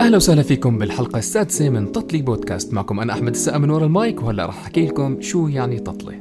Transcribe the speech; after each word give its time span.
أهلا 0.00 0.16
وسهلا 0.16 0.42
فيكم 0.42 0.78
بالحلقة 0.78 1.18
السادسة 1.18 1.70
من 1.70 1.92
تطلي 1.92 2.22
بودكاست. 2.22 2.72
معكم 2.74 3.00
أنا 3.00 3.12
أحمد 3.12 3.28
السقا 3.28 3.58
من 3.58 3.70
ورا 3.70 3.86
المايك 3.86 4.22
وهلا 4.22 4.46
رح 4.46 4.58
أحكي 4.58 4.86
لكم 4.86 5.20
شو 5.20 5.48
يعني 5.48 5.78
تطلي. 5.78 6.16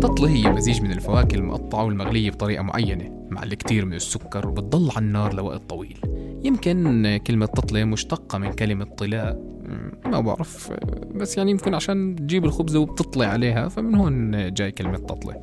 تطلي 0.00 0.28
هي 0.28 0.52
مزيج 0.52 0.82
من 0.82 0.92
الفواكه 0.92 1.34
المقطعة 1.34 1.84
والمغلية 1.84 2.30
بطريقة 2.30 2.62
معينة 2.62 3.26
مع 3.30 3.42
الكثير 3.42 3.84
من 3.84 3.94
السكر 3.94 4.48
وبتضل 4.48 4.90
على 4.96 5.04
النار 5.04 5.34
لوقت 5.34 5.62
طويل. 5.68 6.00
يمكن 6.44 7.20
كلمة 7.26 7.46
تطلي 7.46 7.84
مشتقة 7.84 8.38
من 8.38 8.52
كلمة 8.52 8.84
طلاء. 8.84 9.55
ما 10.06 10.20
بعرف. 10.20 10.72
بس 11.14 11.36
يعني 11.38 11.50
يمكن 11.50 11.74
عشان 11.74 12.16
تجيب 12.16 12.44
الخبزة 12.44 12.78
وبتطلي 12.78 13.26
عليها 13.26 13.68
فمن 13.68 13.94
هون 13.94 14.54
جاي 14.54 14.72
كلمة 14.72 14.98
تطلي 14.98 15.40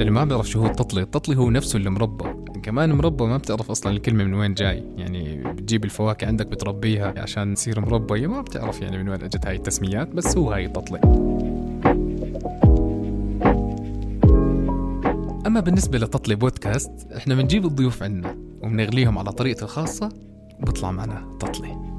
اللي 0.00 0.10
ما 0.10 0.24
بيعرف 0.24 0.48
شو 0.48 0.60
هو 0.60 0.66
التطلي 0.66 1.02
التطلي 1.02 1.36
هو 1.36 1.50
نفسه 1.50 1.76
المربى 1.76 2.24
كمان 2.62 2.92
مربى 2.92 3.24
ما 3.24 3.36
بتعرف 3.36 3.70
أصلا 3.70 3.92
الكلمة 3.92 4.24
من 4.24 4.34
وين 4.34 4.54
جاي. 4.54 4.82
يعني 4.96 5.36
بتجيب 5.52 5.84
الفواكه 5.84 6.26
عندك 6.26 6.46
بتربيها 6.46 7.14
عشان 7.16 7.54
تصير 7.54 7.80
مربى. 7.80 8.26
ما 8.26 8.40
بتعرف 8.40 8.80
يعني 8.80 8.98
من 8.98 9.08
وين 9.08 9.22
أجت 9.22 9.46
هاي 9.46 9.56
التسميات 9.56 10.08
بس 10.08 10.36
هو 10.36 10.52
هاي 10.52 10.66
التطلي 10.66 11.00
أما 15.46 15.60
بالنسبة 15.60 15.98
لتطلي 15.98 16.34
بودكاست 16.34 17.12
إحنا 17.16 17.34
بنجيب 17.34 17.64
الضيوف 17.64 18.02
عنا 18.02 18.36
وبنغليهم 18.62 19.18
على 19.18 19.32
طريقتي 19.32 19.64
الخاصة 19.64 20.08
وبطلع 20.60 20.90
معنا 20.90 21.36
تطلي 21.40 21.95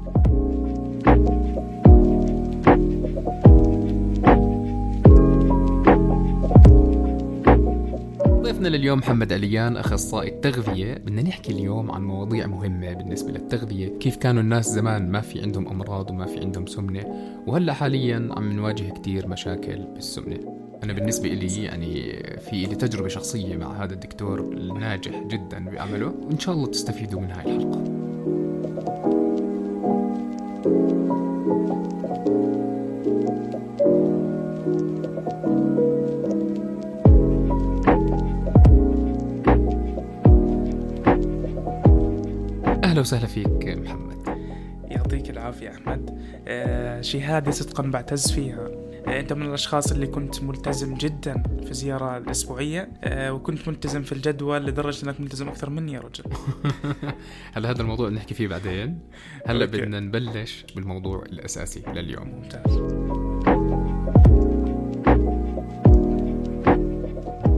ضيفنا 8.48 8.68
لليوم 8.68 8.98
محمد 8.98 9.32
عليان 9.32 9.76
أخصائي 9.76 10.28
التغذية. 10.28 10.94
بدنا 10.94 11.22
نحكي 11.22 11.52
اليوم 11.52 11.90
عن 11.90 12.02
مواضيع 12.02 12.46
مهمة 12.46 12.92
بالنسبة 12.92 13.32
للتغذية. 13.32 13.98
كيف 13.98 14.16
كانوا 14.16 14.42
الناس 14.42 14.66
زمان؟ 14.66 15.10
ما 15.10 15.20
في 15.20 15.42
عندهم 15.42 15.68
أمراض 15.68 16.10
وما 16.10 16.26
في 16.26 16.40
عندهم 16.40 16.66
سمنة 16.66 17.06
وهلأ 17.46 17.72
حاليا 17.72 18.28
عم 18.36 18.52
نواجه 18.52 18.92
كتير 18.92 19.28
مشاكل 19.28 19.84
بالسمنة. 19.94 20.38
أنا 20.84 20.92
بالنسبة 20.92 21.28
لي 21.28 21.62
يعني 21.62 22.22
في 22.50 22.66
لي 22.66 22.74
تجربة 22.74 23.08
شخصية 23.08 23.56
مع 23.56 23.84
هذا 23.84 23.94
الدكتور 23.94 24.40
الناجح 24.40 25.22
جدا 25.22 25.64
بعمله 25.70 26.14
وإن 26.22 26.38
شاء 26.38 26.54
الله 26.54 26.66
تستفيدوا 26.66 27.20
من 27.20 27.30
هاي 27.30 27.56
الحلقة. 27.56 27.97
وسهلا 43.08 43.26
فيك 43.26 43.68
محمد. 43.68 44.38
يعطيك 44.84 45.30
العافية 45.30 45.70
أحمد. 45.70 46.18
آه 46.48 47.00
شهادة 47.00 47.50
صدقا 47.50 47.82
بعتز 47.82 48.32
فيها. 48.32 48.68
آه 49.06 49.20
أنت 49.20 49.32
من 49.32 49.42
الأشخاص 49.42 49.92
اللي 49.92 50.06
كنت 50.06 50.42
ملتزم 50.42 50.94
جدا 50.94 51.42
في 51.64 51.70
الزيارة 51.70 52.16
الأسبوعية 52.16 52.88
آه 53.04 53.32
وكنت 53.32 53.68
ملتزم 53.68 54.02
في 54.02 54.12
الجدول 54.12 54.66
لدرجة 54.66 55.04
أنك 55.04 55.20
ملتزم 55.20 55.48
أكثر 55.48 55.70
مني 55.70 55.92
يا 55.92 56.00
رجل. 56.00 56.24
هلا 57.54 57.70
هذا 57.70 57.82
الموضوع 57.82 58.08
نحكي 58.08 58.34
فيه 58.34 58.48
بعدين؟ 58.48 58.98
هلا 59.46 59.64
okay. 59.64 59.80
بدنا 59.80 60.00
نبلش 60.00 60.64
بالموضوع 60.76 61.22
الأساسي 61.22 61.82
لليوم. 61.94 62.28
ممتاز. 62.28 62.78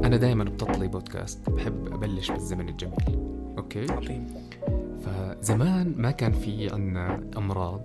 أنا 0.05 0.17
دائما 0.17 0.45
بتطلي 0.45 0.89
بودكاست 0.89 1.51
بحب 1.51 1.95
أبلش 1.95 2.31
بالزمن 2.31 2.69
الجميل. 2.69 3.19
okay؟ 3.59 3.87
عظيم. 3.93 4.27
فزمان 5.43 5.95
ما 5.97 6.11
كان 6.11 6.33
في 6.33 6.71
عنا 6.73 7.21
أمراض 7.37 7.83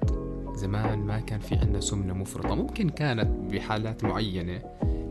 زمان 0.55 0.99
ما 0.99 1.19
كان 1.19 1.39
في 1.39 1.55
عنا 1.55 1.79
سمنة 1.79 2.13
مفرطة 2.13 2.55
ممكن 2.55 2.89
كانت 2.89 3.53
بحالات 3.53 4.03
معينة 4.03 4.61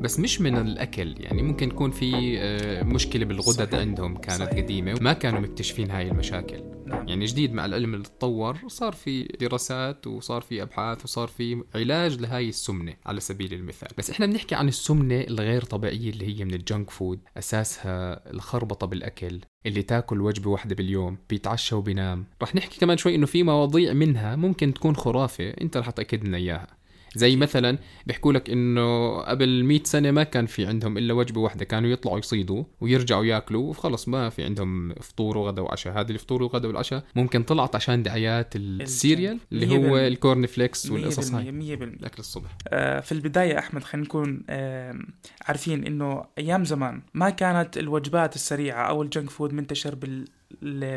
بس 0.00 0.21
مش 0.21 0.41
من 0.41 0.56
الأكل 0.56 1.15
يعني 1.21 1.43
ممكن 1.43 1.69
يكون 1.69 1.91
في 1.91 2.38
آه، 2.41 2.82
مشكلة 2.82 3.25
بالغدد. 3.25 3.75
عندهم 3.75 4.16
كانت 4.16 4.43
صحيح. 4.43 4.59
قديمة 4.65 4.94
وما 5.00 5.12
كانوا 5.12 5.41
مكتشفين 5.41 5.91
هاي 5.91 6.09
المشاكل 6.09 6.74
نعم. 6.87 7.09
يعني 7.09 7.25
جديد 7.25 7.53
مع 7.53 7.65
العلم 7.65 7.95
اللي 7.95 8.05
تطور 8.05 8.59
صار 8.67 8.93
في 8.93 9.22
دراسات 9.22 10.06
وصار 10.06 10.41
في 10.43 10.62
أبحاث 10.62 11.05
وصار 11.05 11.28
في 11.28 11.65
علاج 11.75 12.21
لهاي 12.21 12.49
السمنة 12.49 12.95
على 13.06 13.21
سبيل 13.21 13.55
المثال. 13.55 13.89
بس 13.99 14.11
إحنا 14.11 14.27
بنحكي 14.27 14.55
عن 14.55 14.69
السمنة 14.69 15.21
الغير 15.21 15.62
طبيعية 15.62 16.11
اللي 16.11 16.39
هي 16.39 16.44
من 16.44 16.55
الجنك 16.55 16.91
فود 16.91 17.21
أساسها 17.39 18.31
الخربطة 18.31 18.87
بالأكل 18.87 19.41
اللي 19.67 19.83
تاكل 19.83 20.21
وجبة 20.21 20.50
واحدة 20.50 20.75
باليوم 20.75 21.19
بيتعشى 21.31 21.75
وبينام. 21.75 22.27
رح 22.43 22.55
نحكي 22.55 22.81
كمان 22.81 22.97
شوي 22.97 23.15
إنه 23.15 23.27
في 23.27 23.43
مواضيع 23.43 23.93
منها 23.93 24.37
ممكن 24.37 24.75
تكون 24.75 24.97
خرافة 24.97 25.50
أنت 25.50 25.77
رح 25.77 25.91
تأكد 25.91 26.25
لنا 26.25 26.37
إياها. 26.37 26.67
زي 27.14 27.36
مثلا 27.36 27.78
بيحكوا 28.06 28.32
لك 28.32 28.50
إنه 28.50 29.19
قبل 29.19 29.64
100 29.64 29.80
سنة 29.84 30.10
ما 30.10 30.22
كان 30.22 30.47
في 30.47 30.66
عندهم 30.66 30.98
إلا 30.98 31.14
وجبة 31.14 31.41
واحدة 31.41 31.64
كانوا 31.64 31.91
يطلعوا 31.91 32.19
يصيدوا 32.19 32.64
ويرجعوا 32.80 33.25
يأكلوا 33.25 33.70
وخلص 33.70 34.08
ما 34.08 34.28
في 34.28 34.44
عندهم 34.44 34.94
فطور 34.94 35.38
وغدا 35.38 35.62
وعشاء. 35.62 36.00
هذه 36.00 36.10
الفطور 36.10 36.42
والغدا 36.42 36.69
والعشاء 36.69 37.04
ممكن 37.14 37.42
طلعت 37.42 37.76
عشان 37.76 38.02
دعايات 38.02 38.56
ال 38.56 38.68
cereal 38.68 39.38
اللي 39.52 39.78
هو. 39.78 39.97
ال 39.97 40.06
corn 40.06 40.47
flakes 40.47 40.91
والقصص 40.91 41.32
هاي. 41.32 41.52
مية 41.52 41.76
بالمية. 41.76 41.97
الاكل 41.97 42.19
الصبح. 42.19 42.56
آه، 42.69 43.00
في 43.00 43.12
البداية 43.12 43.58
أحمد 43.58 43.84
خلينا 43.84 44.06
نكون 44.06 44.42
آه، 44.50 44.98
عارفين 45.42 45.86
إنه 45.86 46.25
أيام 46.38 46.64
زمان 46.64 47.02
ما 47.14 47.31
كانت 47.31 47.78
الوجبات 47.78 48.34
السريعة 48.34 48.88
أو 48.88 49.02
الجنك 49.02 49.31
فود 49.31 49.52
منتشر 49.52 49.94
بال 49.94 50.25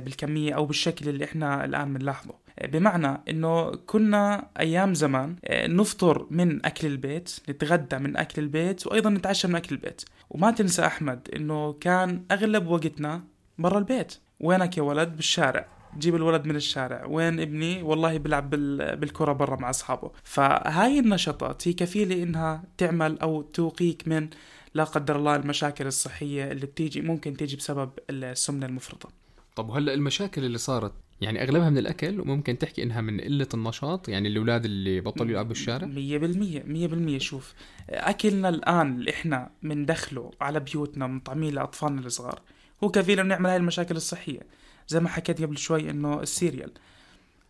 بالكمية 0.01 0.53
أو 0.53 0.66
بالشكل 0.66 1.09
اللي 1.09 1.25
إحنا 1.25 1.66
الآن 1.66 1.94
بنلاحظه. 1.94 2.47
بمعنى 2.63 3.22
إنه 3.29 3.72
كنا 3.72 4.47
أيام 4.59 4.94
زمان 4.94 5.35
آه، 5.45 5.68
نفطر 5.68 6.28
من 6.31 6.66
أكل 6.66 6.88
البيت 6.88 7.40
نتغدى 7.50 7.97
من 7.97 8.18
أكل 8.18 8.41
البيت 8.41 8.88
وأيضا 8.88 9.09
نتعشى 9.09 9.47
من 9.47 9.56
أكل 9.56 9.75
البيت. 9.75 10.01
وما 10.29 10.51
تنسى 10.51 10.85
أحمد 10.85 11.29
إنه 11.35 11.73
كان 11.73 12.23
أغلب 12.31 12.67
وقتنا 12.67 13.23
برا 13.57 13.78
البيت. 13.79 14.13
وينك 14.40 14.78
يا 14.78 14.84
ولد؟ 14.84 15.16
بالشارع. 15.16 15.67
جيب 15.97 16.16
الولد 16.16 16.46
من 16.46 16.56
الشارع. 16.56 17.06
وين 17.06 17.40
ابني؟ 17.40 17.81
والله 17.84 18.17
بيلعب 18.17 18.50
بال- 18.50 18.96
بالكرة 18.96 19.34
برا 19.34 19.56
مع 19.56 19.69
أصحابه. 19.69 20.12
فهاي 20.23 21.00
النشاطات 21.00 21.67
هي 21.67 21.73
كفيلة 21.73 22.23
إنها 22.23 22.63
تعمل 22.78 23.19
أو 23.19 23.41
توقيك 23.41 24.07
من 24.07 24.29
لا 24.73 24.84
قدر 24.84 25.16
الله 25.16 25.35
المشاكل 25.35 25.88
الصحية 25.88 26.51
اللي 26.51 26.66
بتيجي 26.66 27.01
ممكن 27.01 27.38
تيجي 27.38 27.56
بسبب 27.56 27.90
السمنة 28.09 28.66
المفرطة. 28.66 29.09
طب 29.56 29.69
وهلأ 29.69 29.94
المشاكل 29.94 30.46
اللي 30.46 30.57
صارت 30.57 30.94
يعني 31.22 31.44
أغلبها 31.44 31.69
من 31.69 31.78
الأكل 31.78 32.19
وممكن 32.22 32.57
تحكي 32.57 32.83
إنها 32.83 33.01
من 33.01 33.22
قلة 33.22 33.47
النشاط 33.53 34.09
يعني 34.09 34.28
الأولاد 34.28 34.66
اللي 34.66 35.01
بطلوا 35.01 35.29
يلعبوا 35.31 35.50
بالشارع 35.50 35.88
مية 35.88 36.17
بالمية 36.17 36.63
مية 36.63 36.88
بالمية 36.88 37.19
شوف. 37.19 37.53
أكلنا 37.89 38.50
الآن 38.50 38.95
اللي 38.95 39.11
إحنا 39.11 39.50
بندخله 39.63 40.31
على 40.41 40.59
بيوتنا 40.59 41.07
بنطعميه 41.07 41.51
لأطفالنا 41.51 42.01
الصغار 42.01 42.41
هو 42.83 42.89
كفيل 42.89 43.19
إنه 43.19 43.33
يعمل 43.33 43.50
هاي 43.50 43.57
المشاكل 43.57 43.95
الصحية. 43.95 44.39
زي 44.88 45.00
ما 45.00 45.09
حكيت 45.09 45.41
قبل 45.41 45.57
شوي 45.57 45.89
إنه 45.89 46.22
ال 46.22 46.28
cereal. 46.28 46.72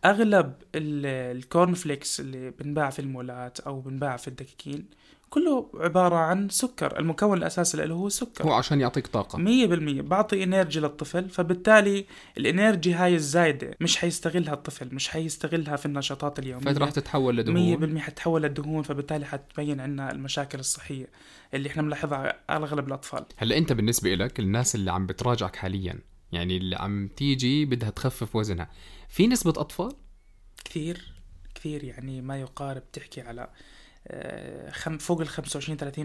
أغلب 0.04 0.54
ال- 0.74 1.36
ال 1.36 1.44
corn 1.44 1.74
flakes 1.74 2.20
اللي 2.20 2.50
بنباع 2.50 2.90
في 2.90 2.98
المولات 2.98 3.60
أو 3.60 3.80
بنباع 3.80 4.16
في 4.16 4.28
الدكاكين 4.28 4.84
كله 5.30 5.70
عبارة 5.74 6.16
عن 6.16 6.48
سكر. 6.48 6.98
المكون 6.98 7.38
الأساسي 7.38 7.76
له 7.76 7.94
هو 7.94 8.08
سكر. 8.08 8.44
هو 8.44 8.52
عشان 8.52 8.80
يعطيك 8.80 9.06
طاقة. 9.06 9.38
مية 9.38 9.66
بالمية. 9.66 10.02
بعطي 10.02 10.44
energy 10.44 10.80
للطفل 10.80 11.28
فبالتالي 11.28 12.06
ال 12.38 12.46
energy 12.46 12.94
هاي 12.94 13.14
الزايدة 13.14 13.70
مش 13.80 13.96
حيستغلها 13.96 14.54
الطفل 14.54 14.94
مش 14.94 15.08
حيستغلها 15.08 15.76
في 15.76 15.86
النشاطات 15.86 16.38
اليومية. 16.38 16.72
فراح 16.72 16.90
تتحول 16.90 17.34
مية 17.34 17.42
لدهون 17.42 17.76
بالمية 17.76 18.00
حتتحول 18.00 18.42
للدهون 18.42 18.82
فبالتالي 18.82 19.26
حتبين 19.26 19.80
عنا 19.80 20.12
المشاكل 20.12 20.58
الصحية 20.58 21.06
اللي 21.54 21.68
إحنا 21.68 21.82
بنلاحظها 21.82 22.42
على 22.48 22.64
أغلب 22.64 22.88
الأطفال. 22.88 23.24
هلا 23.36 23.58
أنت 23.58 23.72
بالنسبة 23.72 24.14
لك 24.14 24.40
الناس 24.40 24.74
اللي 24.74 24.92
عم 24.92 25.06
بتراجعك 25.06 25.56
حاليا 25.56 25.98
يعني 26.32 26.56
اللي 26.56 26.76
عم 26.76 27.08
تيجي 27.08 27.64
بدها 27.64 27.90
تخفف 27.90 28.36
وزنها 28.36 28.70
في 29.08 29.26
نسبة 29.26 29.50
أطفال؟ 29.50 29.92
كثير 30.64 31.12
كثير 31.54 31.84
يعني 31.84 32.20
ما 32.20 32.40
يقارب 32.40 32.82
تحكي 32.92 33.20
على 33.20 33.48
فوق 34.98 35.20
ال 35.20 35.28
25 35.28 35.78
30% 35.78 35.98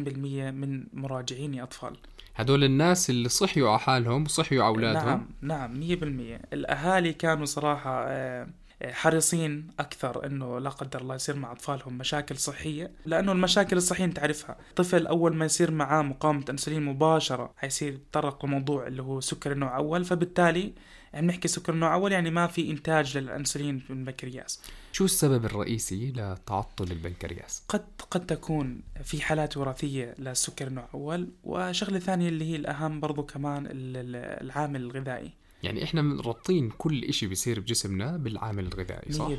من 0.53 0.85
مراجعيني 0.93 1.63
أطفال. 1.63 1.97
هدول 2.35 2.63
الناس 2.63 3.09
اللي 3.09 3.29
صحيوا 3.29 3.69
على 3.69 3.79
حالهم 3.79 4.23
وصحيوا 4.23 4.63
على 4.63 4.75
أولادهم؟ 4.75 5.05
نعم 5.05 5.27
نعم 5.41 5.79
مية 5.79 5.95
بالمية. 5.95 6.41
الأهالي 6.53 7.13
كانوا 7.13 7.45
صراحة 7.45 8.05
آه، 8.07 8.47
حريصين 8.91 9.67
أكثر 9.79 10.25
أنه 10.25 10.59
لا 10.59 10.69
قدر 10.69 11.01
الله 11.01 11.15
يصير 11.15 11.35
مع 11.35 11.51
أطفالهم 11.51 11.97
مشاكل 11.97 12.37
صحية 12.37 12.91
لأنه 13.05 13.31
المشاكل 13.31 13.77
الصحية 13.77 14.05
أنت 14.05 14.17
تعرفها 14.17 14.57
طفل 14.75 15.07
أول 15.07 15.35
ما 15.35 15.45
يصير 15.45 15.71
معاه 15.71 16.01
مقاومة 16.01 16.45
أنسولين 16.49 16.85
مباشرة 16.85 17.53
حيصير 17.57 17.93
يتطرق 17.93 18.45
لموضوع 18.45 18.87
اللي 18.87 19.01
هو 19.01 19.19
سكر 19.19 19.51
النوع 19.51 19.77
أول 19.77 20.05
فبالتالي 20.05 20.73
يعني 21.13 21.27
بنحكي 21.27 21.47
سكر 21.47 21.75
نوع 21.75 21.93
أول 21.93 22.11
يعني 22.11 22.31
ما 22.31 22.47
في 22.47 22.71
إنتاج 22.71 23.17
للأنسولين 23.17 23.79
في 23.79 23.89
البنكرياس. 23.89 24.61
شو 24.91 25.05
السبب 25.05 25.45
الرئيسي 25.45 26.11
لتعطل 26.11 26.91
البنكرياس؟ 26.91 27.63
قد 27.69 27.85
قد 28.11 28.25
تكون 28.25 28.81
في 29.03 29.21
حالات 29.21 29.57
وراثية 29.57 30.15
للسكر 30.19 30.69
نوع 30.69 30.87
أول 30.93 31.27
وشغلة 31.43 31.99
ثانية 31.99 32.29
اللي 32.29 32.45
هي 32.51 32.55
الأهم 32.55 32.99
برضو 32.99 33.23
كمان 33.23 33.65
ال- 33.65 33.71
ال- 33.97 34.15
العامل 34.45 34.81
الغذائي. 34.81 35.31
يعني 35.63 35.83
إحنا 35.83 36.21
رابطين 36.21 36.69
كل 36.69 37.03
إشي 37.03 37.27
بيصير 37.27 37.59
بجسمنا 37.59 38.17
بالعامل 38.17 38.65
الغذائي 38.67 39.11
صح؟ 39.13 39.27
100% 39.29 39.31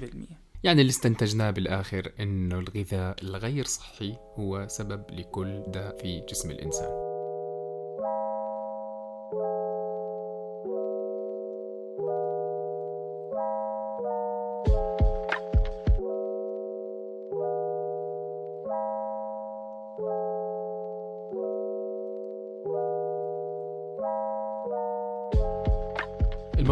يعني 0.65 0.81
اللي 0.81 0.91
استنتجناه 0.91 1.51
بالآخر 1.51 2.13
إنه 2.21 2.59
الغذاء 2.59 3.17
الغير 3.23 3.65
صحي 3.65 4.17
هو 4.39 4.67
سبب 4.71 5.05
لكل 5.11 5.63
داء 5.69 5.99
في 6.03 6.23
جسم 6.31 6.51
الإنسان. 6.51 7.14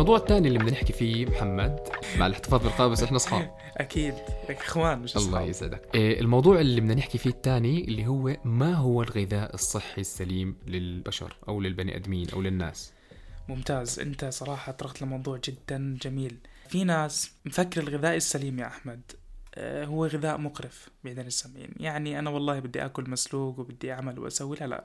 الموضوع 0.02 0.20
الثاني 0.20 0.48
اللي 0.48 0.58
بدنا 0.58 0.70
نحكي 0.70 0.92
فيه 0.92 1.26
محمد 1.26 1.80
مع 2.18 2.26
الاحتفاظ 2.26 2.62
بالقابة 2.62 2.92
بس 2.92 3.02
إحنا 3.02 3.16
أصحاب. 3.16 3.54
أكيد. 3.76 4.14
إخوان 4.50 4.98
مش 4.98 5.16
الله 5.16 5.28
أصحاب. 5.28 5.48
يسعدك. 5.48 5.88
إيه، 5.94 6.20
الموضوع 6.20 6.60
اللي 6.60 6.80
بدنا 6.80 6.94
نحكي 6.94 7.18
فيه 7.18 7.30
الثاني 7.30 7.84
اللي 7.84 8.06
هو 8.06 8.36
ما 8.44 8.74
هو 8.74 9.02
الغذاء 9.02 9.54
الصحي 9.54 10.00
السليم 10.00 10.56
للبشر 10.66 11.36
أو 11.48 11.60
للبني 11.60 11.96
آدمين 11.96 12.30
أو 12.30 12.42
للناس؟ 12.42 12.92
ممتاز. 13.48 14.00
أنت 14.00 14.24
صراحة 14.24 14.72
طرقت 14.72 15.02
لموضوع 15.02 15.40
جدا 15.44 15.98
جميل. 16.02 16.36
في 16.68 16.84
ناس 16.84 17.32
مفكر 17.44 17.80
الغذاء 17.80 18.16
السليم 18.16 18.58
يا 18.58 18.66
أحمد 18.66 19.00
آه، 19.54 19.84
هو 19.84 20.06
غذاء 20.06 20.38
مقرف 20.38 20.88
بعيد 21.04 21.18
عن 21.18 21.26
السمين. 21.26 21.68
يعني 21.76 22.18
أنا 22.18 22.30
والله 22.30 22.58
بدي 22.60 22.84
آكل 22.84 23.10
مسلوق 23.10 23.58
وبدي 23.58 23.92
أعمل 23.92 24.18
وأسوي 24.18 24.56
لا 24.60 24.66
لا. 24.66 24.84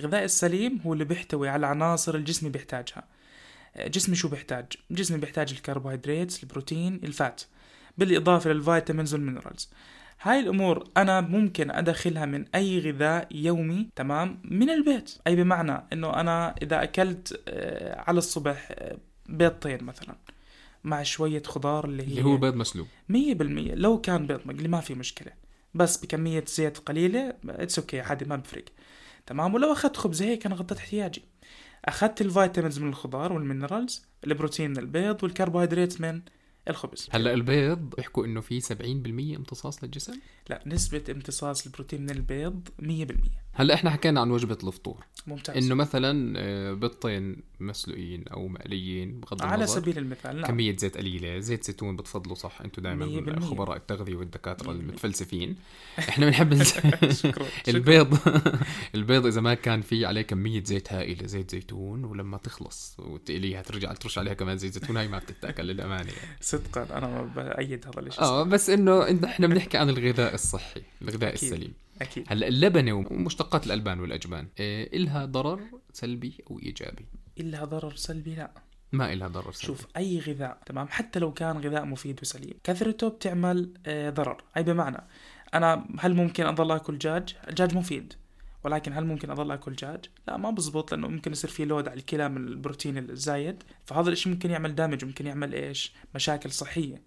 الغذاء 0.00 0.24
السليم 0.24 0.80
هو 0.86 0.92
اللي 0.92 1.04
بيحتوي 1.04 1.48
على 1.48 1.66
عناصر 1.66 2.14
الجسم 2.14 2.48
بيحتاجها. 2.48 3.04
جسمي 3.78 4.16
شو 4.16 4.28
بيحتاج؟ 4.28 4.66
جسمي 4.90 5.18
بيحتاج 5.18 5.52
الكربوهيدرات 5.52 6.42
البروتين 6.42 7.00
ال 7.04 7.13
fat 7.13 7.42
بالإضافة 7.98 8.52
لل 8.52 8.64
vitamins 8.64 9.14
وال 9.14 9.24
minerals. 9.24 9.70
هاي 10.22 10.40
الأمور 10.40 10.88
أنا 10.96 11.20
ممكن 11.20 11.70
أدخلها 11.70 12.26
من 12.26 12.44
أي 12.54 12.78
غذاء 12.80 13.28
يومي 13.30 13.88
تمام 13.96 14.40
من 14.44 14.70
البيت. 14.70 15.14
أي 15.26 15.36
بمعنى 15.36 15.84
إنه 15.92 16.20
أنا 16.20 16.54
إذا 16.62 16.82
أكلت 16.82 17.42
آه، 17.48 18.00
على 18.00 18.18
الصبح 18.18 18.68
آه، 18.70 18.98
بيضتين 19.28 19.84
مثلا 19.84 20.16
مع 20.84 21.02
شوية 21.02 21.42
خضار 21.42 21.84
اللي 21.84 22.02
هي 22.02 22.06
اللي 22.06 22.24
هو 22.24 22.36
بيض 22.36 22.54
مسلوق. 22.54 22.86
مية 23.08 23.34
بالمية. 23.34 23.74
لو 23.74 24.00
كان 24.00 24.26
بيض 24.26 24.40
مقلي 24.44 24.68
ما 24.68 24.80
في 24.80 24.94
مشكلة. 24.94 25.32
بس 25.74 26.04
بكمية 26.04 26.44
زيت 26.48 26.78
قليلة 26.78 27.34
it's 27.48 27.78
okay 27.78 28.00
عادي 28.00 28.24
ما 28.24 28.36
بفرق. 28.36 28.64
تمام؟ 29.26 29.54
ولو 29.54 29.72
أخذت 29.72 29.96
خبز 29.96 30.22
هيك 30.22 30.46
أنا 30.46 30.54
غطيت 30.54 30.78
احتياجي. 30.78 31.22
أخذت 31.84 32.20
ال 32.20 32.26
vitamins 32.26 32.78
من 32.78 32.88
الخضار 32.88 33.32
وال 33.32 33.47
minerals 33.47 34.06
البروتين 34.26 34.70
من 34.70 34.78
البيض 34.78 35.22
والكربوهيدرات 35.22 36.00
من 36.00 36.22
الخبز. 36.68 37.08
هلا 37.10 37.34
البيض 37.34 37.78
بيحكوا 37.78 38.24
إنه 38.24 38.40
في 38.40 38.60
70% 38.60 39.36
امتصاص 39.36 39.84
للجسم؟ 39.84 40.20
لا 40.50 40.62
نسبة 40.66 41.04
امتصاص 41.10 41.66
البروتين 41.66 42.02
من 42.02 42.10
البيض 42.10 42.68
100% 42.82 42.84
هلا 43.54 43.74
إحنا 43.74 43.90
حكينا 43.90 44.20
عن 44.20 44.30
وجبة 44.30 44.58
الفطور 44.64 45.04
ممتاز 45.26 45.64
إنه 45.64 45.74
مثلا 45.74 46.34
آه، 46.36 46.72
بيضتين 46.72 47.36
مسلوقين 47.60 48.28
أو 48.28 48.48
مقليين 48.48 49.20
بغض 49.20 49.42
على 49.42 49.54
النظر 49.54 49.80
سبيل 49.80 49.98
المثال 49.98 50.36
نعم 50.36 50.44
كمية 50.44 50.76
زيت 50.76 50.96
قليلة 50.96 51.38
زيت 51.38 51.64
زيتون 51.64 51.96
بتفضلوا 51.96 52.34
صح 52.34 52.60
أنتم 52.60 52.82
دائما. 52.82 53.04
خبراء 53.04 53.18
مية 53.18 54.16
بالمية. 54.16 54.70
المتفلسفين 54.70 55.56
إحنا 55.98 56.26
بنحب. 56.26 56.62
البيض 57.68 58.18
البيض 58.94 59.26
إذا 59.26 59.40
ما 59.40 59.54
كان 59.54 59.80
في 59.80 60.06
عليه 60.06 60.22
كمية 60.22 60.64
زيت 60.64 60.92
هائلة 60.92 61.26
زيت 61.26 61.50
زيتون 61.50 62.04
ولما 62.04 62.38
تخلص 62.38 62.96
وتقليها 62.98 63.62
ترجع 63.62 63.92
ترش 63.92 64.18
عليها 64.18 64.34
كمان 64.34 64.58
زيت 64.58 64.72
زيتون 64.72 64.96
هاي 64.96 65.08
ما 65.08 65.18
بتتاكل 65.18 65.62
للأمانة 65.62 66.12
يعني. 66.12 66.38
صدقا 66.40 66.98
أنا 66.98 67.22
بأيد 67.22 67.86
هذا 67.86 68.00
الشيء 68.00 68.22
آه 68.22 68.42
بس 68.42 68.70
إنه 68.70 69.24
إحنا 69.24 69.46
بنحكي 69.46 69.78
عن 69.78 69.88
الغذاء 69.88 70.34
الصحي 70.34 70.82
الغذاء 71.02 71.34
أكيد. 71.34 71.52
السليم 71.52 71.83
أكيد. 72.04 72.24
هلا 72.28 72.48
اللبنة 72.48 72.92
ومشتقات 72.92 73.66
الألبان 73.66 74.00
والأجبان 74.00 74.48
إيه 74.60 74.96
إلها 74.96 75.24
ضرر 75.24 75.60
سلبي 75.92 76.38
أو 76.50 76.60
إيجابي؟ 76.60 77.06
الا 77.40 77.64
ضرر 77.64 77.94
سلبي 77.96 78.34
لا. 78.34 78.50
ما 78.92 79.12
إلها 79.12 79.28
ضرر 79.28 79.52
سلبي. 79.52 79.66
شوف 79.66 79.86
أي 79.96 80.20
غذاء 80.20 80.58
تمام؟ 80.66 80.88
حتى 80.88 81.18
لو 81.18 81.32
كان 81.32 81.58
غذاء 81.58 81.84
مفيد 81.84 82.18
وسليم. 82.22 82.54
كثرته 82.64 83.08
بتعمل 83.08 83.74
آه، 83.86 84.10
ضرر. 84.10 84.44
اي 84.56 84.62
بمعنى 84.62 84.98
أنا 85.54 85.86
هل 85.98 86.14
ممكن 86.14 86.46
اضل 86.46 86.70
آكل 86.70 86.98
دجاج 86.98 87.36
الدجاج 87.48 87.74
مفيد 87.74 88.12
ولكن 88.64 88.92
هل 88.92 89.06
ممكن 89.06 89.30
اضل 89.30 89.50
آكل 89.50 89.72
دجاج 89.72 90.04
لا 90.28 90.36
ما 90.36 90.50
بزبط 90.50 90.92
لأنه 90.92 91.08
ممكن 91.08 91.32
يصير 91.32 91.50
في 91.50 91.64
لود 91.64 91.88
على 91.88 92.00
الكلى 92.00 92.28
من 92.28 92.48
البروتين 92.48 92.98
الزايد. 92.98 93.62
فهذا 93.84 94.08
الإشي 94.08 94.30
ممكن 94.30 94.50
يعمل 94.50 94.74
دامج 94.74 95.04
ممكن 95.04 95.26
يعمل 95.26 95.54
إيش؟ 95.54 95.92
مشاكل 96.14 96.50
صحية. 96.50 97.02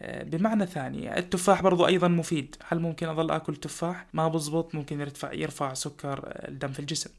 بمعنى 0.00 0.66
ثاني 0.66 1.18
التفاح 1.18 1.62
برضو 1.62 1.86
أيضا 1.86 2.08
مفيد. 2.08 2.56
هل 2.68 2.78
ممكن 2.80 3.08
اضل 3.08 3.30
آكل 3.30 3.56
تفاح؟ 3.56 4.06
ما 4.12 4.28
بزبط 4.28 4.74
ممكن 4.74 5.00
يرتفع 5.00 5.32
يرفع 5.32 5.74
سكر 5.74 6.18
آه، 6.26 6.48
الدم 6.48 6.72
في 6.72 6.78
الجسم. 6.78 7.10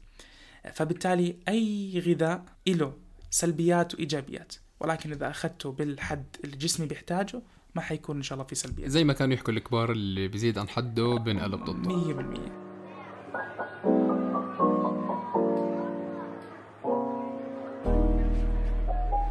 آه، 0.66 0.70
فبالتالي 0.70 1.36
أي 1.48 2.02
غذاء 2.06 2.44
له 2.68 2.92
سلبيات 3.30 3.94
وإيجابيات 3.94 4.54
ولكن 4.80 5.12
إذا 5.12 5.30
أخذته 5.30 5.72
بالحد 5.72 6.24
اللي 6.44 6.56
جسمي 6.56 6.86
بيحتاجه 6.86 7.42
ما 7.74 7.82
حيكون 7.82 8.16
إن 8.16 8.22
شاء 8.22 8.36
الله 8.36 8.46
في 8.46 8.54
سلبيات. 8.54 8.90
زي 8.90 9.04
ما 9.04 9.12
كانوا 9.12 9.34
يحكوا 9.34 9.52
الكبار 9.52 9.92
اللي 9.92 10.28
بيزيد 10.28 10.58
عن 10.58 10.68
حده 10.68 11.16
بنقلب 11.16 11.64
ضده. 11.64 12.14
100% 12.14 12.65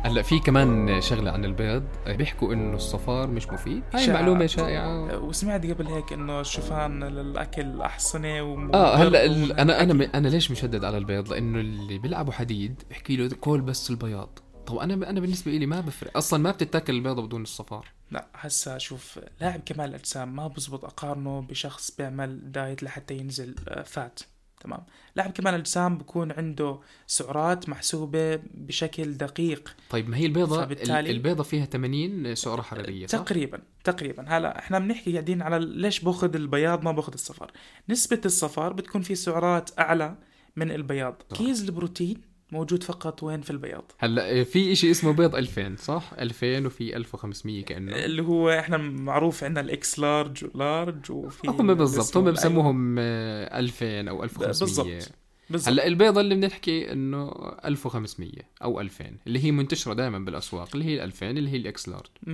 هلا 0.06 0.22
في 0.22 0.40
كمان 0.40 1.02
شغلة 1.02 1.31
عن 1.31 1.46
البيض. 1.46 1.84
بيحكوا 2.07 2.54
إنه 2.54 2.75
الصفار 2.75 3.28
مش 3.28 3.48
مفيد. 3.48 3.84
هاي. 3.94 4.07
معلومة 4.13 4.46
شائعة. 4.46 5.18
وسمعت 5.18 5.66
قبل 5.66 5.88
هيك 5.88 6.13
إنه 6.13 6.42
الشوفان 6.42 7.04
للأكل 7.04 7.81
احصنه 7.81 8.42
وم- 8.42 8.75
آه 8.75 8.96
هلا 8.96 9.25
ال- 9.25 9.52
أنا 9.60 9.84
أنا 9.84 9.94
أكيد. 10.04 10.16
أنا 10.16 10.28
ليش 10.28 10.52
مشدد 10.52 10.84
على 10.84 10.98
البيض؟ 10.98 11.30
لأنه 11.34 11.60
اللي 11.60 11.98
بيلعبوا 11.98 12.34
حديد 12.34 12.84
بحكي 12.90 13.16
له 13.16 13.30
كول 13.30 13.62
بس 13.62 13.90
البياض. 13.90 14.40
طب 14.66 14.78
أنا 14.78 15.10
أنا 15.10 15.19
بالنسبة 15.19 15.52
لي 15.52 15.66
ما 15.66 15.81
بفرق. 15.81 16.18
أصلا 16.18 16.40
ما 16.44 16.51
بتتاكل 16.51 16.94
البيضه 16.94 17.22
بدون 17.22 17.42
الصفار. 17.42 17.88
لا 18.12 18.28
هسا 18.36 18.78
شوف 18.78 19.19
لاعب 19.42 19.62
كمال 19.66 19.90
الأجسام 19.90 20.36
ما 20.36 20.48
بزبط 20.48 20.86
أقارنه 20.86 21.42
بشخص 21.42 21.91
بيعمل 21.98 22.51
دايت 22.51 22.84
لحتى 22.84 23.18
ينزل 23.18 23.56
آه، 23.68 23.82
فات. 23.84 24.20
تمام. 24.65 24.79
لاعب 25.15 25.31
كمال 25.31 25.53
الاجسام 25.53 25.98
بكون 25.98 26.31
عنده 26.31 26.79
سعرات 27.07 27.69
محسوبة 27.69 28.36
بشكل 28.53 29.13
دقيق. 29.17 29.75
طيب 29.89 30.10
ما 30.10 30.17
هي 30.17 30.25
البيضة؟ 30.25 30.65
فبالتالي- 30.65 31.00
ال- 31.00 31.07
البيضة 31.10 31.43
فيها 31.43 31.65
80 31.65 32.36
سعرة 32.36 32.62
حرارية 32.62 33.07
صح؟ 33.07 33.19
تقريبا 33.19 33.60
تقريبا. 33.84 34.25
هلا 34.27 34.60
إحنا 34.60 34.79
بنحكي 34.79 35.12
قاعدين 35.12 35.41
على 35.41 35.60
ليش 35.65 36.00
باخذ 36.00 36.36
البياض 36.36 36.84
ما 36.84 36.91
باخذ 36.91 37.13
الصفار. 37.13 37.51
نسبة 37.89 38.22
الصفار 38.25 38.74
بتكون 38.74 39.01
في 39.01 39.15
سعرات 39.15 39.69
أعلى 39.79 40.15
من 40.55 40.72
البياض. 40.72 41.22
صح. 41.31 41.38
كيس 41.38 41.62
البروتين 41.63 42.22
موجود 42.52 42.84
فقط 42.84 43.24
وين 43.24 43.42
في 43.42 43.50
البياض 43.52 43.92
هلا 44.00 44.44
في 44.44 44.72
إشي 44.72 44.92
اسمه 44.92 45.12
بيض 45.12 45.36
2000 45.36 45.75
صح 45.75 46.12
2000 46.20 46.66
وفي 46.66 46.96
1500 46.98 47.64
كأنه 47.66 48.06
اللي 48.06 48.22
هو 48.24 48.50
إحنا 48.50 48.78
معروف 48.78 49.44
عندنا 49.44 49.62
ال 49.62 49.81
X 49.81 50.00
large 50.00 50.44
وال 50.46 50.64
large 50.64 51.12
وفي 51.12 51.48
هم 51.48 51.74
بالضبط. 51.74 52.18
هم. 52.18 52.32
بسموهم 52.32 52.96
آه، 53.00 53.60
2000 53.60 54.10
أو 54.10 54.24
1500 54.24 54.48
بالضبط. 54.48 55.12
بالضبط 55.50 55.70
هلا 55.70 55.88
البيضة 55.88 56.22
اللي 56.22 56.36
بنحكي 56.36 56.92
إنه 56.92 57.32
1500 57.66 58.32
أو 58.64 58.82
2000 58.82 59.06
اللي 59.28 59.44
هي 59.44 59.52
منتشرة 59.52 59.94
دائما 59.94 60.20
بالأسواق 60.20 60.70
اللي 60.74 60.86
هي 60.86 60.96
ال 60.96 61.02
2000 61.02 61.30
اللي 61.30 61.50
هي 61.50 61.58
ال 61.58 61.74
X 61.74 61.89
large 61.89 62.06
100% 62.24 62.28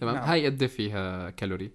تمام 0.00 0.14
نعم. 0.14 0.24
هاي 0.24 0.46
قد 0.46 0.62
إيه 0.62 0.68
فيها 0.68 1.30
كالوري 1.30 1.70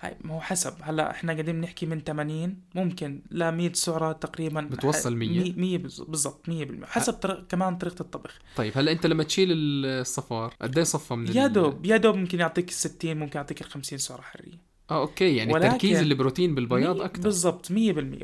هاي 0.00 0.16
ما 0.20 0.34
هو 0.34 0.40
حسب. 0.40 0.72
هلا 0.82 1.10
إحنا 1.10 1.32
قاعدين 1.32 1.60
بنحكي 1.60 1.86
من 1.86 2.00
80 2.00 2.56
ممكن 2.74 3.22
ل 3.30 3.52
100 3.52 3.72
سعرة 3.72 4.12
تقريبا 4.12 4.60
بتوصل 4.60 5.16
100 5.16 5.52
100 5.56 5.78
بالضبط 5.78 6.46
100% 6.50 6.84
حسب 6.84 7.12
طرق 7.12 7.46
كمان 7.48 7.76
طريقة 7.78 8.00
الطبخ. 8.02 8.38
طيب 8.56 8.72
هلا 8.76 8.92
أنت 8.92 9.06
لما 9.06 9.22
تشيل 9.24 9.48
الصفار 9.52 10.54
قد 10.62 10.76
إيه 10.78 10.84
صفى 10.84 11.14
من 11.14 11.36
يا 11.36 11.46
دوب 11.46 11.86
يا 11.86 11.96
دوب 11.96 12.16
ممكن 12.16 12.40
يعطيك 12.40 12.68
ال 12.68 12.74
60 12.74 13.16
ممكن 13.16 13.36
يعطيك 13.38 13.60
ال 13.60 13.66
50 13.66 13.98
سعرة 13.98 14.20
حرارية. 14.22 14.66
آه 14.90 15.00
okay 15.00 15.36
يعني 15.36 15.52
تركيز 15.52 15.98
البروتين 16.00 16.54
بالبياض 16.54 17.00
أكثر 17.00 17.22
بالضبط 17.22 17.66
100% 17.72 17.74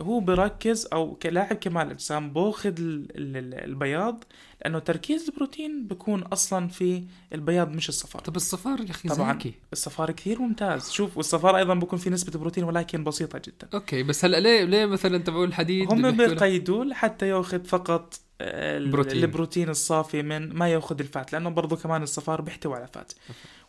هو 0.00 0.20
بركز 0.20 0.88
أو 0.92 1.14
كلاعب 1.14 1.56
كمال 1.56 1.90
أجسام 1.90 2.32
باخذ 2.32 2.68
ال- 2.80 3.16
ال- 3.16 3.36
ال- 3.36 3.54
البياض 3.64 4.24
لأنه 4.64 4.78
تركيز 4.78 5.28
البروتين 5.28 5.86
بيكون 5.86 6.22
أصلا 6.22 6.68
في 6.68 7.04
البياض 7.32 7.68
مش 7.70 7.88
الصفار. 7.88 8.22
طب 8.22 8.36
الصفار 8.36 8.80
يا 8.80 8.90
أخي 8.90 9.08
طبعاً. 9.08 9.32
زاكي 9.32 9.54
الصفار 9.72 10.10
كثير 10.10 10.42
ممتاز. 10.42 10.90
شوف 10.90 11.16
والصفار 11.16 11.56
أيضا 11.56 11.74
بيكون 11.74 11.98
في 11.98 12.10
نسبة 12.10 12.38
بروتين 12.38 12.64
ولكن 12.64 13.04
بسيطة 13.04 13.38
جدا. 13.46 13.68
أوكي 13.74 14.02
بس 14.02 14.24
هلأ 14.24 14.40
ليه 14.40 14.64
ليه 14.64 14.86
مثلا 14.86 15.18
تبعوا 15.18 15.44
الحديد 15.46 15.92
هم 15.92 16.10
بيقيدوا 16.16 16.84
لحتى 16.84 17.28
يأخذ 17.28 17.64
فقط 17.64 18.14
آه، 18.40 18.78
ال- 18.78 18.90
بروتين. 18.90 19.24
البروتين 19.24 19.68
الصافي 19.68 20.22
من 20.22 20.52
ما 20.52 20.68
يأخذ 20.68 21.00
ال 21.00 21.08
fat 21.08 21.32
لأنه 21.32 21.50
برضه 21.50 21.76
كمان 21.76 22.02
الصفار 22.02 22.40
بيحتوي 22.40 22.74
على 22.76 22.86
fat. 22.86 23.12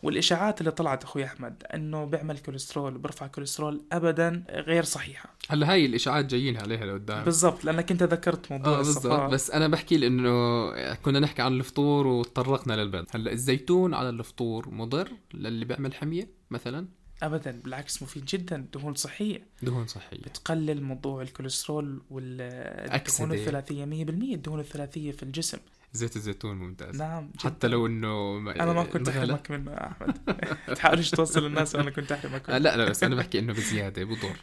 والإشاعات 0.04 0.60
اللي 0.60 0.72
طلعت 0.72 1.04
أخوي 1.04 1.26
أحمد 1.26 1.64
إنه 1.74 2.06
بيعمل 2.06 2.40
كوليسترول 2.40 2.96
وبرفع 2.96 3.28
كوليسترول 3.28 3.82
ابدا 3.92 4.44
غير 4.50 4.84
صحيحة. 4.84 5.36
هلأ 5.50 5.72
هاي 5.72 5.86
الإشاعات 5.86 6.26
جايين 6.26 6.58
عليها 6.58 6.86
لقدام. 6.86 7.24
بالضبط 7.24 7.66
لأنك 7.66 7.92
أنت 7.92 8.04
ذكرت 8.04 8.52
موضوع 8.52 8.78
بالضبط. 8.78 8.98
الصفار 8.98 9.30
بس 9.30 9.52
أنا 9.52 9.68
بحكي 9.68 9.98
لأنه 9.98 10.94
كنا 10.94 11.20
نحكي 11.20 11.42
عن 11.42 11.54
الفطور 11.54 12.08
وتطرقنا 12.08 12.74
للبيض. 12.74 13.06
هلأ 13.12 13.32
الزيتون 13.32 13.94
على 13.94 14.10
الفطور 14.10 14.70
مضر 14.70 15.12
للي 15.34 15.66
بيعمل 15.66 15.94
حمية 15.94 16.30
مثلا؟ 16.52 16.88
ابدا 17.24 17.62
بالعكس 17.64 18.04
مفيد 18.04 18.26
جدا 18.26 18.68
دهون 18.74 18.96
صحية. 18.96 19.48
دهون 19.62 19.88
صحية. 19.88 20.18
بتقلل 20.18 20.84
موضوع 20.84 21.22
الكوليسترول 21.22 22.02
والدهون. 22.10 23.32
الثلاثية 23.32 23.86
100% 23.86 24.36
الدهون 24.36 24.60
الثلاثية 24.60 25.12
في 25.12 25.24
الجسم. 25.24 25.58
زيت 25.94 26.16
الزيتون 26.16 26.56
ممتاز. 26.58 26.96
نعم 26.98 27.28
جداً. 27.28 27.40
حتى 27.50 27.68
لو 27.68 27.88
إنه 27.88 28.38
أنا 28.38 28.74
ما 28.74 28.84
كنت 28.84 29.10
أحرمك 29.10 29.52
منه 29.52 29.72
يا 29.72 29.88
احمد 29.92 30.18
تحاولش 30.76 31.10
توصل 31.12 31.44
للناس 31.44 31.76
أنا 31.76 31.90
كنت 31.90 32.12
أحرمك. 32.12 32.50
آه، 32.50 32.58
لا 32.58 32.78
لا 32.78 32.90
بس 32.90 33.04
أنا 33.04 33.16
بحكي 33.16 33.40
إنه 33.40 33.54
بزيادة 33.54 34.04
بضر 34.04 34.36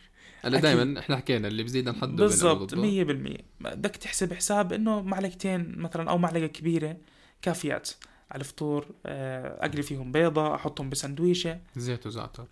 هلا. 0.42 0.60
دائما 0.60 1.00
إحنا 1.00 1.16
حكينا 1.16 1.48
اللي 1.48 1.62
بزيد 1.62 1.88
عن 1.88 1.94
حده 1.94 2.08
بالضبط 2.24 2.74
بينقلب 2.74 3.26
100% 3.26 3.40
بدك 3.60 3.96
تحسب 3.96 4.32
حساب 4.32 4.72
إنه 4.72 5.02
معلقتين 5.02 5.78
مثلا 5.78 6.10
أو 6.10 6.18
معلقة 6.18 6.46
كبيرة 6.46 6.96
كافيات. 7.42 7.90
على 8.30 8.40
الفطور 8.40 8.86
آه، 9.06 9.64
أقلي 9.66 9.82
فيهم 9.82 10.12
بيضة 10.12 10.54
أحطهم 10.54 10.90
بسندويشة. 10.90 11.54
100% 11.54 11.58
زيت 11.76 12.06
وزعتر. 12.06 12.46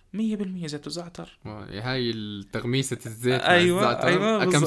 زيت 0.67 0.87
وزعتر. 0.87 1.38
هاي 1.71 2.11
التغميسة 2.11 2.99
الزيت 3.07 3.40
مع 3.43 3.49
أيوة، 3.50 3.81
الزعتر. 3.90 4.09
أيوة، 4.09 4.45
كم 4.45 4.50
بالضبط. 4.50 4.67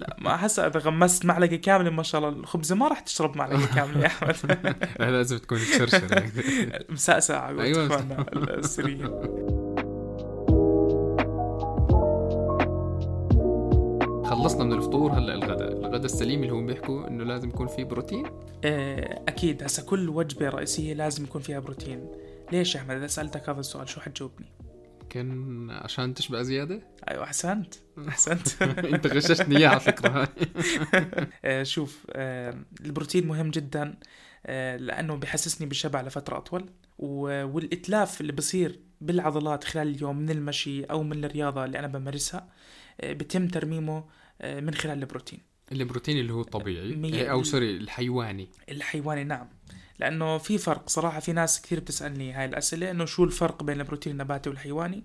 لا 0.00 0.16
ما 0.18 0.46
هسه 0.46 0.66
إذا 0.66 0.80
غمست 0.80 1.24
معلقة 1.24 1.56
كاملة 1.56 1.90
ما 1.90 2.02
شاء 2.02 2.20
الله. 2.20 2.40
الخبزة 2.40 2.74
ما 2.74 2.88
راح 2.88 3.00
تشرب 3.00 3.36
معلقة 3.36 3.66
كاملة 3.74 4.00
يا 4.00 4.06
أحمد. 4.06 4.76
لازم 5.00 5.38
تكون 5.38 5.58
قولة 7.46 7.62
أيوة. 7.62 7.86
اخواننا 7.86 8.26
السوريين 8.54 9.10
خلصنا 14.24 14.64
من 14.64 14.72
الفطور 14.72 15.12
هلا 15.12 15.34
الغداء. 15.34 15.72
الغداء 15.72 16.04
السليم 16.04 16.42
اللي 16.42 16.52
هم 16.52 16.66
بيحكوا 16.66 17.08
إنه 17.08 17.24
لازم 17.24 17.48
يكون 17.48 17.66
فيه 17.66 17.84
بروتين. 17.84 18.26
آه، 18.64 19.22
أكيد. 19.28 19.62
هسه 19.62 19.82
كل 19.82 20.08
وجبة 20.08 20.48
رئيسية 20.48 20.94
لازم 20.94 21.24
يكون 21.24 21.40
فيها 21.42 21.58
بروتين. 21.58 22.08
ليش 22.52 22.74
يا 22.74 22.80
أحمد؟ 22.80 22.96
إذا 22.96 23.06
سألتك 23.06 23.48
هذا 23.48 23.60
السؤال 23.60 23.88
شو 23.88 24.00
حتجاوبني؟ 24.00 24.46
كان 25.14 25.70
عشان 25.70 26.14
تشبع 26.14 26.42
زيادة؟ 26.42 26.80
أيوه 27.10 27.24
أحسنت. 27.24 27.74
أحسنت. 28.08 28.62
أنت 28.94 29.06
غششتني 29.06 29.56
اياها 29.56 29.70
على 29.70 29.80
فكرة. 29.80 30.08
هاي 30.08 30.28
آه، 31.44 31.62
شوف 31.62 32.06
آه، 32.10 32.64
البروتين 32.80 33.26
مهم 33.26 33.50
جدا 33.50 33.98
آه، 34.46 34.76
لأنه 34.76 35.16
بحسسني 35.16 35.66
بالشبع 35.66 36.02
لفترة 36.02 36.36
أطول 36.36 36.70
والإتلاف 36.98 38.20
اللي 38.20 38.32
بصير 38.32 38.80
بالعضلات 39.00 39.64
خلال 39.64 39.88
اليوم 39.88 40.18
من 40.18 40.30
المشي 40.30 40.84
أو 40.84 41.02
من 41.02 41.24
الرياضة 41.24 41.64
اللي 41.64 41.78
أنا 41.78 41.86
بمارسها 41.86 42.48
بتم 43.04 43.48
ترميمه 43.48 44.04
من 44.44 44.74
خلال 44.74 44.98
البروتين. 44.98 45.40
البروتين 45.72 46.18
اللي 46.18 46.32
هو 46.32 46.40
الطبيعي. 46.40 46.94
مية- 46.94 47.30
أو 47.30 47.42
سوري 47.42 47.76
الحيواني. 47.76 48.48
الحيواني 48.68 49.24
نعم. 49.24 49.48
لأنه 49.98 50.38
في 50.38 50.58
فرق 50.58 50.88
صراحة 50.88 51.20
في 51.20 51.32
ناس 51.32 51.62
كثير 51.62 51.80
بتسألني 51.80 52.32
هاي 52.32 52.44
الأسئلة 52.44 52.90
إنه 52.90 53.04
شو 53.04 53.24
الفرق 53.24 53.62
بين 53.62 53.80
البروتين 53.80 54.12
النباتي 54.12 54.48
والحيواني؟ 54.48 55.04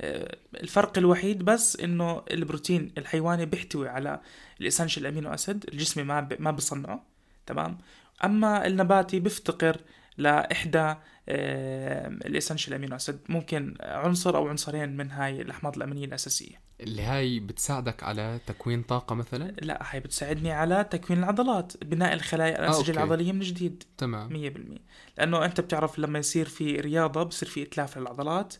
آه، 0.00 0.36
الفرق 0.54 0.98
الوحيد 0.98 1.42
بس 1.42 1.76
إنه 1.80 2.22
البروتين 2.30 2.92
الحيواني 2.98 3.46
بيحتوي 3.46 3.88
على 3.88 4.20
ال 4.60 4.65
essential 4.65 5.06
amino 5.06 5.34
acid 5.34 5.64
الجسم 5.72 6.06
ما 6.06 6.20
ب... 6.20 6.36
ما 6.42 6.50
بصنعه 6.50 7.02
تمام؟ 7.46 7.78
أما 8.24 8.66
النباتي 8.66 9.20
بيفتقر 9.20 9.80
لإحدى 10.18 10.94
ال 12.26 12.31
essential 12.31 12.74
amino 12.74 12.96
acid 12.96 13.18
ممكن 13.28 13.74
عنصر 13.80 14.36
أو 14.36 14.48
عنصرين 14.48 14.96
من 14.96 15.10
هاي 15.10 15.40
الأحماض 15.42 15.76
الأمينية 15.76 16.04
الأساسية. 16.04 16.63
اللي 16.80 17.02
هاي 17.02 17.40
بتساعدك 17.40 18.02
على 18.02 18.40
تكوين 18.46 18.82
طاقة 18.82 19.14
مثلا؟ 19.14 19.54
لا 19.62 19.82
هاي 19.90 20.00
بتساعدني 20.00 20.52
على 20.52 20.84
تكوين 20.90 21.18
العضلات 21.18 21.84
بناء 21.84 22.14
الخلايا 22.14 22.58
الانسجه 22.58 22.78
أوكي. 22.78 22.90
العضلية 22.90 23.32
من 23.32 23.40
جديد. 23.40 23.82
تمام. 23.98 24.50
100% 24.76 24.80
لأنه 25.18 25.44
أنت 25.44 25.60
بتعرف 25.60 25.98
لما 25.98 26.18
يصير 26.18 26.48
في 26.48 26.76
رياضة 26.76 27.22
بصير 27.22 27.48
في 27.48 27.62
إتلاف 27.62 27.98
للعضلات 27.98 28.54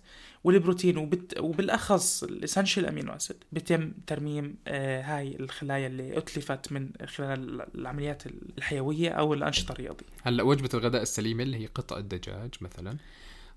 والبروتين 0.44 0.98
وبت... 0.98 1.40
وبالأخص 1.40 2.22
ال 2.22 2.29
essential 2.29 2.86
amino 2.86 3.12
acid 3.12 3.36
بيتم 3.52 3.92
ترميم 4.06 4.56
آه 4.68 5.02
هاي 5.02 5.36
الخلايا 5.40 5.86
اللي 5.86 6.18
أتلفت 6.18 6.72
من 6.72 6.90
خلال 7.06 7.66
العمليات 7.74 8.22
الحيوية 8.26 9.10
أو 9.10 9.34
الأنشطة 9.34 9.72
الرياضية. 9.72 10.06
هلأ 10.22 10.42
وجبة 10.42 10.68
الغداء 10.74 11.02
السليمة 11.02 11.42
اللي 11.42 11.56
هي 11.56 11.66
قطع 11.66 12.00
دجاج 12.00 12.54
مثلا؟ 12.60 12.96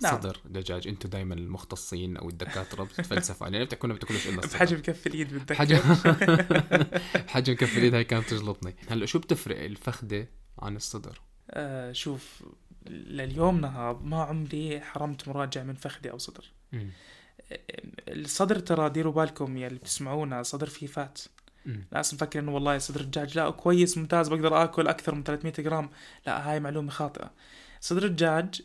نعم. 0.01 0.18
صدر 0.18 0.38
دجاج 0.46 0.88
أنتم 0.88 1.10
دائما 1.10 1.34
المختصين 1.34 2.18
أو 2.18 2.30
الدكاترة 2.30 2.84
بتتفلسفوا 2.84 3.48
علينا 3.48 3.63
بتحكوا 3.63 3.89
ما 3.89 3.96
بتاكلوش 3.96 4.27
إلا 4.27 4.39
الصدر. 4.39 4.58
بحجم 4.58 4.77
كف 4.77 5.08
اليد 5.08 5.34
بتذكر 5.34 5.56
حجم 5.56 5.77
حجم 7.34 7.54
كف 7.54 7.77
اليد 7.77 7.94
هاي 7.96 8.04
كانت 8.04 8.30
تجلطني. 8.30 8.75
هلأ 8.89 9.06
شو 9.06 9.20
بتفرق 9.20 9.63
الفخدة 9.63 10.30
عن 10.60 10.75
الصدر؟ 10.75 11.22
آه 11.51 11.92
شوف 11.92 12.44
لليوم 12.89 13.62
نهار 13.62 14.00
ما 14.04 14.24
عمري 14.24 14.82
حرمت 14.82 15.27
مراجع 15.27 15.63
من 15.63 15.75
فخذي 15.75 16.12
أو 16.12 16.18
صدر. 16.18 16.51
مم. 16.72 16.89
الصدر 18.08 18.60
ترى 18.60 18.89
ديروا 18.89 19.13
بالكم 19.13 19.58
يا 19.58 19.68
اللي 19.68 19.80
بتسمعونا 19.80 20.44
صدر 20.44 20.68
فيه 20.68 20.88
فات. 20.88 21.20
ناس 21.92 22.13
مفكر 22.13 22.39
إنه 22.39 22.56
والله 22.56 22.77
صدر 22.77 23.01
الدجاج 23.01 23.38
لا 23.38 23.50
كويس 23.50 23.98
ممتاز 23.98 24.27
بقدر 24.27 24.63
آكل 24.63 24.88
أكثر 24.88 25.16
من 25.16 25.24
300 25.24 25.54
جرام. 25.54 25.89
لا 26.25 26.51
هاي 26.51 26.60
معلومة 26.60 26.92
خاطئة. 26.92 27.32
صدر 27.82 28.06
الدجاج 28.06 28.62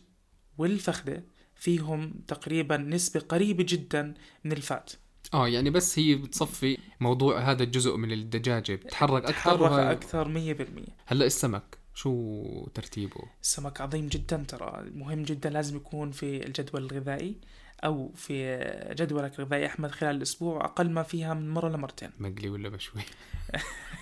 والفخده 0.59 1.25
فيهم 1.55 2.15
تقريبا 2.29 2.77
نسبة 2.77 3.21
قريبة 3.21 3.67
جدا 3.69 4.15
من 4.45 4.53
الفات. 4.53 4.93
آه 5.35 5.49
يعني 5.49 5.71
بس 5.71 5.99
هي 5.99 6.15
بتصفي 6.15 6.79
موضوع 7.01 7.51
هذا 7.51 7.63
الجزء 7.63 7.97
من 7.97 8.13
الدجاجة. 8.13 8.75
بتحرك 8.75 9.25
أكثر 9.25 9.33
تحرك 9.33 9.61
وهي... 9.61 9.93
أكثر 9.93 10.55
100% 10.55 10.91
هلا 11.07 11.27
السمك 11.27 11.79
شو 11.95 12.67
ترتيبه؟ 12.75 13.23
السمك 13.43 13.81
عظيم 13.81 14.09
جدا 14.09 14.45
ترى. 14.49 14.91
مهم 14.95 15.23
جدا 15.23 15.51
لازم 15.51 15.77
يكون 15.77 16.11
في 16.11 16.47
الجدول 16.47 16.83
الغذائي. 16.83 17.37
أو 17.85 18.13
في 18.17 18.57
جدولك 18.99 19.39
الغذائي 19.39 19.67
أحمد 19.67 19.91
خلال 19.91 20.17
الأسبوع 20.17 20.65
أقل 20.65 20.91
ما 20.91 21.03
فيها 21.03 21.35
من 21.35 21.51
مرة 21.51 21.69
لمرتين. 21.69 22.11
مقلي 22.19 22.49
ولا 22.49 22.69
مشوي 22.69 23.03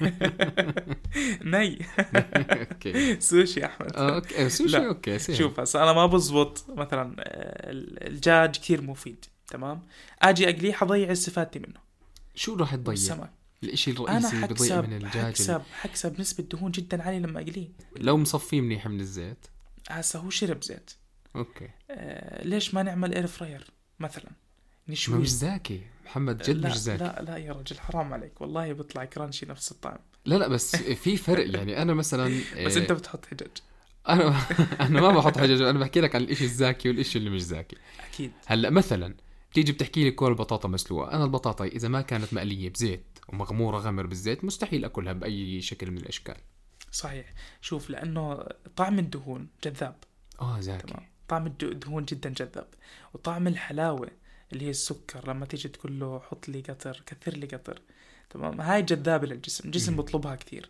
ني. 1.45 1.79
أوكي. 2.71 3.21
سوشي 3.21 3.67
أحمد. 3.67 3.97
آه 3.97 4.15
أوكي. 4.15 4.49
سوشي. 4.49 4.87
أوكي 4.87 5.19
سهل. 5.19 5.37
شوف 5.37 5.61
هسه 5.61 5.83
أنا 5.83 5.93
ما 5.93 6.07
بزبط. 6.07 6.65
مثلا 6.69 7.15
آه، 7.19 7.71
الدجاج 7.73 8.57
كثير 8.57 8.83
مفيد 8.83 9.25
تمام؟ 9.47 9.83
آجي 10.23 10.51
أقليه 10.51 10.73
حتضيع 10.73 11.12
استفادتي 11.13 11.59
منه. 11.59 11.81
شو 12.35 12.55
راح 12.57 12.75
تضيع؟ 12.75 12.93
السمك 12.93 13.31
الإشي 13.65 13.91
الرئيسي 13.91 14.37
اللي 14.37 14.47
بضيع 14.47 14.81
من 14.81 14.93
الدجاج 14.93 15.25
حتكسب 15.25 15.62
حتكسب 15.73 16.21
نسبة 16.21 16.45
دهون 16.45 16.71
جدا 16.71 17.03
عاليه 17.03 17.19
لما 17.19 17.41
أقليه. 17.41 17.69
لو 17.97 18.17
مصفيه 18.17 18.61
منيح 18.61 18.87
من 18.87 19.01
الزيت؟ 19.01 19.47
هسه 19.89 20.19
هو 20.19 20.31
شرب 20.31 20.63
زيت. 20.63 20.91
أوكي. 21.37 21.69
آه 21.91 22.45
ليش 22.45 22.75
ما 22.75 22.83
نعمل 22.83 23.15
air 23.15 23.27
fryer 23.27 23.71
مثلا؟ 24.01 24.31
نشوي 24.89 25.19
مش 25.19 25.31
زاكي. 25.31 25.83
محمد 26.05 26.43
جد 26.43 26.57
لا 26.57 26.69
مش 26.69 26.77
زاكي. 26.77 27.05
لا 27.05 27.23
لا 27.23 27.37
يا 27.37 27.53
رجل 27.53 27.79
حرام 27.79 28.13
عليك. 28.13 28.41
والله 28.41 28.73
بيطلع 28.73 29.05
crunchy 29.05 29.47
نفس 29.47 29.73
الطعم. 29.73 29.99
لا 30.25 30.35
لا 30.35 30.49
بس 30.49 30.77
في 30.77 31.17
فرق. 31.17 31.57
يعني 31.57 31.83
أنا 31.83 31.95
مثلا 31.95 32.27
بس 32.67 32.77
إيه، 32.77 32.83
أنت 32.83 32.93
بتحط 32.93 33.27
حاجة. 33.27 33.47
أنا 34.09 34.41
أنا 34.87 35.01
ما 35.01 35.11
بحط 35.11 35.39
حاجة 35.39 35.71
أنا 35.71 35.79
بحكي 35.79 36.01
لك 36.01 36.15
عن 36.15 36.23
الإشي 36.23 36.45
الزاكي 36.45 36.89
والإشي 36.89 37.19
اللي 37.19 37.31
مش 37.31 37.43
زاكي. 37.43 37.77
أكيد. 38.13 38.33
هلأ 38.47 38.71
مثلا 38.71 39.15
بتيجي 39.51 39.73
بتحكي 39.73 40.05
لي 40.05 40.11
كور 40.11 40.33
بطاطا 40.33 40.69
مسلوقة. 40.69 41.13
أنا 41.13 41.25
البطاطا 41.25 41.65
إذا 41.65 41.89
ما 41.89 42.01
كانت 42.01 42.35
مقلية 42.35 42.71
بزيت 42.71 43.19
ومغمورة 43.29 43.79
غمر 43.79 44.07
بالزيت 44.07 44.45
مستحيل 44.45 44.85
أكلها 44.85 45.13
بأي 45.13 45.61
شكل 45.61 45.91
من 45.91 45.99
الأشكال. 45.99 46.37
صحيح. 46.93 47.33
شوف 47.61 47.91
لأنه 47.91 48.45
طعم 48.77 48.99
الدهون 48.99 49.49
جذاب. 49.65 49.97
آه 50.41 50.61
زاكي. 50.61 50.87
تمام. 50.87 51.07
طعم 51.31 51.47
الد- 51.47 51.65
الدهون 51.65 52.05
جدا 52.05 52.31
جذاب 52.31 52.67
وطعم 53.15 53.47
الحلاوة 53.47 54.09
اللي 54.53 54.65
هي 54.65 54.71
السكر 54.71 55.29
لما 55.29 55.47
تيجي 55.47 55.69
تقول 55.69 56.01
له 56.01 56.21
حط 56.21 56.49
لي 56.49 56.61
قطر 56.61 57.03
كثر 57.07 57.33
لي 57.33 57.47
قطر. 57.47 57.81
تمام؟ 58.31 58.61
هاي 58.61 58.83
جذابة 58.83 59.27
للجسم 59.27 59.65
الجسم. 59.69 59.97
بيطلبها 59.97 60.35
كثير. 60.35 60.69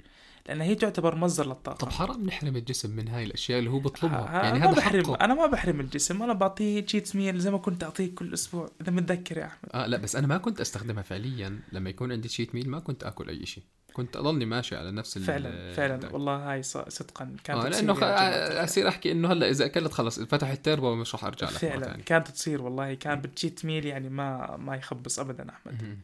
لأن 0.49 0.61
هي 0.61 0.75
تعتبر 0.75 1.15
مصدر 1.15 1.47
للطاقة. 1.47 1.77
طب 1.77 1.89
حرام 1.89 2.27
نحرم 2.27 2.57
الجسم 2.57 2.97
من 2.97 3.09
هاي 3.09 3.25
الأشياء 3.25 3.59
اللي 3.59 3.71
هو 3.71 3.79
بيطلبها. 3.79 4.41
ها- 4.41 4.45
يعني 4.45 4.59
هذا 4.59 4.73
بحرم 4.73 5.05
حقه. 5.05 5.15
أنا 5.15 5.35
ما 5.35 5.47
بحرم 5.47 5.81
الجسم 5.81 6.23
أنا 6.23 6.33
بعطيه 6.33 6.81
cheat 6.81 7.17
meal 7.17 7.39
زي 7.39 7.51
ما 7.51 7.59
كنت 7.59 7.85
أعطيه 7.85 8.15
كل 8.15 8.35
أسبوع 8.35 8.71
إذا 8.81 8.93
متذكر 8.93 9.39
يا 9.39 9.45
أحمد. 9.47 9.71
آه 9.75 9.87
لا 9.87 9.97
بس 9.97 10.17
أنا 10.17 10.27
ما 10.27 10.39
كنت 10.39 10.61
أستخدمها 10.61 11.03
فعليا. 11.03 11.61
لما 11.73 11.91
يكون 11.91 12.13
عندي 12.13 12.29
cheat 12.29 12.55
meal 12.55 12.71
ما 12.71 12.79
كنت 12.81 13.05
آكل 13.05 13.29
أي 13.29 13.47
شيء. 13.47 13.65
كنت 13.93 14.17
اضلني 14.17 14.45
ماشي 14.45 14.77
على 14.77 14.91
نفس 14.91 15.19
فعلا 15.19 15.73
فعلا. 15.73 15.95
ال 15.95 15.98
diet. 15.98 16.15
والله 16.15 16.53
هاي 16.53 16.63
صدقا 16.63 17.37
كانت 17.45 17.67
تصير 17.67 17.71
لأنه 17.71 17.95
خ... 17.95 17.99
جماعة. 17.99 18.65
أصير 18.65 18.89
أحكي 18.89 19.13
إنه 19.13 19.33
هلأ 19.33 19.51
إذا 19.51 19.65
أكلت 19.65 19.93
خلص 19.93 20.21
فتح 20.21 20.49
التربو 20.51 20.87
ومش 20.87 21.15
رح 21.15 21.25
أرجع 21.25 21.47
لك 21.47 21.53
فعلا 21.53 21.97
كانت 21.97 22.29
تصير 22.29 22.63
والله 22.63 22.95
كان 22.95 23.21
بال 23.21 23.33
cheat 23.33 23.65
meal 23.65 23.87
يعني 23.87 24.09
ما 24.09 24.57
ما 24.57 24.77
يخبص 24.77 25.19
ابدا 25.19 25.51
أحمد. 25.51 25.99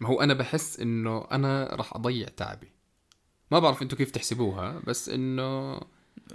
ما 0.00 0.08
هو 0.08 0.20
أنا 0.20 0.34
بحس 0.34 0.80
إنه 0.80 1.26
أنا 1.32 1.70
رح 1.72 1.96
أضيع 1.96 2.28
تعبي. 2.36 2.75
ما 3.50 3.58
بعرف 3.58 3.82
أنتم 3.82 3.96
كيف 3.96 4.10
تحسبوها 4.10 4.80
بس 4.86 5.08
انه 5.08 5.80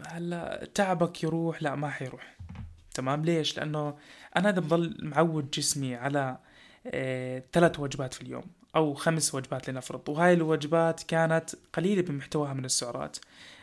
هلا 0.07 0.67
تعبك 0.75 1.23
يروح 1.23 1.63
لا 1.63 1.75
ما 1.75 1.89
حيروح. 1.89 2.37
تمام؟ 2.93 3.25
ليش؟ 3.25 3.57
لأنه 3.57 3.97
أنا 4.37 4.49
اذا 4.49 4.59
بضل 4.59 4.97
معود 4.99 5.51
جسمي 5.51 5.95
على 5.95 6.37
آه، 6.87 7.43
ثلاث 7.53 7.79
وجبات 7.79 8.13
في 8.13 8.21
اليوم 8.21 8.43
أو 8.75 8.93
خمس 8.93 9.35
وجبات 9.35 9.69
لنفرض. 9.69 10.09
وهاي 10.09 10.33
الوجبات 10.33 11.03
كانت 11.03 11.49
قليلة 11.73 12.01
بمحتواها 12.01 12.53
من 12.53 12.65
السعرات. 12.65 13.17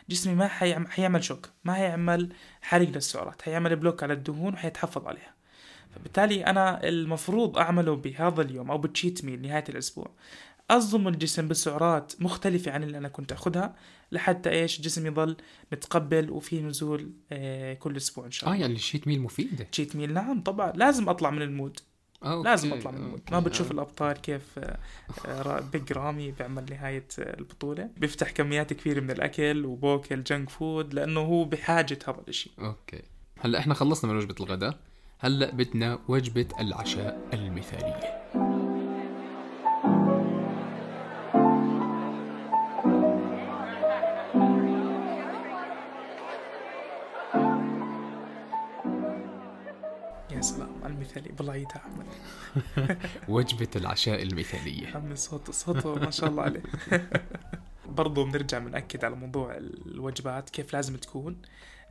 جسمي 0.09 0.35
ما 0.35 0.47
حيعم- 0.47 0.87
حيعمل 0.87 1.23
shock 1.23 1.49
ما 1.63 1.73
حيعمل 1.73 2.33
حرق 2.61 2.89
للسعرات. 2.89 3.41
حيعمل 3.41 3.75
block 3.75 4.03
على 4.03 4.13
الدهون 4.13 4.53
وحيتحفظ 4.53 5.07
عليها. 5.07 5.33
فبالتالي 5.95 6.45
أنا 6.45 6.87
المفروض 6.87 7.57
أعمله 7.57 7.95
بهذا 7.95 8.41
اليوم 8.41 8.71
أو 8.71 8.77
بال 8.77 8.91
cheat 8.91 9.25
meal 9.25 9.41
نهاية 9.41 9.63
الأسبوع. 9.69 10.11
أصدم 10.69 11.07
الجسم 11.07 11.47
بسعرات 11.47 12.13
مختلفة 12.19 12.71
عن 12.71 12.83
اللي 12.83 12.97
أنا 12.97 13.07
كنت 13.07 13.31
أخذها 13.31 13.75
لحتى 14.11 14.49
إيش 14.49 14.77
الجسم 14.77 15.07
يضل 15.07 15.37
متقبل 15.71 16.31
وفي 16.31 16.61
نزول 16.61 17.11
آه 17.31 17.73
كل 17.73 17.97
أسبوع 17.97 18.25
إن 18.25 18.31
شاء 18.31 18.49
آه 18.49 18.53
الله. 18.53 18.61
يعني 18.61 18.75
ال 18.75 18.80
cheat 18.80 19.07
meal 19.07 19.21
مفيدة. 19.21 19.63
cheat 19.63 19.95
meal 19.95 20.13
نعم 20.13 20.41
طبعا. 20.43 20.71
لازم 20.71 21.09
أطلع 21.09 21.29
من 21.29 21.41
ال 21.41 21.47
mood. 21.47 21.79
آه 22.23 22.33
أوكي. 22.33 22.49
لازم 22.49 22.73
أطلع 22.73 22.91
من 22.91 22.97
ال 22.97 23.01
mood. 23.01 23.21
ما 23.31 23.37
أوكي. 23.37 23.49
بتشوف 23.49 23.71
الأبطال 23.71 24.13
كيف 24.13 24.59
آه، 24.59 24.77
آه، 25.25 25.59
بيج 25.59 25.91
رامي 25.93 26.31
بيعمل 26.31 26.65
نهاية 26.69 27.07
آه، 27.19 27.39
البطولة. 27.39 27.89
بيفتح 27.97 28.31
كميات 28.31 28.73
كبيرة 28.73 28.99
من 28.99 29.11
الأكل 29.11 29.65
وبوكل 29.65 30.23
junk 30.23 30.49
food 30.49 30.93
لأنه 30.93 31.19
هو 31.19 31.43
بحاجة 31.45 31.99
هذا 32.07 32.17
الإشي. 32.23 32.51
أوكي. 32.59 33.01
هلأ 33.39 33.59
إحنا 33.59 33.73
خلصنا 33.73 34.11
من 34.11 34.17
وجبة 34.17 34.35
الغداء. 34.39 34.79
هلأ 35.19 35.51
بدنا 35.51 35.99
وجبة 36.07 36.47
العشاء 36.59 37.29
المثالية. 37.33 38.48
المثالي 51.09 51.35
بالله 51.35 51.67
احمد 51.75 52.05
وجبة 53.27 53.67
العشاء 53.75 54.23
المثالية. 54.23 54.87
عمي 54.95 55.15
صوت 55.15 55.51
صوته 55.51 55.95
ما 55.95 56.11
شاء 56.11 56.29
الله 56.29 56.43
عليه. 56.43 56.63
برضو 57.97 58.25
بنرجع 58.25 58.59
بنأكد 58.59 59.05
على 59.05 59.15
موضوع 59.15 59.57
الوجبات 59.57 60.49
كيف 60.49 60.73
لازم 60.73 60.97
تكون. 60.97 61.41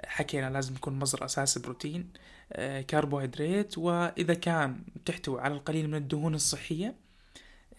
حكينا 0.07 0.51
لازم 0.51 0.75
يكون 0.75 0.99
مصدر 0.99 1.25
أساسي 1.25 1.61
بروتين 1.61 2.13
آه، 2.53 2.81
كربوهيدرات 2.81 3.79
وإذا 3.79 4.35
كان 4.35 4.83
تحتوي 5.05 5.41
على 5.41 5.55
القليل 5.55 5.89
من 5.89 5.95
الدهون 5.95 6.35
الصحية 6.35 6.95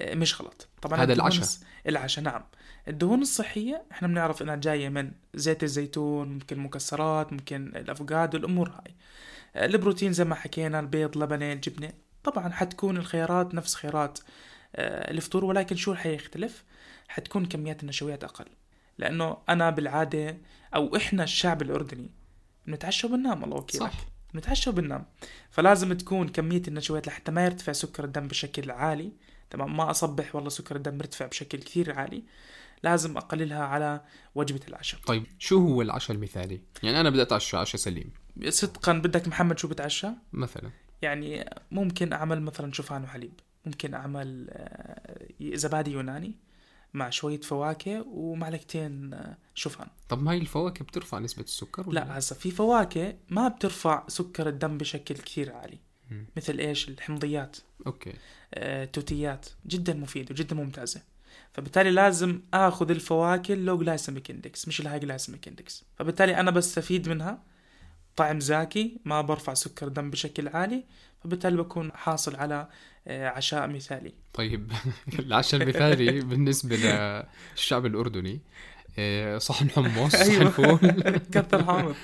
آه، 0.02 0.16
مش 0.16 0.42
غلط. 0.42 0.68
طبعا 0.82 1.02
هذا 1.02 1.14
العشاء. 1.14 1.48
العشاء 1.88 2.24
نعم. 2.26 2.44
الدهون 2.88 3.22
الصحية 3.22 3.84
إحنا 3.92 4.08
بنعرف 4.08 4.42
إنها 4.42 4.56
جاية 4.56 4.90
من 4.90 5.12
زيت 5.36 5.64
الزيتون 5.64 6.30
ممكن 6.30 6.60
مكسرات 6.60 7.34
ممكن 7.34 7.68
الأفوكادو 7.76 8.38
الأمور 8.38 8.70
هاي. 8.70 8.96
البروتين 9.56 10.14
زي 10.14 10.24
ما 10.24 10.36
حكينا 10.36 10.80
البيض 10.80 11.18
لبنة 11.18 11.54
الجبنة 11.54 11.94
طبعا 12.24 12.50
حتكون 12.50 12.98
الخيارات 12.98 13.56
نفس 13.56 13.76
خيارات 13.76 14.20
آه، 14.76 15.12
الفطور 15.12 15.46
ولكن 15.46 15.76
شو 15.76 15.96
حيختلف 15.96 16.64
حتكون 17.08 17.46
كميات 17.46 17.84
النشويات 17.84 18.24
أقل. 18.24 18.46
لأنه 18.98 19.38
أنا 19.50 19.70
بالعادة 19.70 20.38
أو 20.76 20.96
إحنا 20.96 21.24
الشعب 21.24 21.62
الأردني 21.62 22.10
بنتعشى 22.68 23.08
وبننام 23.08 23.44
الله 23.44 23.58
وكيلك 23.58 23.84
صح. 23.84 23.94
بنتعشى 24.34 24.70
وبننام. 24.70 25.06
فلازم 25.50 25.94
تكون 25.94 26.30
كمية 26.30 26.62
النشويات 26.68 27.08
لحتى 27.08 27.32
ما 27.32 27.46
يرتفع 27.46 27.72
سكر 27.72 28.04
الدم 28.04 28.28
بشكل 28.28 28.72
عالي. 28.72 29.12
تمام 29.50 29.78
ما 29.78 29.92
أصبح 29.92 30.36
والله 30.36 30.50
سكر 30.50 30.76
الدم 30.76 30.98
مرتفع 30.98 31.26
بشكل 31.26 31.58
كثير 31.58 32.00
عالي. 32.00 32.24
لازم 32.84 33.18
أقللها 33.18 33.64
على 33.64 34.02
وجبة 34.36 34.62
العشاء. 34.68 35.00
طيب 35.02 35.24
شو 35.40 35.58
هو 35.68 35.82
العشاء 35.82 36.16
المثالي؟ 36.16 36.62
يعني 36.84 37.00
أنا 37.00 37.10
بدي 37.10 37.22
أتعشى 37.22 37.58
عشاء 37.58 37.82
سليم. 37.82 38.12
صدقا 38.50 38.94
بدك 38.94 39.28
محمد 39.28 39.60
شو 39.60 39.68
بتعشى؟ 39.68 40.08
مثلا. 40.34 40.70
يعني 41.02 41.50
ممكن 41.72 42.14
أعمل 42.14 42.42
مثلا 42.42 42.72
شوفان 42.74 43.04
وحليب. 43.04 43.34
ممكن 43.66 43.94
أعمل 43.94 44.48
آه، 44.50 45.28
زبادي 45.42 45.92
يوناني 45.92 46.36
مع 46.94 47.10
شوية 47.10 47.42
فواكه 47.42 48.06
ومعلقتين 48.08 49.14
آه، 49.14 49.38
شوفان. 49.56 49.88
طب 50.10 50.24
ما 50.24 50.32
هي 50.32 50.38
الفواكه 50.38 50.86
بترفع 50.86 51.20
نسبة 51.20 51.44
السكر 51.44 51.90
ولا 51.90 52.00
لا 52.00 52.18
هسا 52.18 52.36
في 52.36 52.52
فواكه 52.52 53.14
ما 53.30 53.48
بترفع 53.48 54.04
سكر 54.08 54.50
الدم 54.50 54.78
بشكل 54.78 55.16
كثير 55.16 55.54
عالي. 55.56 55.78
مم. 56.12 56.26
مثل 56.38 56.60
إيش؟ 56.60 56.90
الحمضيات. 56.90 57.58
أوكي. 57.88 58.14
آه، 58.54 58.86
توتيات 58.86 59.46
جدا 59.68 59.94
مفيدة 59.94 60.28
وجدا 60.32 60.56
ممتازة. 60.56 61.02
فبالتالي 61.54 61.92
لازم 61.92 62.42
آخذ 62.54 62.92
الفواكه 62.92 63.54
ال 63.54 63.60
low 63.60 63.78
glycemic 63.78 64.32
index 64.32 64.68
مش 64.68 64.82
ال 64.82 65.00
high 65.00 65.16
glycemic 65.16 65.48
index. 65.48 65.86
فبالتالي 65.96 66.40
أنا 66.40 66.52
بستفيد 66.52 67.10
منها 67.10 67.44
طعم 68.20 68.40
زاكي 68.40 68.98
ما 69.06 69.22
برفع 69.22 69.54
سكر 69.54 69.88
دم 69.88 70.10
بشكل 70.10 70.48
عالي 70.48 70.84
فبالتالي 71.24 71.58
بكون 71.58 71.92
حاصل 71.92 72.36
على 72.36 72.68
آه، 73.08 73.28
عشاء 73.28 73.68
مثالي. 73.68 74.14
طيب 74.34 74.72
العشاء 75.20 75.62
المثالي 75.62 76.22
بالنسبة 76.22 76.76
للشعب 76.76 77.86
الأردني 77.86 78.42
إيه، 78.98 79.38
صحن 79.38 79.70
حمص 79.70 80.12
صحن 80.16 80.32
أيوة. 80.32 80.50
فول. 80.50 80.78
كثر 81.34 81.64
حامض. 81.64 81.96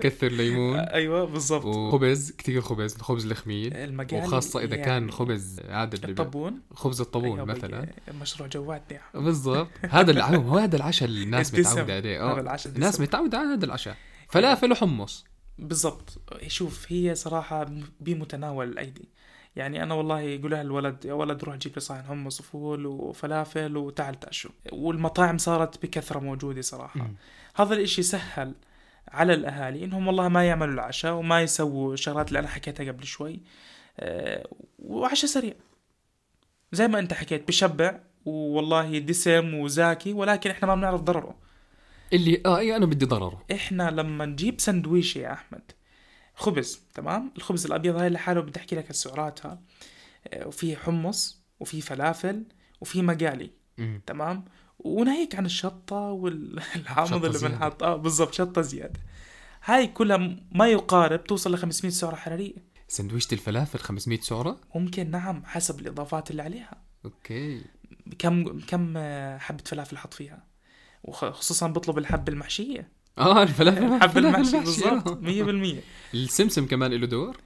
كثر 0.00 0.28
ليمون. 0.28 0.78
أيوه 0.78 1.24
بالضبط. 1.24 1.64
وخبز 1.64 2.32
كثير 2.32 2.60
خبز 2.60 2.94
الخبز 2.94 3.26
الخميل 3.26 3.96
وخاصة 4.12 4.60
إذا 4.60 4.74
يعني 4.74 4.84
كان 4.84 5.10
خبز 5.10 5.60
عادي 5.68 5.96
الطبون. 6.08 6.60
خبز 6.74 7.00
الطابون 7.00 7.32
أيوة 7.38 7.44
مثلا. 7.44 7.86
مشروع 8.20 8.48
جواتني 8.48 9.00
بالضبط. 9.14 9.68
هذا 9.82 10.22
هذا 10.24 10.76
العشاء 10.76 11.08
اللي 11.08 11.22
الناس. 11.22 11.54
متعودة 11.54 11.96
عليه. 11.96 12.24
هذا 12.24 12.38
آه 12.38 12.40
العشاء 12.40 12.72
الناس. 12.72 13.00
متعودة 13.00 13.38
على 13.38 13.48
هذا 13.48 13.64
العشاء. 13.64 13.96
فلافل 14.32 14.72
وحمص 14.72 15.24
بالضبط. 15.58 16.22
شوف 16.46 16.92
هي 16.92 17.14
صراحة 17.14 17.66
بمتناول 18.00 18.68
الأيدي. 18.68 19.08
يعني 19.56 19.82
أنا 19.82 19.94
والله 19.94 20.20
يقولها 20.20 20.60
الولد 20.60 21.04
يا 21.04 21.12
ولد 21.12 21.44
روح 21.44 21.56
جيب 21.56 21.72
لي 21.74 21.80
صحن 21.80 22.02
حمص 22.02 22.40
وفول 22.40 22.86
وفلافل 22.86 23.76
وتعال 23.76 24.20
تعشوا 24.20 24.50
والمطاعم 24.72 25.38
صارت 25.38 25.82
بكثرة 25.82 26.18
موجودة 26.20 26.60
صراحة. 26.60 27.00
مم. 27.00 27.16
هذا 27.54 27.74
الإشي 27.74 28.02
سهل 28.02 28.54
على 29.08 29.34
الأهالي 29.34 29.84
إنهم 29.84 30.06
والله 30.06 30.28
ما 30.28 30.44
يعملوا 30.44 30.74
العشاء 30.74 31.12
وما 31.14 31.42
يسووا 31.42 31.94
الشغلات 31.94 32.28
اللي 32.28 32.38
أنا 32.38 32.48
حكيتها 32.48 32.92
قبل 32.92 33.04
شوي. 33.04 33.40
أه 34.00 34.48
وعشاء 34.78 35.30
سريع. 35.30 35.54
زي 36.72 36.88
ما 36.88 36.98
أنت 36.98 37.12
حكيت 37.12 37.48
بشبع 37.48 38.00
والله 38.24 38.98
دسم 38.98 39.54
وزاكي 39.54 40.12
ولكن 40.12 40.50
إحنا 40.50 40.68
ما 40.68 40.74
بنعرف 40.74 41.00
ضرره. 41.00 41.41
اللي 42.12 42.42
آه 42.46 42.58
اي 42.58 42.76
أنا 42.76 42.86
بدي 42.86 43.04
ضرره 43.06 43.42
إحنا 43.52 43.90
لما 43.90 44.26
نجيب 44.26 44.60
سندويشة 44.60 45.18
يا 45.18 45.32
أحمد 45.32 45.62
خبز 46.34 46.80
تمام؟ 46.94 47.32
الخبز 47.36 47.66
الأبيض 47.66 47.96
هاي 47.96 48.08
لحاله 48.08 48.40
بدي 48.40 48.60
أحكي 48.60 48.76
لك 48.76 48.90
السعراتها 48.90 49.60
آه، 50.28 50.46
وفي 50.46 50.76
حمص 50.76 51.42
وفي 51.60 51.80
فلافل 51.80 52.44
وفي 52.80 53.02
مقالي. 53.02 53.50
تمام؟ 54.06 54.44
وناهيك 54.78 55.34
عن 55.34 55.46
الشطة 55.46 55.96
والحامض 55.96 57.24
اللي. 57.24 57.38
بنحط 57.38 57.82
آه 57.82 57.96
بالضبط 57.96 58.34
شطة 58.34 58.62
زيادة. 58.62 59.00
هاي 59.64 59.86
كلها 59.86 60.36
ما 60.52 60.68
يقارب 60.68 61.24
توصل 61.24 61.52
ل 61.54 61.58
500 61.58 61.92
سعرة 61.92 62.16
حرارية. 62.16 62.54
سندويشة 62.88 63.34
الفلافل 63.34 63.78
500 63.78 64.20
سعرة؟ 64.20 64.60
ممكن 64.74 65.10
نعم 65.10 65.44
حسب 65.44 65.80
الإضافات 65.80 66.30
اللي 66.30 66.42
عليها. 66.42 66.82
أوكي. 67.04 67.64
كم 68.18 68.60
كم 68.60 68.94
آه، 68.96 69.38
حبة 69.38 69.62
فلافل 69.66 69.98
حط 69.98 70.14
فيها؟ 70.14 70.51
وخصوصا 71.04 71.66
بطلب 71.66 71.98
الحبة 71.98 72.32
المحشية. 72.32 72.88
آه 73.18 73.42
الفلافل 73.42 73.84
الحبة 73.84 74.04
الفلافل 74.04 74.26
المحشي 74.26 74.56
محشي، 74.56 74.84
آه. 74.88 74.90
بالضبط 74.90 75.22
100% 75.22 76.14
السمسم 76.14 76.66
كمان 76.66 76.90
له 76.92 77.06
دور؟ 77.06 77.36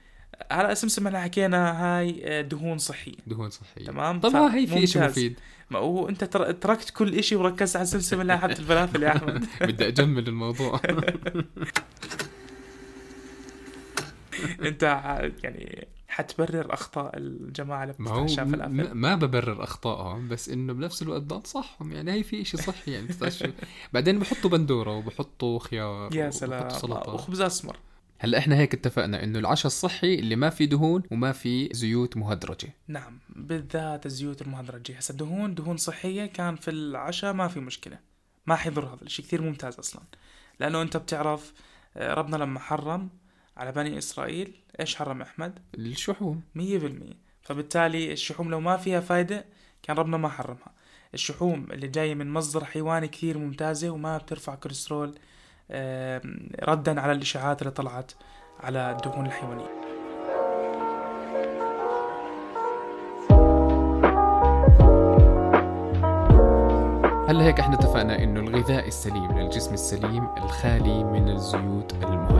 على 0.51 0.75
سمسم 0.75 1.07
إحنا 1.07 1.21
حكينا 1.21 1.71
هاي 1.85 2.21
آه، 2.23 2.41
دهون 2.41 2.77
صحية. 2.77 3.13
دهون 3.27 3.49
صحية. 3.49 3.85
تمام؟ 3.85 4.19
طب 4.19 4.35
ها 4.35 4.55
هي 4.55 4.67
في 4.67 4.87
شيء. 4.87 5.03
مفيد. 5.03 5.39
ما 5.69 5.79
هو 5.79 6.09
أنت 6.09 6.23
تر- 6.23 6.51
تركت 6.51 6.89
كل 6.89 7.13
إشي 7.15 7.35
وركزت 7.35 7.75
على 7.75 7.85
سمسم 7.85 8.21
اللي 8.21 8.37
حبة 8.37 8.53
الفلافل 8.53 9.03
يا 9.03 9.15
أحمد. 9.17 9.45
بدي 9.61 9.87
أجمل 9.87 10.27
الموضوع. 10.27 10.81
أنت 14.61 14.83
يعني 15.43 15.87
حتبرر 16.17 16.73
أخطاء 16.73 17.17
الجماعة 17.17 17.83
اللي 17.83 17.93
بتتعشى 17.93 18.41
م- 18.41 18.51
فلافل 18.51 18.71
م- 18.93 18.97
ما 18.97 19.15
ببرر 19.15 19.63
اخطائهم 19.63 20.27
بس 20.27 20.49
إنه 20.49 20.73
بنفس 20.73 21.01
الوقت 21.01 21.21
بنصحهم 21.21 21.91
يعني 21.91 22.11
هي 22.11 22.23
في 22.23 22.45
شيء 22.45 22.59
صحي 22.61 22.91
يعني. 22.91 23.07
بعدين 23.93 24.19
بحطوا 24.19 24.49
بندورة 24.49 24.97
وبحطوا 24.97 25.59
خيار 25.59 26.15
يا 26.15 26.29
سلام. 26.29 26.69
سلطة. 26.69 27.13
وخبز 27.13 27.41
أسمر. 27.41 27.77
هلأ 28.19 28.37
إحنا 28.37 28.55
هيك 28.57 28.73
اتفقنا 28.73 29.23
إنه 29.23 29.39
العشاء 29.39 29.65
الصحي 29.67 30.15
اللي 30.15 30.35
ما 30.35 30.49
في 30.49 30.65
دهون 30.65 31.03
وما 31.11 31.31
في 31.31 31.69
زيوت 31.73 32.17
مهدرجة. 32.17 32.73
نعم 32.87 33.19
بالذات 33.29 34.05
الزيوت 34.05 34.41
المهدرجة. 34.41 34.97
هسه 34.97 35.11
الدهون 35.11 35.55
دهون 35.55 35.77
صحية 35.77 36.25
كان 36.25 36.55
في 36.55 36.71
العشاء 36.71 37.33
ما 37.33 37.47
في 37.47 37.59
مشكلة. 37.59 37.99
ما 38.47 38.55
حيضر 38.55 38.85
هذا 38.85 39.01
الشيء 39.01 39.25
كثير 39.25 39.41
ممتاز 39.41 39.75
أصلا. 39.79 40.01
لأنه 40.59 40.81
أنت 40.81 40.97
بتعرف 40.97 41.53
آه، 41.97 42.13
ربنا 42.13 42.35
لما 42.37 42.59
حرم 42.59 43.09
على 43.57 43.71
بني 43.71 43.97
إسرائيل 43.97 44.55
إيش 44.79 44.95
حرم 44.95 45.21
أحمد؟ 45.21 45.59
الشحوم. 45.75 46.41
مية 46.55 46.77
بالمية. 46.77 47.17
فبالتالي 47.41 48.11
الشحوم 48.11 48.51
لو 48.51 48.59
ما 48.59 48.77
فيها 48.77 48.99
فايدة 48.99 49.45
كان 49.83 49.97
ربنا 49.97 50.17
ما 50.17 50.29
حرمها. 50.29 50.71
الشحوم 51.13 51.67
اللي 51.71 51.87
جاية 51.87 52.15
من 52.15 52.33
مصدر 52.33 52.65
حيواني 52.65 53.07
كثير 53.07 53.37
ممتازة 53.37 53.89
وما 53.89 54.17
بترفع 54.17 54.55
كوليسترول 54.55 55.19
ردا 56.63 57.01
على 57.01 57.11
الإشاعات 57.11 57.61
اللي 57.61 57.71
طلعت 57.71 58.11
على 58.59 58.91
الدهون 58.91 59.25
الحيوانية. 59.25 59.87
هلا 67.29 67.43
هيك 67.43 67.59
إحنا 67.59 67.75
اتفقنا 67.75 68.23
إنه 68.23 68.39
الغذاء 68.39 68.87
السليم 68.87 69.39
للجسم 69.39 69.73
السليم 69.73 70.27
الخالي 70.37 71.03
من 71.03 71.29
الزيوت 71.29 71.93
المهدرجه 71.93 72.36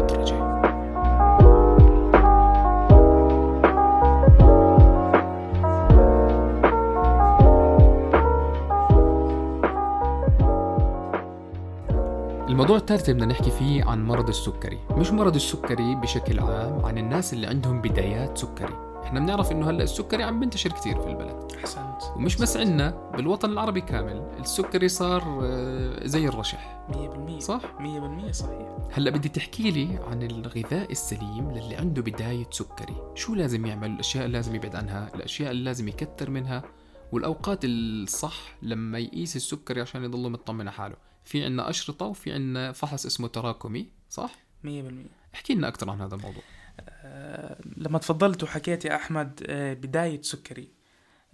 الموضوع 12.67 12.81
الثالث 12.81 13.09
اللي 13.09 13.13
بدنا 13.13 13.33
نحكي 13.33 13.51
فيه 13.51 13.83
عن 13.83 14.05
مرض 14.05 14.27
السكري. 14.27 14.79
مش 14.91 15.11
مرض 15.11 15.35
السكري 15.35 15.95
بشكل 15.95 16.39
عام 16.39 16.85
عن 16.85 16.97
الناس 16.97 17.33
اللي 17.33 17.47
عندهم 17.47 17.81
بدايات 17.81 18.37
سكري. 18.37 18.73
إحنا 19.03 19.19
بنعرف 19.19 19.51
إنه 19.51 19.69
هلأ 19.69 19.83
السكري 19.83 20.23
عم 20.23 20.39
بنتشر 20.39 20.69
كثير 20.69 21.01
في 21.01 21.07
البلد. 21.07 21.51
أحسنت 21.59 22.01
ومش 22.15 22.35
بس 22.35 22.57
عندنا 22.57 23.11
بالوطن 23.11 23.49
العربي 23.49 23.81
كامل 23.81 24.31
السكري 24.39 24.89
صار 24.89 25.39
آه، 25.43 26.07
زي 26.07 26.27
الرشح. 26.27 26.85
مية 26.89 27.09
بالمية. 27.09 27.39
صح؟ 27.39 27.61
مية 27.79 27.99
بالمية 27.99 28.31
صحيح. 28.31 28.67
هلأ 28.91 29.11
بدي 29.11 29.29
تحكي 29.29 29.71
لي 29.71 29.99
عن 30.07 30.23
الغذاء 30.23 30.91
السليم 30.91 31.51
للي 31.51 31.75
عنده 31.75 32.01
بداية 32.01 32.47
سكري. 32.51 32.95
شو 33.15 33.35
لازم 33.35 33.65
يعمل؟ 33.65 33.91
الأشياء 33.91 34.25
اللي 34.25 34.37
لازم 34.37 34.55
يبعد 34.55 34.75
عنها 34.75 35.11
الأشياء 35.15 35.51
اللي 35.51 35.63
لازم 35.63 35.87
يكتر 35.87 36.29
منها 36.29 36.63
والأوقات 37.11 37.59
الصح 37.63 38.57
لما 38.61 38.99
يقيس 38.99 39.35
السكري 39.35 39.81
عشان 39.81 40.03
يضل 40.03 40.31
مطمن 40.31 40.61
على 40.61 40.71
حاله 40.71 40.95
في 41.27 41.45
عنا 41.45 41.69
أشرطة 41.69 42.05
وفي 42.05 42.33
عنا 42.33 42.71
فحص 42.71 43.05
اسمه 43.05 43.27
تراكمي 43.27 43.89
صح؟ 44.09 44.35
مية 44.63 44.81
بالمية. 44.81 45.09
احكي 45.35 45.53
لنا 45.53 45.67
أكثر 45.67 45.89
عن 45.89 46.01
هذا 46.01 46.15
الموضوع. 46.15 46.43
آه، 46.89 47.61
لما 47.77 47.99
تفضلت 47.99 48.43
وحكيت 48.43 48.85
يا 48.85 48.95
أحمد 48.95 49.43
آه، 49.47 49.73
بداية 49.73 50.21
سكري 50.21 50.67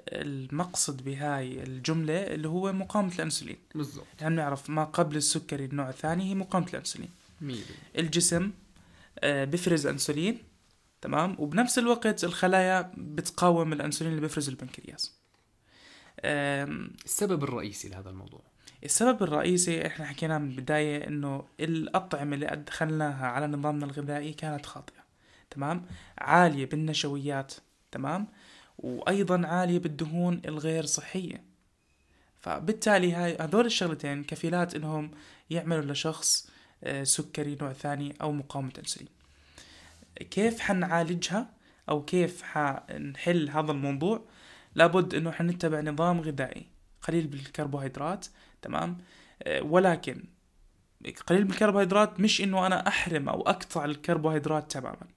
المقصد 0.09 1.03
بهاي 1.03 1.63
الجملة 1.63 2.13
اللي 2.13 2.47
هو 2.47 2.73
مقاومة 2.73 3.15
الأنسولين. 3.15 3.57
بالضبط. 3.75 4.05
يعني 4.21 4.35
نعرف 4.35 4.69
ما 4.69 4.83
قبل 4.83 5.15
السكري 5.15 5.65
النوع 5.65 5.89
الثاني 5.89 6.23
هي 6.29 6.35
مقاومة 6.35 6.67
الأنسولين. 6.67 7.09
الجسم 7.97 8.51
آه، 9.19 9.45
بيفرز 9.45 9.87
أنسولين 9.87 10.37
تمام؟ 11.01 11.35
وبنفس 11.39 11.79
الوقت 11.79 12.23
الخلايا 12.23 12.91
بتقاوم 12.97 13.73
الأنسولين 13.73 14.13
اللي 14.13 14.21
بيفرز 14.21 14.49
البنكرياس. 14.49 15.17
السبب 16.25 17.43
الرئيسي 17.43 17.89
لهذا 17.89 18.09
الموضوع. 18.09 18.52
السبب 18.85 19.23
الرئيسي 19.23 19.87
إحنا 19.87 20.05
حكينا 20.05 20.37
من 20.37 20.49
البداية 20.49 21.07
إنه 21.07 21.45
الأطعمة 21.59 22.35
اللي 22.35 22.53
أدخلناها 22.53 23.27
على 23.27 23.47
نظامنا 23.47 23.85
الغذائي 23.85 24.33
كانت 24.33 24.65
خاطئة 24.65 25.03
تمام؟ 25.49 25.85
عالية 26.17 26.65
بالنشويات 26.65 27.53
تمام؟ 27.91 28.27
وأيضا 28.77 29.47
عالية 29.47 29.79
بالدهون 29.79 30.41
الغير 30.45 30.85
صحية. 30.85 31.43
فبالتالي 32.41 33.13
هاي 33.13 33.37
هذول 33.41 33.65
الشغلتين 33.65 34.23
كفيلات 34.23 34.75
إنهم 34.75 35.11
يعملوا 35.49 35.93
لشخص 35.93 36.49
آه، 36.83 37.03
سكري 37.03 37.57
نوع 37.61 37.73
ثاني 37.73 38.15
أو 38.21 38.31
مقاومة 38.31 38.71
إنسولين. 38.79 39.09
كيف 40.15 40.59
حنعالجها 40.59 41.49
أو 41.89 42.05
كيف 42.05 42.43
حنحل 42.43 43.49
هذا 43.49 43.71
الموضوع؟ 43.71 44.25
لابد 44.75 45.15
إنه 45.15 45.31
حنتبع 45.31 45.81
نظام 45.81 46.21
غذائي 46.21 46.67
قليل 47.01 47.27
بالكربوهيدرات 47.27 48.25
تمام؟ 48.63 48.97
آه، 49.43 49.61
ولكن 49.63 50.23
قليل 51.27 51.43
بالكربوهيدرات 51.43 52.19
مش 52.19 52.41
إنه 52.41 52.67
أنا 52.67 52.87
أحرم 52.87 53.29
أو 53.29 53.41
أقطع 53.41 53.85
الكربوهيدرات 53.85 54.71
تماما. 54.71 55.07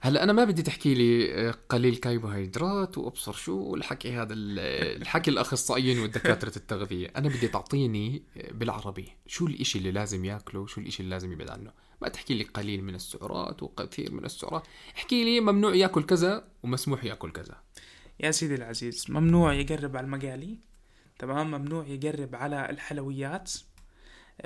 هلا 0.00 0.22
أنا 0.24 0.32
ما 0.32 0.44
بدي 0.44 0.62
تحكي 0.62 0.94
لي 0.94 1.34
آه، 1.48 1.54
قليل 1.68 1.96
كربوهيدرات 1.96 2.98
وأبصر 2.98 3.32
شو 3.32 3.74
الحكي 3.74 4.12
هذا 4.12 4.32
ال- 4.32 5.00
الحكي 5.02 5.30
الأخصائيين 5.30 5.98
والدكاترة 5.98 6.52
التغذية. 6.56 7.08
أنا 7.16 7.28
بدي 7.28 7.48
تعطيني 7.48 8.22
آه، 8.36 8.52
بالعربي 8.52 9.08
شو 9.26 9.46
الإشي 9.46 9.78
اللي 9.78 9.90
لازم 9.90 10.24
ياكله 10.24 10.66
شو 10.66 10.80
الإشي 10.80 11.02
اللي 11.02 11.10
لازم 11.14 11.32
يبعد 11.32 11.50
عنه. 11.50 11.72
ما 12.02 12.08
تحكي 12.08 12.34
لي 12.34 12.44
قليل 12.44 12.84
من 12.84 12.94
السعرات 12.94 13.62
وكثير 13.62 14.12
من 14.12 14.24
السعرات. 14.24 14.66
احكي 14.96 15.24
لي 15.24 15.40
ممنوع 15.40 15.74
ياكل 15.74 16.02
كذا 16.02 16.44
ومسموح 16.62 17.04
ياكل 17.04 17.30
كذا. 17.30 17.56
يا 18.20 18.30
سيدي 18.30 18.54
العزيز 18.54 19.06
ممنوع 19.08 19.52
يقرب 19.54 19.96
على 19.96 20.04
المقالي. 20.04 20.58
تمام؟ 21.18 21.50
ممنوع 21.50 21.86
يقرب 21.86 22.34
على 22.34 22.70
الحلويات 22.70 23.52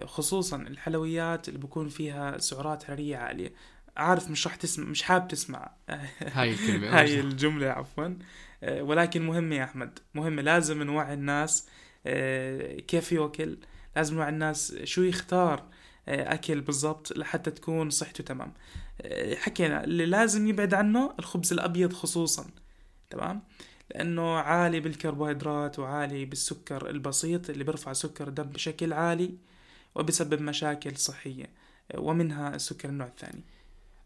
خصوصا 0.04 0.56
الحلويات 0.56 1.48
اللي 1.48 1.58
بكون 1.58 1.88
فيها 1.88 2.38
سعرات 2.38 2.82
حرارية 2.82 3.16
عالية. 3.16 3.52
عارف 3.96 4.30
مش 4.30 4.46
راح 4.46 4.56
تسمع 4.56 4.84
مش 4.86 5.02
حاب 5.02 5.28
تسمع. 5.28 5.70
هاي 6.36 6.52
الكلمة 6.52 6.98
هاي 7.00 7.20
الجملة 7.20 7.66
عفوا. 7.66 8.14
آه، 8.62 8.82
ولكن 8.82 9.22
مهمة 9.26 9.56
يا 9.56 9.64
أحمد 9.64 9.98
مهمة. 10.14 10.42
لازم 10.42 10.82
نوعي 10.82 11.14
الناس 11.14 11.68
آه، 12.06 12.80
كيف 12.80 13.12
يأكل. 13.12 13.58
لازم 13.96 14.16
نوعي 14.16 14.28
الناس 14.28 14.74
شو 14.84 15.02
يختار 15.02 15.64
آه، 16.08 16.34
أكل 16.34 16.60
بالضبط 16.60 17.12
لحتى 17.18 17.50
تكون 17.50 17.90
صحته 17.90 18.24
تمام. 18.24 18.52
حكينا 19.36 19.84
اللي 19.84 20.06
لازم 20.06 20.46
يبعد 20.48 20.74
عنه 20.74 21.14
الخبز 21.18 21.52
الأبيض 21.52 21.92
خصوصا 21.92 22.46
تمام؟ 23.10 23.42
لأنه 23.90 24.36
عالي 24.36 24.80
بالكربوهيدرات 24.80 25.78
وعالي 25.78 26.24
بالسكر 26.24 26.90
البسيط 26.90 27.50
اللي 27.50 27.64
بيرفع 27.64 27.92
سكر 27.92 28.28
الدم 28.28 28.42
بشكل 28.44 28.92
عالي 28.92 29.34
وبسبب 29.94 30.42
مشاكل 30.42 30.96
صحية 30.96 31.50
آه، 31.92 32.00
ومنها 32.00 32.54
السكر 32.54 32.88
النوع 32.88 33.06
الثاني. 33.06 33.44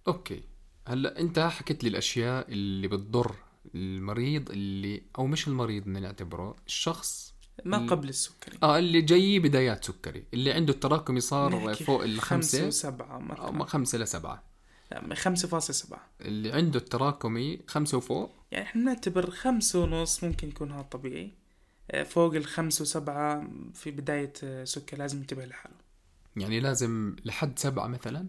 أوكي. 0.09 0.43
هلأ 0.89 1.21
أنت 1.21 1.39
حكيت 1.39 1.85
لي 1.85 1.91
الأشياء 1.91 2.53
اللي 2.53 2.89
بتضر 2.89 3.35
المريض 3.75 4.51
اللي 4.51 5.03
أو 5.19 5.27
مش 5.27 5.49
المريض 5.49 5.83
بدنا 5.83 6.01
نعتبره 6.01 6.57
الشخص 6.67 7.35
ما 7.65 7.77
ال- 7.77 7.87
قبل 7.91 8.09
السكري. 8.09 8.59
آه 8.63 8.79
اللي 8.79 9.01
جاي 9.03 9.39
بدايات 9.39 9.85
سكري 9.85 10.25
اللي 10.35 10.53
عنده 10.53 10.73
التراكمي 10.73 11.21
صار 11.21 11.75
فوق 11.75 12.01
خمسة 12.01 12.05
الخمسة 12.05 12.67
وسبعة 12.67 13.17
أو 13.17 13.53
مثلا 13.53 13.65
خمسة 13.65 13.99
لسبعة 13.99 14.43
لا، 15.03 15.15
خمسة 15.15 15.49
فاصلة 15.49 15.75
سبعة. 15.77 16.07
اللي 16.21 16.53
عنده 16.53 16.79
التراكمي 16.79 17.61
خمسة 17.69 17.99
وفوق. 17.99 18.31
يعني 18.51 18.65
إحنا 18.65 18.83
نعتبر 18.83 19.31
خمسة 19.31 19.83
ونص 19.83 20.25
ممكن 20.25 20.49
يكون 20.49 20.73
هذا 20.73 20.83
طبيعي. 20.83 21.33
آه، 21.91 22.03
فوق 22.03 22.35
الخمسة 22.35 22.83
وسبعة 22.83 23.49
في 23.75 23.91
بداية 23.91 24.33
آه، 24.45 24.65
سكر 24.65 24.99
لازم 24.99 25.19
ينتبه 25.19 25.45
لحاله. 25.45 25.75
يعني 26.37 26.61
لازم 26.61 27.17
لحد 27.25 27.59
سبعة 27.59 27.87
مثلا؟ 27.87 28.27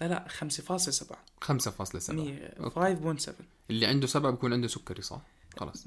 لا 0.00 0.06
لا 0.08 0.28
خمسة 0.28 0.62
فاصلة 0.62 0.92
سبعة. 0.92 1.24
خمسة 1.40 1.70
فاصلة 1.70 2.00
سبعة. 2.00 2.16
مية 2.24 2.46
okay. 2.60 2.74
five 2.74 2.98
point 2.98 3.20
seven 3.20 3.44
اللي 3.70 3.86
عنده 3.86 4.06
سبعة 4.06 4.30
بيكون 4.32 4.52
عنده 4.52 4.68
سكري 4.68 5.02
صح؟ 5.02 5.20
خلاص. 5.56 5.86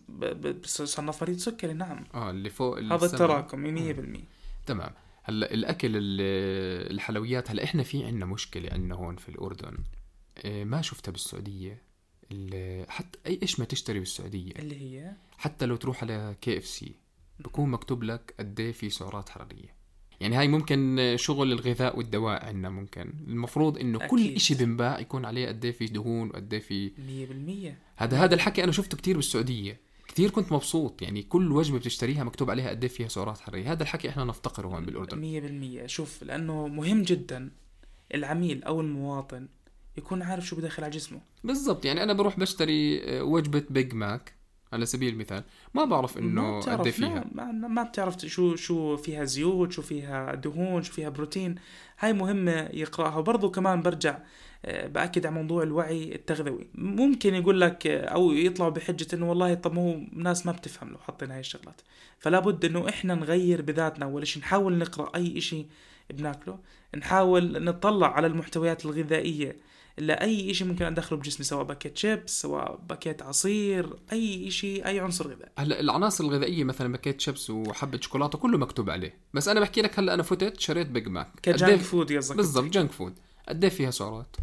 صنف 0.65 1.23
مريض 1.23 1.37
سكري 1.37 1.73
نعم. 1.73 2.03
آه 2.13 2.29
اللي 2.31 2.49
فوق 2.49 2.79
هذا. 2.79 3.05
التراكمي 3.05 3.71
مية 3.71 3.93
بالمية. 3.93 4.23
تمام. 4.65 4.93
هلا 5.23 5.53
الأكل 5.53 5.87
ال- 5.95 6.91
الحلويات 6.93 7.51
هلا 7.51 7.63
إحنا 7.63 7.83
في 7.83 8.05
عنا 8.05 8.25
مشكلة 8.25 8.69
عنا 8.73 8.95
هون 8.95 9.15
في 9.15 9.29
الأردن. 9.29 9.77
ما 10.45 10.81
شفتها 10.81 11.11
بالسعودية. 11.11 11.81
ال- 12.31 12.91
حتى 12.91 13.19
اي 13.27 13.39
إيش 13.41 13.59
ما 13.59 13.65
تشتري 13.65 13.99
بالسعودية. 13.99 14.51
اللي 14.51 14.81
هي؟ 14.81 15.11
حتى 15.37 15.65
لو 15.65 15.75
تروح 15.75 16.03
على 16.03 16.35
KFC. 16.41 16.95
بكون 17.39 17.69
مكتوب 17.69 18.03
لك 18.03 18.33
قد 18.39 18.59
إيه 18.59 18.71
في 18.71 18.89
سعرات 18.89 19.29
حرارية. 19.29 19.83
يعني 20.21 20.35
هاي 20.35 20.47
ممكن 20.47 21.13
شغل 21.19 21.51
الغذاء 21.51 21.97
والدواء 21.97 22.45
عندنا 22.45 22.69
ممكن. 22.69 23.13
المفروض 23.27 23.77
إنه 23.77 24.07
كل. 24.07 24.35
إشي 24.35 24.55
بنباع 24.55 24.99
يكون 24.99 25.25
عليه 25.25 25.47
قد 25.47 25.65
إيه 25.65 25.71
في 25.71 25.85
دهون 25.85 26.29
وقد 26.29 26.53
إيه 26.53 26.61
في 26.61 26.91
مية 27.07 27.25
بالمية. 27.25 27.79
هذا 27.95 28.17
هذا 28.23 28.35
الحكي 28.35 28.63
أنا 28.63 28.71
شفته 28.71 28.97
كتير 28.97 29.15
بالسعودية. 29.15 29.79
كتير 30.07 30.29
كنت 30.29 30.51
مبسوط. 30.51 31.01
يعني 31.01 31.23
كل 31.23 31.51
وجبة 31.51 31.77
بتشتريها 31.77 32.23
مكتوب 32.23 32.49
عليها 32.49 32.69
قد 32.69 32.83
إيه 32.83 32.91
فيها 32.91 33.07
سعرات 33.07 33.39
حرارية. 33.39 33.71
هذا 33.71 33.83
الحكي 33.83 34.09
إحنا 34.09 34.23
نفتقره 34.23 34.67
هون 34.67 34.85
بالأردن. 34.85 35.17
مية 35.17 35.41
بالمية. 35.41 35.87
شوف 35.87 36.23
لأنه 36.23 36.67
مهم 36.67 37.01
جدا 37.01 37.51
العميل 38.13 38.63
أو 38.63 38.81
المواطن 38.81 39.47
يكون 39.97 40.21
عارف 40.21 40.45
شو 40.45 40.55
بدخل 40.55 40.83
على 40.83 40.91
جسمه. 40.91 41.21
بالضبط 41.43 41.85
يعني 41.85 42.03
أنا 42.03 42.13
بروح 42.13 42.39
بشتري 42.39 43.03
آه، 43.03 43.23
وجبة 43.23 43.63
بيج 43.69 43.93
ماك 43.93 44.33
على 44.73 44.85
سبيل 44.85 45.13
المثال. 45.13 45.43
ما 45.73 45.85
بعرف 45.85 46.17
إنه 46.17 46.59
قد 46.59 46.89
فيها. 46.89 47.25
ما, 47.31 47.51
ما, 47.51 47.83
بتعرف 47.83 48.17
شو 48.25 48.55
شو 48.55 48.97
فيها 48.97 49.23
زيوت 49.23 49.71
شو 49.71 49.81
فيها 49.81 50.35
دهون 50.35 50.83
شو 50.83 50.93
فيها 50.93 51.09
بروتين. 51.09 51.55
هاي 51.99 52.13
مهمة 52.13 52.69
يقرأها. 52.73 53.17
وبرضه 53.17 53.49
كمان 53.49 53.81
برجع 53.81 54.17
آه، 54.65 54.87
بأكد 54.87 55.25
على 55.25 55.35
موضوع 55.35 55.63
الوعي 55.63 56.15
التغذوي. 56.15 56.67
ممكن 56.75 57.35
يقول 57.35 57.61
لك 57.61 57.87
آه، 57.87 58.05
أو 58.05 58.31
يطلعوا 58.31 58.71
بحجة 58.71 59.07
إنه 59.13 59.29
والله 59.29 59.53
طب 59.53 59.73
ما 59.73 59.81
هو 59.81 59.99
ناس 60.11 60.45
ما 60.45 60.51
بتفهم 60.51 60.89
لو 60.89 60.97
حطينا 60.97 61.33
هاي 61.33 61.39
الشغلات. 61.39 61.81
فلا 62.19 62.39
بد 62.39 62.65
إنه 62.65 62.89
إحنا 62.89 63.15
نغير 63.15 63.61
بذاتنا. 63.61 64.05
أول 64.05 64.27
شيء 64.27 64.41
نحاول 64.41 64.77
نقرأ 64.77 65.15
أي 65.15 65.37
إشي 65.37 65.65
بناكله. 66.09 66.59
نحاول 66.97 67.63
نطلع 67.63 68.07
على 68.13 68.27
المحتويات 68.27 68.85
الغذائية 69.99 70.15
لأي 70.17 70.51
إشي 70.51 70.63
ممكن 70.63 70.85
أدخله 70.85 71.19
بجسمي 71.19 71.45
سواء 71.45 71.63
باكيت 71.63 71.97
شيبس 71.97 72.41
سواء 72.41 72.75
باكيت 72.89 73.21
عصير 73.21 73.95
أي 74.11 74.47
إشي 74.47 74.85
أي 74.85 74.99
عنصر 74.99 75.27
غذائي. 75.27 75.51
هلا 75.57 75.79
العناصر 75.79 76.23
الغذائية 76.23 76.63
مثلا 76.63 76.91
باكيت 76.91 77.21
شيبس 77.21 77.49
وحبة 77.49 77.99
شوكولاتة 78.01 78.37
كله 78.37 78.57
مكتوب 78.57 78.89
عليه. 78.89 79.17
بس 79.33 79.47
أنا 79.47 79.59
بحكي 79.59 79.81
لك 79.81 79.99
هلا 79.99 80.13
أنا 80.13 80.23
فتت 80.23 80.59
شريت 80.59 80.87
Big 80.87 81.07
Mac 81.07 81.31
ك 81.43 81.50
junk 81.50 81.79
إيه- 81.79 81.83
food 81.83 82.13
قصدك 82.13 82.37
بالضبط 82.37 82.65
junk 82.71 82.91
food 82.91 83.13
قد 83.49 83.63
إيه 83.63 83.71
فيها 83.71 83.91
سعرات؟ 83.91 84.35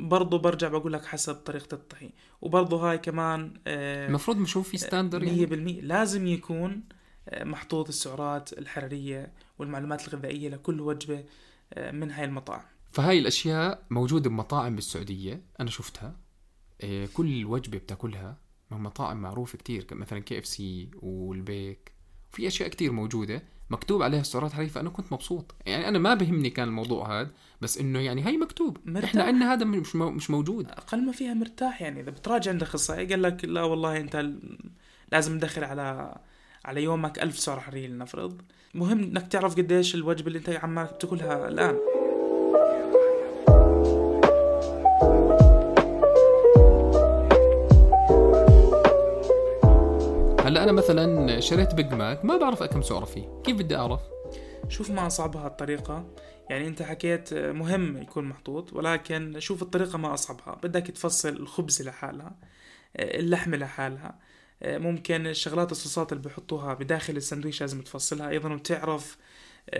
برضه 0.00 0.38
برجع 0.38 0.68
بقول 0.68 0.92
لك 0.92 1.04
حسب 1.04 1.34
طريقة 1.34 1.74
الطهي 1.74 2.10
وبرضه 2.42 2.90
هاي 2.90 2.98
كمان 2.98 3.54
آه، 3.66 4.06
المفروض 4.08 4.38
نشوف 4.38 4.68
في 4.68 4.78
standard 4.78 5.20
مية 5.20 5.28
يعني 5.28 5.46
بالمية. 5.46 5.80
لازم 5.80 6.26
يكون 6.26 6.82
آه، 7.28 7.44
محطوط 7.44 7.88
السعرات 7.88 8.52
الحرارية 8.52 9.32
والمعلومات 9.58 10.08
الغذائية 10.08 10.48
لكل 10.48 10.80
وجبة 10.80 11.24
آه، 11.74 11.90
من 11.90 12.10
هاي 12.10 12.24
المطاعم. 12.24 12.62
فهاي 12.92 13.18
الأشياء 13.18 13.82
موجودة 13.90 14.30
بمطاعم 14.30 14.74
بالسعودية 14.74 15.42
أنا 15.60 15.70
شفتها. 15.70 16.16
إيه، 16.82 17.06
كل 17.14 17.44
وجبة 17.44 17.78
بتاكلها 17.78 18.36
من 18.70 18.78
مطاعم 18.80 19.16
معروفة 19.22 19.58
كتير 19.58 19.86
مثلا 19.92 20.18
KFC 20.18 20.90
والبيك. 21.02 21.92
في 22.32 22.46
أشياء 22.46 22.68
كتير 22.68 22.92
موجودة 22.92 23.42
مكتوب 23.70 24.02
عليها 24.02 24.20
السعرات 24.20 24.50
الحراريه 24.50 24.68
فانا 24.70 24.90
كنت 24.90 25.12
مبسوط. 25.12 25.54
يعني 25.66 25.88
أنا 25.88 25.98
ما 25.98 26.14
بهمني 26.14 26.50
كان 26.50 26.68
الموضوع 26.68 27.20
هذا 27.20 27.30
بس 27.60 27.78
إنه 27.78 27.98
يعني 27.98 28.26
هي 28.26 28.36
مكتوب. 28.36 28.78
مرتاح. 28.84 29.08
إحنا 29.10 29.22
عندنا 29.24 29.52
هذا 29.52 29.64
مش 29.64 29.96
مش 29.96 30.30
موجود. 30.30 30.70
أقل 30.70 31.06
ما 31.06 31.12
فيها 31.12 31.34
مرتاح 31.34 31.82
يعني. 31.82 32.00
إذا 32.00 32.10
بتراجع 32.10 32.50
عند 32.50 32.62
أخصائي 32.62 33.06
قال 33.06 33.22
لك 33.22 33.44
لا 33.44 33.62
والله 33.62 33.96
أنت 33.96 34.16
ال- 34.16 34.58
لازم 35.12 35.38
تدخل 35.38 35.64
على 35.64 36.18
على 36.64 36.82
يومك 36.82 37.18
ألف 37.22 37.38
سعر 37.38 37.60
حرارية 37.60 37.86
لنفرض. 37.88 38.42
مهم 38.74 38.98
إنك 39.02 39.26
تعرف 39.28 39.54
قديش 39.56 39.94
الوجبة 39.94 40.26
اللي 40.28 40.38
أنت 40.38 40.48
عمالك 40.48 40.94
بتاكلها 40.94 41.48
الآن. 41.48 41.76
هلا 50.44 50.62
أنا 50.62 50.72
مثلا 50.72 51.40
شريت 51.40 51.74
بيج 51.74 51.94
ماك 51.94 52.24
ما 52.24 52.36
بعرف 52.36 52.62
كم 52.62 52.82
سعره 52.82 53.04
فيه 53.04 53.40
كيف 53.44 53.56
بدي 53.56 53.76
أعرف؟ 53.76 54.00
شوف 54.68 54.90
ما 54.90 55.06
أصعبها 55.06 55.46
الطريقة 55.46 56.06
يعني 56.50 56.66
أنت 56.66 56.82
حكيت 56.82 57.34
مهم 57.34 58.02
يكون 58.02 58.24
محطوط 58.24 58.72
ولكن 58.72 59.40
شوف 59.40 59.62
الطريقة 59.62 59.98
ما 59.98 60.14
أصعبها 60.14 60.58
بدك 60.62 60.86
تفصل 60.86 61.28
الخبز 61.28 61.82
لحالها 61.82 62.36
اللحمة 62.96 63.56
لحالها 63.56 64.18
ممكن 64.62 65.26
الشغلات 65.26 65.72
الصوصات 65.72 66.12
اللي 66.12 66.22
بيحطوها 66.22 66.74
بداخل 66.74 67.16
السندويش 67.16 67.60
لازم 67.60 67.82
تفصلها 67.82 68.28
أيضا 68.28 68.52
وتعرف 68.52 69.18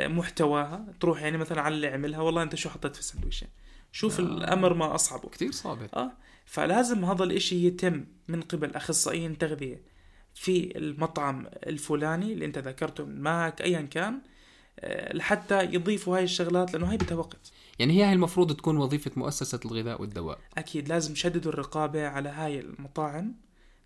محتواها 0.01 0.85
تروح 1.01 1.23
يعني 1.23 1.39
مثلا 1.39 1.61
على 1.61 1.75
اللي 1.75 1.89
عملها 1.89 2.21
والله 2.21 2.43
أنت 2.43 2.55
شو 2.55 2.69
حطيت 2.71 2.95
في 2.95 3.01
السندويشة 3.01 3.47
شوف 3.93 4.21
آه. 4.21 4.25
الأمر 4.25 4.75
ما 4.75 4.95
أصعبه. 4.95 5.29
كتير 5.29 5.53
صعبة 5.53 5.89
آه 5.95 6.13
فلازم 6.47 7.05
هذا 7.05 7.25
الإشي 7.25 7.67
يتم 7.67 8.05
من 8.29 8.41
قبل 8.43 8.75
أخصائيين 8.75 9.39
تغذية 9.39 9.83
في 10.35 10.79
المطعم 10.79 11.47
الفلاني 11.67 12.33
اللي 12.33 12.45
أنت 12.45 12.59
ذكرته 12.59 13.05
من 13.05 13.21
ماك 13.23 13.63
ايا 13.63 13.83
كان 13.83 14.21
آه، 14.81 15.17
لحتى 15.17 15.65
يضيفوا 15.65 16.17
هاي 16.17 16.25
الشغلات 16.25 16.73
لأنه 16.73 16.91
هاي 16.91 16.97
بدها 16.97 17.17
وقت. 17.17 17.53
يعني 17.79 17.99
هي 17.99 18.05
هاي 18.05 18.13
المفروض 18.13 18.57
تكون 18.57 18.77
وظيفة 18.77 19.11
مؤسسة 19.17 19.61
الغذاء 19.65 20.01
والدواء. 20.01 20.39
أكيد 20.59 20.89
لازم 20.89 21.13
يشددوا 21.13 21.53
الرقابة 21.53 22.07
على 22.07 22.29
هاي 22.29 22.61
المطاعم 22.61 23.35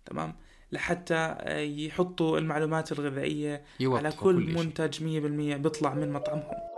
تمام؟ 0.05 0.35
لحتى 0.71 1.15
آه، 1.15 1.59
يحطوا 1.59 2.37
المعلومات 2.37 2.91
الغذائية 2.91 3.63
على 3.81 4.11
كل 4.11 4.43
إشي. 4.43 4.57
منتج 4.57 5.03
100% 5.03 5.57
بيطلع 5.57 5.93
من 5.93 6.11
مطعمهم. 6.11 6.72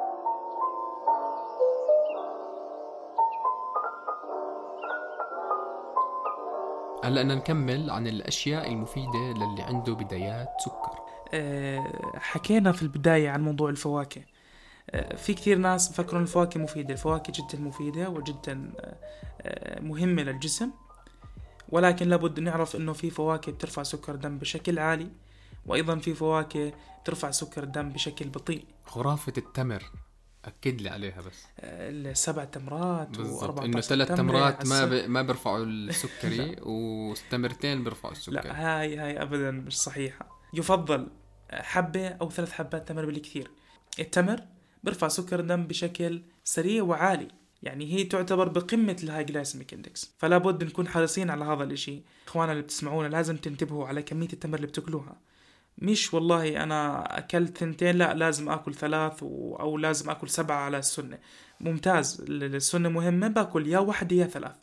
هلا 7.08 7.22
بدنا 7.22 7.36
نكمل 7.36 7.90
عن 7.90 8.08
الأشياء 8.08 8.72
المفيدة 8.72 9.34
للي 9.34 9.62
عنده 9.62 9.94
بدايات 9.94 10.50
سكر. 10.66 11.00
آه، 11.34 12.12
حكينا 12.16 12.72
في 12.72 12.82
البداية 12.82 13.30
عن 13.30 13.44
موضوع 13.44 13.70
الفواكه. 13.70 14.22
آه، 14.90 15.16
في 15.16 15.34
كثير 15.34 15.58
ناس 15.58 15.90
بفكروا 15.90 16.22
الفواكه 16.22 16.60
مفيدة 16.60 16.94
الفواكه 16.94 17.34
جدا 17.36 17.64
مفيدة 17.64 18.10
وجدا 18.10 18.72
آه، 19.42 19.82
مهمة 19.82 20.22
للجسم 20.22 20.72
ولكن 21.70 22.08
لابد 22.08 22.40
نعرف 22.40 22.76
إنه 22.76 22.94
في 22.94 23.10
فواكه 23.10 23.52
بترفع 23.52 23.84
سكر 23.84 24.14
الدم 24.14 24.38
بشكل 24.38 24.80
عالي 24.80 25.10
وأيضا 25.66 25.96
في 25.96 26.14
فواكه 26.14 26.74
ترفع 27.06 27.32
سكر 27.32 27.64
الدم 27.64 27.90
بشكل 27.90 28.30
بطيء. 28.30 28.66
خرافة 28.86 29.34
التمر. 29.38 29.84
أكد 30.46 30.82
لي 30.82 30.90
عليها 30.90 31.22
بس. 31.22 31.46
آه، 31.60 31.90
السبع 31.90 32.44
تمرات 32.44 33.18
بالضبط. 33.18 33.60
و14 33.60 33.64
إنه 33.64 33.82
ثلاث 33.82 34.08
تمرات 34.08 34.66
ما 34.66 34.86
ب... 34.86 34.94
ما 34.94 35.22
بيرفعوا 35.22 35.66
السكري 35.66 36.56
وتمرتين 36.62 37.84
بيرفعوا 37.84 38.14
السكري. 38.14 38.36
لا 38.36 38.80
هاي 38.82 38.98
هاي 38.98 39.22
ابدا 39.22 39.52
مش 39.52 39.78
صحيحة. 39.78 40.42
يفضل 40.54 41.08
حبة 41.52 42.08
أو 42.08 42.30
ثلاث 42.30 42.52
حبات 42.52 42.88
تمر 42.88 43.06
بالكثير. 43.06 43.52
التمر 44.00 44.42
بيرفع 44.84 45.08
سكر 45.08 45.40
الدم 45.40 45.68
بشكل 45.68 46.22
سريع 46.44 46.84
وعالي. 46.84 47.28
يعني 47.64 47.94
هي 47.94 48.04
تعتبر 48.04 48.48
بقمة 48.48 48.98
ال 49.04 49.24
high 49.24 49.40
glycemic 49.40 49.74
index. 49.74 50.14
فلا 50.18 50.38
بد 50.38 50.64
نكون 50.64 50.88
حريصين 50.88 51.30
على 51.30 51.46
هذا 51.46 51.64
الإشي. 51.64 52.04
اخوانا 52.28 52.52
اللي 52.52 52.64
بتسمعونا 52.64 53.08
لازم 53.08 53.38
تنتبهوا 53.38 53.88
على 53.88 54.02
كمية 54.02 54.28
التمر 54.34 54.56
اللي 54.56 54.68
بتاكلوها. 54.68 55.18
مش 55.78 56.14
والله 56.14 56.64
أنا 56.64 57.04
أكلت 57.18 57.58
ثنتين 57.58 57.96
لا 57.96 58.14
لازم 58.14 58.50
آكل 58.50 58.74
ثلاث. 58.74 59.24
أو 59.24 59.78
لازم 59.78 60.10
آكل 60.10 60.30
سبعة 60.30 60.58
على 60.58 60.78
السنة. 60.78 61.18
ممتاز 61.60 62.22
ال- 62.22 62.56
السنة 62.56 62.90
مهمة 62.90 63.28
باكل 63.28 63.68
يا 63.68 63.80
واحد 63.80 64.12
يا 64.12 64.26
ثلاث. 64.26 64.56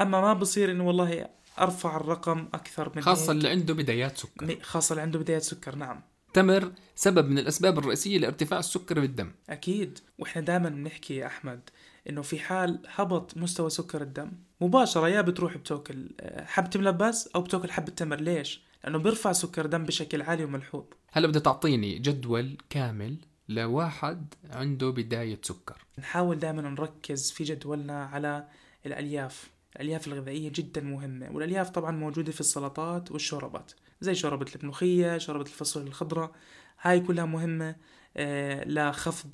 أما 0.00 0.20
ما 0.20 0.32
بصير 0.32 0.70
إنه 0.70 0.86
والله 0.86 1.28
أرفع 1.60 1.96
الرقم 1.96 2.48
أكثر 2.54 2.92
من 2.96 3.02
خاصة 3.02 3.22
هيك. 3.22 3.30
اللي 3.30 3.48
عنده 3.48 3.74
بدايات 3.74 4.18
سكر. 4.18 4.58
خاصة 4.62 4.92
اللي 4.92 5.02
عنده 5.02 5.18
بداية 5.18 5.38
سكر 5.38 5.74
نعم. 5.76 6.00
التمر 6.28 6.72
سبب 6.96 7.28
من 7.30 7.38
الأسباب 7.38 7.78
الرئيسية 7.78 8.18
لارتفاع 8.18 8.58
السكر 8.58 9.00
بالدم. 9.00 9.30
أكيد. 9.50 9.98
وإحنا 10.18 10.42
دائما 10.42 10.68
بنحكي 10.68 11.16
يا 11.16 11.26
أحمد 11.26 11.60
إنه 12.08 12.22
في 12.22 12.38
حال 12.38 12.78
هبط 12.94 13.36
مستوى 13.36 13.70
سكر 13.70 14.02
الدم 14.02 14.32
مباشرة 14.60 15.08
يا 15.08 15.20
بتروح 15.20 15.56
بتاكل 15.56 16.08
آه، 16.20 16.44
حبة 16.44 16.70
ملبس 16.76 17.28
أو 17.34 17.40
بتاكل 17.42 17.70
حبة 17.70 17.92
تمر. 17.92 18.20
ليش؟ 18.20 18.65
لأنه 18.86 18.98
بيرفع 18.98 19.32
سكر 19.32 19.64
الدم 19.64 19.84
بشكل 19.84 20.22
عالي 20.22 20.44
وملحوظ. 20.44 20.84
هلا 21.12 21.26
بدها 21.26 21.40
تعطيني 21.40 21.98
جدول 21.98 22.56
كامل 22.70 23.16
لواحد 23.48 24.34
عنده 24.50 24.90
بداية 24.90 25.40
سكر. 25.42 25.84
نحاول 25.98 26.38
دائما 26.38 26.62
نركز 26.62 27.30
في 27.30 27.44
جدولنا 27.44 28.04
على 28.04 28.48
الألياف. 28.86 29.50
الألياف 29.76 30.06
الغذائية 30.06 30.52
جدا 30.54 30.80
مهمة 30.80 31.30
والألياف 31.32 31.70
طبعا 31.70 31.90
موجودة 31.90 32.32
في 32.32 32.40
السلطات 32.40 33.12
والشوربات 33.12 33.72
زي 34.00 34.14
شوربة 34.14 34.46
الملوخية 34.56 35.18
شوربة 35.18 35.44
الفاصوليا 35.44 35.88
الخضراء. 35.88 36.32
هاي 36.80 37.00
كلها 37.00 37.24
مهمة 37.24 37.76
آه، 38.16 38.64
لخفض 38.64 39.30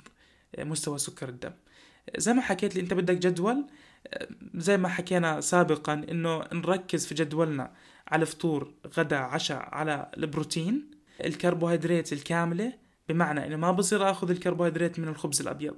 مستوى 0.57 0.97
سكر 0.97 1.29
الدم. 1.29 1.53
زي 2.17 2.33
ما 2.33 2.41
حكيت 2.41 2.75
لي 2.75 2.81
أنت 2.81 2.93
بدك 2.93 3.17
جدول 3.17 3.65
آه، 4.07 4.27
زي 4.55 4.77
ما 4.77 4.89
حكينا 4.89 5.41
سابقا 5.41 5.93
إنه 5.93 6.43
نركز 6.53 7.05
في 7.05 7.15
جدولنا. 7.15 7.71
على 8.13 8.25
فطور 8.25 8.73
غدا 8.97 9.17
عشاء 9.17 9.69
على 9.71 10.11
البروتين 10.17 10.91
الكربوهيدرات 11.23 12.13
الكاملة. 12.13 12.73
بمعنى 13.09 13.47
إنه 13.47 13.55
ما 13.55 13.71
بصير 13.71 14.11
آخذ 14.11 14.29
الكربوهيدرات 14.29 14.99
من 14.99 15.07
الخبز 15.07 15.41
الأبيض. 15.41 15.75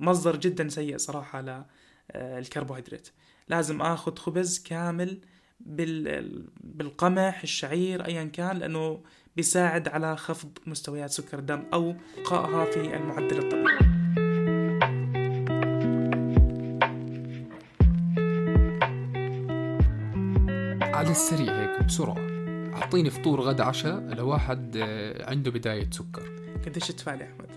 مصدر 0.00 0.36
جدا 0.36 0.68
سيء 0.68 0.96
صراحة 0.96 1.66
للكربوهيدرات 2.14 3.08
لازم 3.48 3.82
آخذ 3.82 4.16
خبز 4.16 4.58
كامل 4.58 5.20
بال... 5.60 6.44
بالقمح 6.60 7.42
الشعير 7.42 8.06
ايا 8.06 8.24
كان 8.24 8.56
لأنه 8.58 9.02
بيساعد 9.36 9.88
على 9.88 10.16
خفض 10.16 10.58
مستويات 10.66 11.10
سكر 11.10 11.38
الدم 11.38 11.64
أو 11.72 11.94
بقائها 12.18 12.64
في 12.64 12.96
المعدل 12.96 13.38
الطبيعي. 13.38 13.99
على 21.10 21.18
السريع 21.18 21.60
هيك 21.60 21.82
بسرعة. 21.82 22.18
أعطيني 22.74 23.10
فطور 23.10 23.40
غدا 23.40 23.64
عشاء 23.64 24.00
لواحد 24.00 24.76
آه، 24.76 25.30
عنده 25.30 25.50
بداية 25.50 25.90
سكر. 25.90 26.22
قديش 26.66 26.88
تفعل 26.88 27.20
يا 27.20 27.26
أحمد؟ 27.32 27.50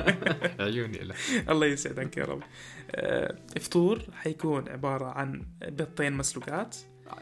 عيوني 0.60 0.98
لك 0.98 1.16
الله 1.48 1.66
يسعدك 1.66 2.16
يا 2.16 2.24
رب. 2.24 2.42
آه، 2.90 3.36
فطور 3.60 4.02
حيكون 4.12 4.68
عبارة 4.68 5.04
عن 5.04 5.42
بيضتين 5.68 6.12
مسلوقات. 6.12 6.76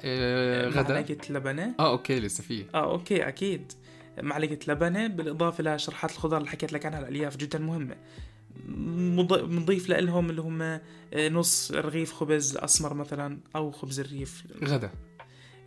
آه، 0.05 0.69
غدا. 0.69 0.95
معلقة 0.95 1.17
لبنة. 1.31 1.75
آه 1.79 1.91
okay 1.91 2.21
لسه 2.21 2.43
في 2.43 2.65
آه 2.75 2.93
okay 2.93 3.29
أكيد. 3.29 3.73
معلقة 4.23 4.59
لبنة 4.69 5.07
بالإضافة 5.07 5.63
إلى 5.63 5.79
شرحات 5.79 6.11
الخضار 6.11 6.39
اللي 6.41 6.51
حكيت 6.51 6.73
لك 6.73 6.87
عنها 6.87 6.99
الألياف 6.99 7.37
جدا 7.37 7.59
مهمة. 7.59 7.97
بنضيف 9.31 9.89
لهم 9.89 10.31
اللي 10.31 10.41
هم 10.41 10.81
نص 11.15 11.73
رغيف 11.73 12.13
خبز 12.13 12.57
أسمر 12.57 12.95
مثلا 12.95 13.39
أو 13.57 13.71
خبز 13.71 14.01
الريف. 14.01 14.45
غدا. 14.65 14.91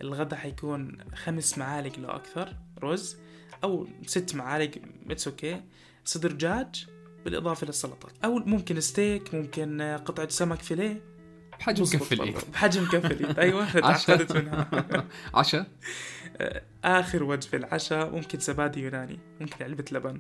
الغدا 0.01 0.35
حيكون 0.35 0.97
خمس 1.15 1.57
معالق 1.57 1.99
لو 1.99 2.09
أكثر 2.09 2.55
رز 2.83 3.17
أو 3.63 3.87
ست 4.05 4.35
معالق 4.35 4.71
it's 5.09 5.27
okay 5.27 5.61
صدر 6.05 6.31
دجاج 6.31 6.85
بالإضافة 7.25 7.67
للسلطات 7.67 8.11
أو 8.25 8.35
ممكن 8.35 8.79
ستيك 8.79 9.35
ممكن 9.35 9.81
آه، 9.81 9.97
قطعة 9.97 10.29
سمك 10.29 10.61
فيليه. 10.61 11.01
بحجم 11.59 11.83
بزبط 11.83 12.01
كف 12.01 12.13
الايد 12.13 12.33
برضه. 12.33 12.47
بحجم 12.53 12.85
كف 12.85 13.05
الايد 13.11 13.39
أيوه. 13.39 13.71
تعقدت 13.71 14.31
منها. 14.37 14.69
عشاء. 15.33 15.67
آخر 16.83 17.23
وجبة 17.23 17.57
العشاء 17.57 18.09
ممكن 18.09 18.39
زبادي 18.39 18.81
يوناني 18.81 19.19
ممكن 19.39 19.65
علبة 19.65 19.85
لبن. 19.91 20.19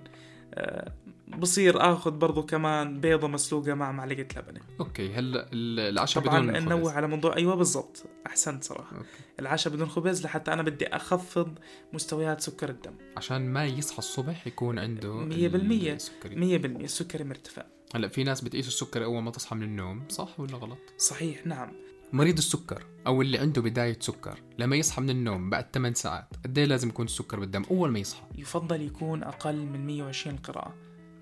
آه، 0.53 0.91
بصير 1.39 1.93
آخذ 1.93 2.11
برضو 2.11 2.43
كمان 2.43 2.99
بيضة 2.99 3.27
مسلوقة 3.27 3.73
مع 3.73 3.91
معلقة 3.91 4.25
لبنة. 4.37 4.59
okay 4.79 5.13
هلا 5.13 5.49
ال- 5.53 5.79
العشاء 5.79 6.23
طبعا 6.23 6.51
بدون 6.51 6.79
خبز. 6.79 6.87
على 6.87 7.07
موضوع 7.07 7.35
أيوه 7.35 7.55
بالضبط 7.55 8.03
أحسنت 8.27 8.63
صراحة. 8.63 8.97
okay. 8.97 9.07
العشاء 9.39 9.73
بدون 9.73 9.89
خبز 9.89 10.23
لحتى 10.25 10.53
أنا 10.53 10.63
بدي 10.63 10.87
أخفض 10.87 11.57
مستويات 11.93 12.41
سكر 12.41 12.69
الدم. 12.69 12.93
عشان 13.17 13.49
ما 13.53 13.65
يصحى 13.65 13.97
الصبح 13.99 14.47
يكون 14.47 14.79
عنده 14.79 15.13
مية 15.13 15.47
بالمية. 15.47 15.93
السكري 15.93 16.35
100% 16.35 16.65
السكري 16.83 17.23
مرتفع. 17.23 17.63
هلا 17.95 18.07
في 18.07 18.23
ناس 18.23 18.41
بتقيس 18.41 18.67
السكر 18.67 19.03
أول 19.03 19.21
ما 19.23 19.31
تصحى 19.31 19.55
من 19.55 19.63
النوم 19.63 20.03
صح 20.09 20.39
ولا 20.39 20.57
غلط؟ 20.57 20.79
صحيح 20.97 21.47
نعم. 21.47 21.71
مريض 22.13 22.37
السكر 22.37 22.85
أو 23.07 23.21
اللي 23.21 23.37
عنده 23.37 23.61
بداية 23.61 23.97
سكر 23.99 24.39
لما 24.57 24.75
يصحى 24.75 25.01
من 25.01 25.09
النوم 25.09 25.49
بعد 25.49 25.65
8 25.73 25.93
ساعات 25.95 26.27
قد 26.45 26.57
إيه 26.57 26.65
لازم 26.65 26.89
يكون 26.89 27.05
السكر 27.05 27.39
بالدم 27.39 27.63
أول 27.71 27.91
ما 27.91 27.99
يصحى؟ 27.99 28.21
يفضل 28.37 28.81
يكون 28.81 29.23
أقل 29.23 29.55
من 29.55 29.85
120 29.87 30.37
قراءة. 30.37 30.73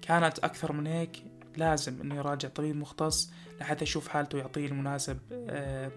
كانت 0.10 0.40
أكثر 0.40 0.74
من 0.74 0.88
هيك 0.88 1.24
لازم 1.58 2.02
إنه 2.02 2.16
يراجع 2.16 2.50
طبيب 2.50 2.76
مختص 2.76 3.32
لحتى 3.62 3.84
يشوف 3.84 4.08
حالته 4.08 4.38
يعطيه 4.38 4.66
المناسب 4.66 5.18
آه، 5.32 5.92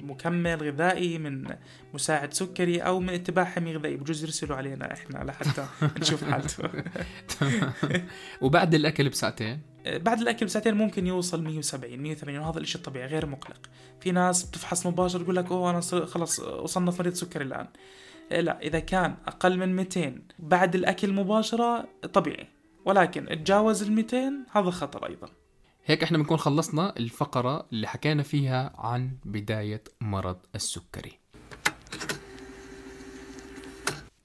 مكمل 0.00 0.62
غذائي 0.62 1.18
من 1.18 1.54
مساعد 1.94 2.32
سكري 2.32 2.80
أو 2.80 3.00
من 3.00 3.08
اتباع 3.08 3.44
حمية 3.44 3.76
غذائية 3.76 3.96
بجوز 3.96 4.24
يرسلوا 4.24 4.56
علينا 4.56 4.92
إحنا 4.92 5.24
لحتى 5.24 5.66
نشوف 6.00 6.24
حالته. 6.24 6.70
وبعد 8.40 8.74
الأكل 8.74 9.08
بساعتين؟ 9.08 9.60
آه، 9.86 9.98
بعد 9.98 10.20
الأكل 10.20 10.46
بساعتين 10.46 10.74
ممكن 10.74 11.06
يوصل 11.06 11.42
170 11.42 11.98
180 11.98 12.38
وهذا 12.38 12.58
الشيء 12.58 12.76
الطبيعي 12.76 13.06
غير 13.06 13.26
مقلق. 13.26 13.70
في 14.00 14.12
ناس 14.12 14.44
بتفحص 14.44 14.86
مباشر 14.86 15.20
يقول 15.20 15.36
لك 15.36 15.50
أوه 15.50 15.70
أنا 15.70 15.80
خلص 15.80 16.40
وصلنا 16.40 16.92
مريض 16.98 17.14
سكري 17.14 17.44
الآن. 17.44 17.66
آه، 18.32 18.40
لا 18.40 18.60
إذا 18.62 18.78
كان 18.78 19.14
أقل 19.26 19.58
من 19.58 19.76
200 19.76 20.22
بعد 20.38 20.74
الأكل 20.74 21.12
مباشرة 21.12 21.88
طبيعي. 22.12 22.53
ولكن 22.84 23.26
تجاوز 23.26 23.82
ال 23.82 23.92
200 23.92 24.32
هذا 24.52 24.70
خطر 24.70 25.06
أيضا. 25.06 25.28
هيك 25.86 26.02
إحنا 26.02 26.18
بنكون 26.18 26.36
خلصنا 26.36 26.96
الفقرة 26.96 27.66
اللي 27.72 27.86
حكينا 27.86 28.22
فيها 28.22 28.72
عن 28.78 29.16
بداية 29.24 29.84
مرض 30.00 30.38
السكري. 30.54 31.18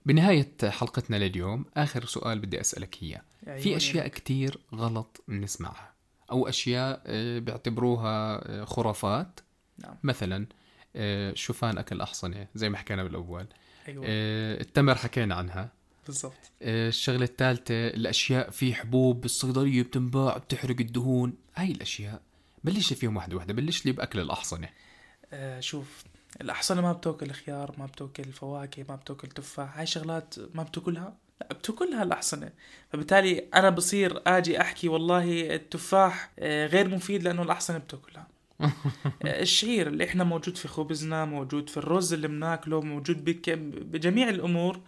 بنهاية 0.06 0.56
حلقتنا 0.70 1.16
لليوم 1.16 1.66
آخر 1.78 2.06
سؤال 2.06 2.40
بدي 2.40 2.62
أسألك 2.62 3.04
إياه 3.04 3.22
يعني 3.44 3.62
في 3.62 3.76
أشياء 3.76 4.08
كتير 4.08 4.60
غلط 4.76 5.24
بنسمعها 5.28 5.94
أو 6.32 6.48
أشياء 6.48 7.02
آه، 7.06 7.40
بيعتبروها 7.40 8.42
آه، 8.50 8.66
خرافات؟ 8.66 9.40
نعم. 9.84 9.96
مثلا 10.04 10.48
آه، 10.96 11.34
شوفان 11.34 11.78
أكل 11.78 12.02
أحصنة 12.02 12.48
زي 12.56 12.70
ما 12.70 12.78
حكينا 12.78 13.04
بالأول. 13.04 13.48
آه، 13.88 14.62
التمر 14.62 14.96
حكينا 14.96 15.36
عنها. 15.36 15.72
بالضبط. 16.10 16.52
آه، 16.62 16.88
الشغلة 16.88 17.24
الثالثة 17.24 17.88
الأشياء 17.88 18.50
في 18.50 18.74
حبوب 18.74 19.22
بالصيدلية 19.22 19.84
بتنباع 19.84 20.38
بتحرق 20.38 20.76
الدهون 20.80 21.34
هاي 21.56 21.72
الأشياء. 21.72 22.22
بلش 22.64 22.94
فيهم 22.94 23.18
واحدة 23.18 23.36
واحدة 23.36 23.54
بلش 23.54 23.86
لي 23.86 23.92
بأكل 23.92 24.20
الأحصنة. 24.20 24.70
آه 25.34 25.60
شوف 25.60 26.04
الأحصنة 26.42 26.82
ما 26.82 26.92
بتأكل 26.92 27.32
خيار 27.32 27.76
ما 27.78 27.86
بتأكل 27.86 28.24
فواكه 28.24 28.86
ما 28.90 28.96
بتأكل 28.96 29.28
تفاح 29.28 29.78
هاي 29.78 29.86
شغلات 29.86 30.36
ما 30.54 30.64
بتأكلها؟ 30.64 31.18
لا 31.42 31.48
بتأكلها 31.54 32.04
الأحصنة. 32.04 32.52
فبالتالي 32.94 33.46
أنا 33.56 33.70
بصير 33.70 34.22
أجي 34.28 34.62
أحكي 34.62 34.88
والله 34.88 35.56
التفاح 35.56 36.32
آه، 36.40 36.68
غير 36.68 36.88
مفيد 36.88 37.24
لأنه 37.24 37.42
الأحصنة 37.42 37.78
بتأكلها. 37.78 38.28
آه، 39.26 39.42
الشعير 39.42 39.88
اللي 39.88 40.04
إحنا 40.04 40.24
موجود 40.24 40.58
في 40.58 40.68
خبزنا 40.68 41.26
موجود 41.26 41.70
في 41.70 41.78
الرز 41.78 42.14
اللي 42.14 42.28
بناكله 42.28 42.82
موجود 42.82 43.26
بك 43.26 43.50
بجميع 43.60 44.30
الأمور 44.30 44.80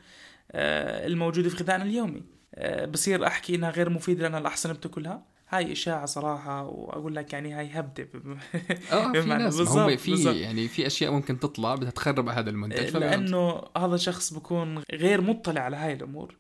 آه، 0.52 1.08
الموجودة 1.08 1.50
في 1.50 1.64
غذائنا 1.64 1.84
اليومي. 1.84 2.24
آه، 2.56 2.86
بصير 2.86 3.28
أحكي 3.28 3.56
إنها 3.56 3.70
غير 3.70 3.90
مفيدة 3.90 4.22
لأن 4.24 4.36
الأحصنة 4.36 4.74
بتاكلها 4.74 5.24
هاي 5.50 5.72
إشاعة 5.72 6.06
صراحة 6.06 6.64
وأقول 6.64 7.16
لك 7.16 7.34
يعني 7.34 7.54
هاي 7.54 7.70
هبدة. 7.70 8.08
آه 8.92 9.12
في 9.12 9.28
ناس 9.28 9.60
هو 9.60 9.98
في. 9.98 10.42
يعني 10.42 10.68
في 10.68 10.88
أشياء 10.88 11.12
ممكن 11.12 11.40
تطلع 11.40 11.76
بدها 11.76 11.90
تخرب 11.90 12.30
هذا 12.30 12.50
المنتج 12.50 12.98
لأنه 12.98 13.62
هذا 13.78 13.98
شخص 13.98 14.34
بكون 14.34 14.84
غير 14.94 15.22
مطلع 15.22 15.62
على 15.62 15.76
هاي 15.78 15.94
الأمور. 15.94 16.36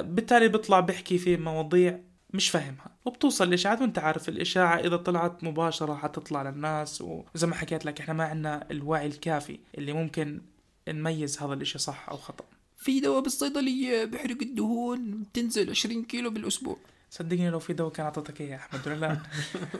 بالتالي 0.00 0.48
بيطلع 0.48 0.80
بيحكي 0.80 1.18
في 1.18 1.36
مواضيع 1.36 1.98
مش 2.32 2.50
فاهمها. 2.50 2.90
وبتوصل 3.04 3.48
الاشاعات 3.48 3.80
وأنت 3.80 3.98
عارف 3.98 4.28
الإشاعة 4.28 4.78
إذا 4.78 4.96
طلعت 4.96 5.44
مباشرة 5.44 5.94
حتطلع 5.94 6.42
للناس 6.42 7.00
وزي 7.02 7.46
ما 7.46 7.54
حكيت 7.54 7.84
لك 7.84 8.00
إحنا 8.00 8.14
ما 8.14 8.24
عندنا 8.24 8.70
الوعي 8.70 9.06
الكافي 9.06 9.58
اللي 9.78 9.92
ممكن 9.92 10.40
نميز 10.88 11.42
هذا 11.42 11.54
الإشي 11.54 11.78
صح 11.78 12.08
أو 12.08 12.16
خطأ. 12.16 12.44
في 12.82 13.00
دواء 13.00 13.20
بالصيدلية 13.22 14.04
بحرق 14.04 14.36
الدهون 14.42 15.22
بتنزل 15.22 15.70
20 15.70 16.04
كيلو 16.04 16.30
بالأسبوع. 16.30 16.76
صدقني 17.10 17.50
لو 17.50 17.58
في 17.58 17.72
دواء 17.72 17.92
كان 17.92 18.06
أعطيتك 18.06 18.40
إياه 18.40 18.50
يا 18.50 18.56
احمد 18.56 18.88
ولا 18.88 19.18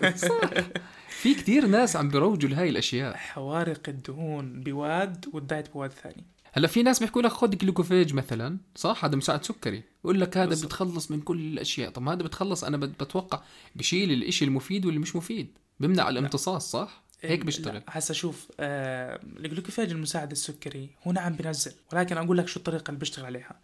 لا 0.02 0.16
صح. 0.16 0.50
في 1.08 1.34
كتير 1.34 1.66
ناس 1.66 1.96
عم 1.96 2.08
بيروجوا 2.08 2.50
لهاي 2.50 2.68
الأشياء. 2.68 3.16
حوارق 3.16 3.80
الدهون 3.88 4.60
بواد 4.62 5.26
وال 5.32 5.46
diet 5.46 5.72
بواد 5.72 5.90
ثاني. 5.92 6.24
هلا 6.52 6.68
في 6.68 6.82
ناس 6.82 7.00
بيحكوا 7.00 7.22
لك 7.22 7.30
خذ 7.32 7.50
Glucophage 7.56 8.14
مثلا 8.14 8.58
صح؟ 8.74 9.04
هذا 9.04 9.16
مساعد 9.16 9.44
سكري. 9.44 9.82
بقول 10.04 10.20
لك 10.20 10.36
هذا. 10.36 10.66
بتخلص 10.66 11.10
من 11.10 11.20
كل 11.20 11.38
الأشياء. 11.40 11.90
طب 11.90 12.08
هذا 12.08 12.22
بتخلص 12.22 12.64
أنا 12.64 12.76
بت- 12.76 13.02
بتوقع 13.02 13.42
بشيل 13.76 14.12
الإشي 14.12 14.44
المفيد 14.44 14.86
واللي 14.86 15.00
مش 15.00 15.16
مفيد 15.16 15.48
بمنع 15.80 16.08
الامتصاص 16.08 16.70
صح؟ 16.70 17.01
هيك 17.22 17.44
بيشتغل. 17.44 17.82
هسا 17.88 18.14
شوف 18.14 18.48
آه 18.60 19.20
ال 19.36 19.41
Glucophage 19.41 19.90
المساعد 19.90 20.30
السكري 20.30 20.90
هو 21.06 21.12
نعم 21.12 21.32
بينزل 21.32 21.72
ولكن 21.92 22.16
أقول 22.18 22.38
لك 22.38 22.48
شو 22.48 22.58
الطريقة 22.58 22.88
اللي 22.88 22.98
بيشتغل 22.98 23.26
عليها. 23.26 23.60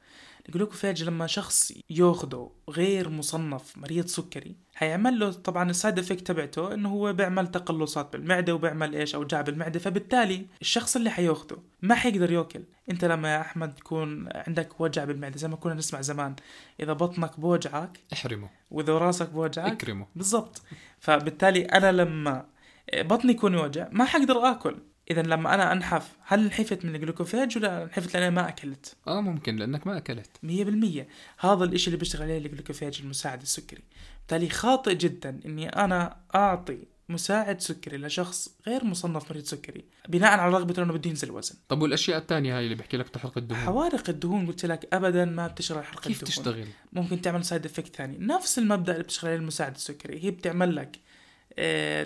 ال 0.48 0.53
Glucophage 0.53 1.04
لما 1.04 1.26
شخص 1.26 1.72
ياخده 1.90 2.50
غير 2.70 3.08
مصنف 3.08 3.78
مريض 3.78 4.06
سكري 4.06 4.56
هيعمل 4.76 5.18
له 5.18 5.32
طبعا 5.32 5.70
ال 5.70 5.76
side 5.76 5.98
effect 5.98 6.26
تبعته 6.26 6.74
إنه 6.74 6.88
هو 6.88 7.12
بيعمل 7.12 7.46
تقلصات 7.46 8.12
بالمعدة 8.12 8.54
وبيعمل 8.54 8.94
إيش 8.94 9.14
اوجاع 9.14 9.40
بالمعده 9.40 9.78
فبالتالي 9.78 10.46
الشخص 10.60 10.96
اللي 10.96 11.10
حياخده 11.10 11.56
ما 11.82 11.94
حيقدر 11.94 12.32
يأكل. 12.32 12.62
أنت 12.90 13.04
لما 13.04 13.34
يا 13.34 13.40
أحمد 13.40 13.74
تكون 13.74 14.28
عندك 14.34 14.80
وجع 14.80 15.04
بالمعدة 15.04 15.36
زي 15.36 15.48
ما 15.48 15.56
كنا 15.56 15.74
نسمع 15.74 16.00
زمان 16.00 16.36
إذا 16.80 16.92
بطنك 16.92 17.40
بوجعك 17.40 18.00
احرمه. 18.12 18.50
وإذا 18.70 18.98
راسك 18.98 19.30
بوجعك 19.30 19.72
اكرمه. 19.72 20.06
بالضبط. 20.16 20.62
فبالتالي 21.00 21.62
أنا 21.64 21.92
لما 21.92 22.46
بطني 22.94 23.32
يكون 23.32 23.54
يوجع 23.54 23.88
ما 23.92 24.04
حقدر 24.04 24.50
آكل. 24.50 24.76
اذا 25.10 25.22
لما 25.22 25.54
أنا 25.54 25.72
أنحف 25.72 26.16
هل 26.26 26.44
انحفت 26.44 26.84
من 26.84 26.94
الـ 26.94 27.00
Glucophage 27.00 27.58
ولا 27.58 27.82
انحفت 27.82 28.16
لأن 28.16 28.34
ما 28.34 28.48
أكلت؟ 28.48 28.96
آه 29.06 29.20
ممكن 29.20 29.56
لأنك 29.56 29.86
ما 29.86 29.96
أكلت. 29.96 30.30
100% 30.46 31.44
هذا 31.44 31.64
الإشي 31.64 31.86
اللي 31.86 31.98
بيشتغل 31.98 32.22
عليه 32.22 32.38
الـ 32.38 32.44
Glucophage 32.44 33.00
المساعد 33.02 33.42
السكري. 33.42 33.82
بالتالي 34.18 34.48
خاطئ 34.48 34.94
جدا 34.94 35.40
إني 35.46 35.68
أنا 35.68 36.16
أعطي 36.34 36.78
مساعد 37.08 37.60
سكري 37.60 37.96
لشخص 37.96 38.48
غير 38.66 38.84
مصنف 38.84 39.30
مريض 39.30 39.44
سكري 39.44 39.84
بناء 40.08 40.38
على 40.38 40.52
رغبته 40.52 40.82
إنه 40.82 40.92
بده 40.92 41.10
ينزل 41.10 41.30
وزن 41.30 41.54
طب 41.68 41.82
والأشياء 41.82 42.18
الثانية 42.18 42.58
هاي 42.58 42.64
اللي 42.64 42.74
بحكي 42.74 42.96
لك 42.96 43.08
تحرق 43.08 43.38
الدهون؟ 43.38 43.60
حوارق 43.62 44.08
الدهون 44.08 44.46
قلت 44.46 44.66
لك 44.66 44.88
ابدا 44.92 45.24
ما 45.24 45.46
بتشتغل 45.46 45.84
حرق 45.84 46.00
كيف 46.00 46.22
الدهون. 46.22 46.30
تشتغل؟ 46.30 46.66
ممكن 46.92 47.20
تعمل 47.20 47.44
side 47.44 47.66
effect 47.66 47.96
ثاني. 47.96 48.18
نفس 48.18 48.58
المبدأ 48.58 48.92
اللي 48.92 49.02
بتشتغل 49.02 49.30
عليه 49.30 49.40
المساعد 49.40 49.74
السكري 49.74 50.24
هي 50.24 50.30
بتعمل 50.30 50.76
لك 50.76 50.98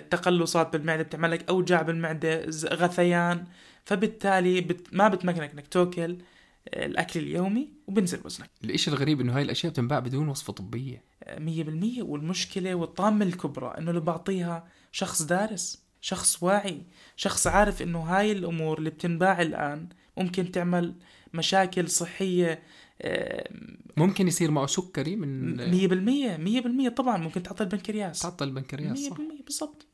تقلصات 0.09 0.73
بالمعدة 0.73 1.03
بتعمل 1.03 1.31
لك 1.31 1.49
أوجاع 1.49 1.81
بالمعدة 1.81 2.49
ز- 2.49 2.65
غثيان. 2.65 3.45
فبالتالي 3.85 4.61
بت... 4.61 4.87
ما 4.93 5.07
بتمكنك 5.07 5.51
إنك 5.51 5.67
تأكل 5.67 6.17
آه، 6.73 6.85
الأكل 6.85 7.19
اليومي 7.19 7.69
وبنزل 7.87 8.19
وزنك. 8.25 8.49
الإشي 8.63 8.91
الغريب 8.91 9.21
إنه 9.21 9.35
هاي 9.37 9.41
الأشياء 9.41 9.71
بتنباع 9.73 9.99
بدون 9.99 10.27
وصفة 10.27 10.53
طبية. 10.53 11.03
آه، 11.23 11.39
مية 11.39 11.63
بالمية. 11.63 12.03
والمشكلة 12.03 12.75
والطامة 12.75 13.25
الكبرى 13.25 13.73
إنه 13.77 13.89
اللي 13.89 14.01
بعطيها 14.01 14.67
شخص 14.91 15.21
دارس 15.21 15.83
شخص 16.01 16.43
واعي 16.43 16.81
شخص 17.15 17.47
عارف 17.47 17.81
إنه 17.81 17.99
هاي 17.99 18.31
الأمور 18.31 18.77
اللي 18.77 18.89
بتنباع 18.89 19.41
الآن 19.41 19.89
ممكن 20.17 20.51
تعمل 20.51 20.93
مشاكل 21.33 21.89
صحية 21.89 22.61
ممكن 23.97 24.27
يصير 24.27 24.51
معه 24.51 24.65
سكري 24.65 25.15
من 25.15 25.57
100% 26.87 26.89
100% 26.89 26.93
طبعا 26.93 27.17
ممكن 27.17 27.43
تعطل 27.43 27.63
البنكرياس. 27.63 28.19
تعطل 28.19 28.47
البنكرياس 28.47 28.99
100% 28.99 29.09
صح 29.09 29.17
بالضبط. 29.45 29.87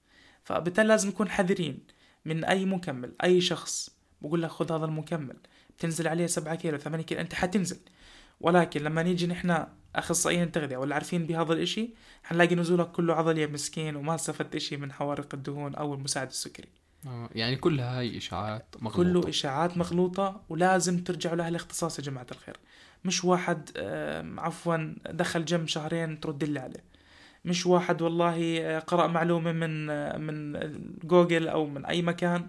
فبالتالي 0.44 0.88
لازم 0.88 1.10
نكون 1.10 1.30
حذرين 1.30 1.80
من 2.26 2.44
أي 2.44 2.66
مكمل 2.66 3.14
أي 3.24 3.42
شخص. 3.42 3.90
بقول 4.22 4.42
لك 4.42 4.50
خذ 4.50 4.72
هذا 4.72 4.86
المكمل. 4.86 5.38
بتنزل 5.78 6.08
عليه 6.08 6.28
7 6.28 6.56
كيلو 6.56 6.78
8 6.78 7.04
كيلو 7.04 7.22
أنت 7.22 7.34
حتنزل. 7.34 7.80
ولكن 8.42 8.84
لما 8.84 9.04
نيجي 9.04 9.28
نحن 9.28 9.66
أخصائيين 9.96 10.44
التغذية 10.44 10.78
ولا 10.78 10.96
عارفين 10.96 11.26
بهذا 11.26 11.54
الإشي 11.54 11.94
حنلاقي 12.24 12.56
نزولك 12.56 12.92
كله 12.92 13.14
عضلي 13.14 13.48
مسكين 13.48 13.96
وما 13.96 14.16
استفدت 14.16 14.56
إشي 14.56 14.78
من 14.78 14.92
حوارق 14.92 15.34
الدهون 15.34 15.76
أو 15.76 15.94
المساعد 15.94 16.28
السكري. 16.28 16.70
آه، 17.08 17.30
يعني 17.36 17.56
كلها 17.56 18.00
هاي 18.00 18.18
إشاعات 18.18 18.76
مغلوطة. 18.80 19.22
كله 19.22 19.30
إشاعات 19.30 19.78
مغلوطة 19.78 20.44
ولازم 20.50 21.04
ترجعوا 21.04 21.36
لأهل 21.36 21.50
الاختصاص 21.50 22.00
يا 22.00 22.04
جماعة 22.04 22.28
الخير. 22.32 22.58
مش 23.06 23.26
واحد 23.26 23.70
آم، 23.78 24.40
عفوا 24.40 24.94
دخل 25.10 25.46
جيم 25.46 25.68
شهرين 25.68 26.20
ترد 26.20 26.44
لي 26.44 26.60
عليه. 26.60 26.84
مش 27.46 27.66
واحد 27.66 28.02
والله 28.02 28.60
آه، 28.62 28.80
قرأ 28.80 29.08
معلومة 29.08 29.52
من 29.52 29.90
آه، 29.90 30.18
من 30.18 30.60
جوجل 31.04 31.48
أو 31.48 31.66
من 31.66 31.86
أي 31.86 32.02
مكان 32.02 32.48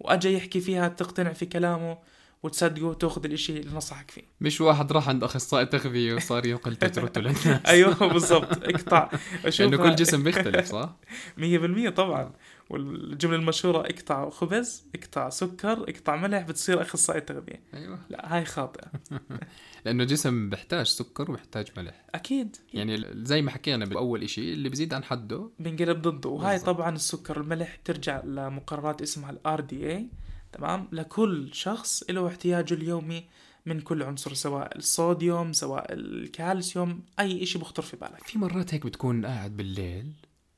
وأجا 0.00 0.30
يحكي 0.30 0.60
فيها 0.60 0.88
تقتنع 0.88 1.32
في 1.32 1.46
كلامه. 1.46 1.98
وتصدقه 2.42 2.84
وتاخذ 2.84 3.24
الإشي 3.24 3.56
اللي 3.58 3.76
نصحك 3.76 4.10
فيه. 4.10 4.22
مش 4.40 4.60
واحد 4.60 4.92
راح 4.92 5.08
عند 5.08 5.24
أخصائي 5.24 5.66
تغذية 5.66 6.14
وصار 6.14 6.46
ينقل 6.46 6.76
تجربته 6.76 7.20
للناس 7.20 7.46
أيوه 7.66 8.12
بالضبط. 8.12 8.64
اقطع. 8.64 9.10
لأنه 9.58 9.76
كل 9.76 9.94
جسم 9.94 10.22
بيختلف 10.22 10.66
صح؟ 10.72 10.96
مية 11.38 11.58
بالمية 11.58 11.90
طبعا. 11.90 12.32
والجملة 12.70 13.36
المشهورة 13.36 13.80
اقطع 13.80 14.30
خبز 14.30 14.84
اقطع 14.94 15.28
سكر 15.28 15.72
اقطع 15.72 16.16
ملح 16.16 16.42
بتصير 16.42 16.82
أخصائي 16.82 17.20
تغذية. 17.20 17.62
أيوه. 17.74 17.98
لا 18.10 18.36
هاي 18.36 18.44
خاطئة. 18.44 18.90
لأنه 19.84 20.02
الجسم 20.02 20.48
بيحتاج 20.50 20.86
سكر 20.86 21.30
وبيحتاج 21.30 21.66
ملح. 21.76 22.04
أكيد. 22.14 22.56
يعني 22.74 23.04
زي 23.14 23.42
ما 23.42 23.50
حكينا 23.50 23.84
باول 23.84 24.22
إشي 24.22 24.52
اللي 24.52 24.68
بيزيد 24.68 24.94
عن 24.94 25.04
حده 25.04 25.50
بنقلب 25.58 26.02
ضده. 26.02 26.28
وهاي. 26.30 26.58
طبعا 26.58 26.94
السكر 26.94 27.38
والملح 27.38 27.76
ترجع 27.84 28.22
لمقررات 28.24 29.02
اسمها 29.02 29.30
ال 29.30 29.60
RDI 29.60 30.08
تمام؟ 30.52 30.88
لكل 30.92 31.54
شخص 31.54 32.10
له 32.10 32.28
احتياجه 32.28 32.74
اليومي 32.74 33.24
من 33.66 33.80
كل 33.80 34.02
عنصر 34.02 34.34
سواء 34.34 34.76
الصوديوم 34.76 35.52
سواء 35.52 35.92
الكالسيوم 35.92 37.04
أي 37.20 37.42
إشي 37.42 37.58
بخطر 37.58 37.82
في 37.82 37.96
بالك. 37.96 38.26
في 38.26 38.38
مرات 38.38 38.74
هيك 38.74 38.86
بتكون 38.86 39.26
قاعد 39.26 39.56
بالليل 39.56 40.12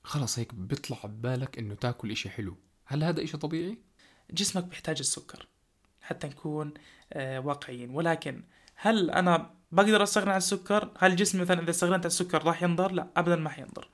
خلص 0.04 0.38
هيك 0.38 0.54
بيطلع 0.54 0.98
ببالك 1.04 1.58
إنه 1.58 1.74
تاكل 1.74 2.10
إشي 2.10 2.30
حلو. 2.30 2.56
هل 2.84 3.04
هذا 3.04 3.22
إشي 3.22 3.36
طبيعي؟ 3.36 3.78
جسمك 4.30 4.64
بيحتاج 4.64 4.96
السكر 5.00 5.46
حتى 6.00 6.26
نكون 6.26 6.74
آه 7.12 7.40
واقعيين. 7.40 7.90
ولكن 7.90 8.42
هل 8.74 9.10
أنا 9.10 9.50
بقدر 9.72 10.02
أستغنى 10.02 10.30
عن 10.30 10.36
السكر؟ 10.36 10.90
هل 10.98 11.16
جسمي 11.16 11.40
مثلا 11.40 11.62
إذا 11.62 11.70
استغنيت 11.70 12.00
عن 12.00 12.06
السكر 12.06 12.44
راح 12.44 12.62
ينضر؟ 12.62 12.92
لا 12.92 13.08
ابدا 13.16 13.36
ما 13.36 13.50
حينضر. 13.50 13.88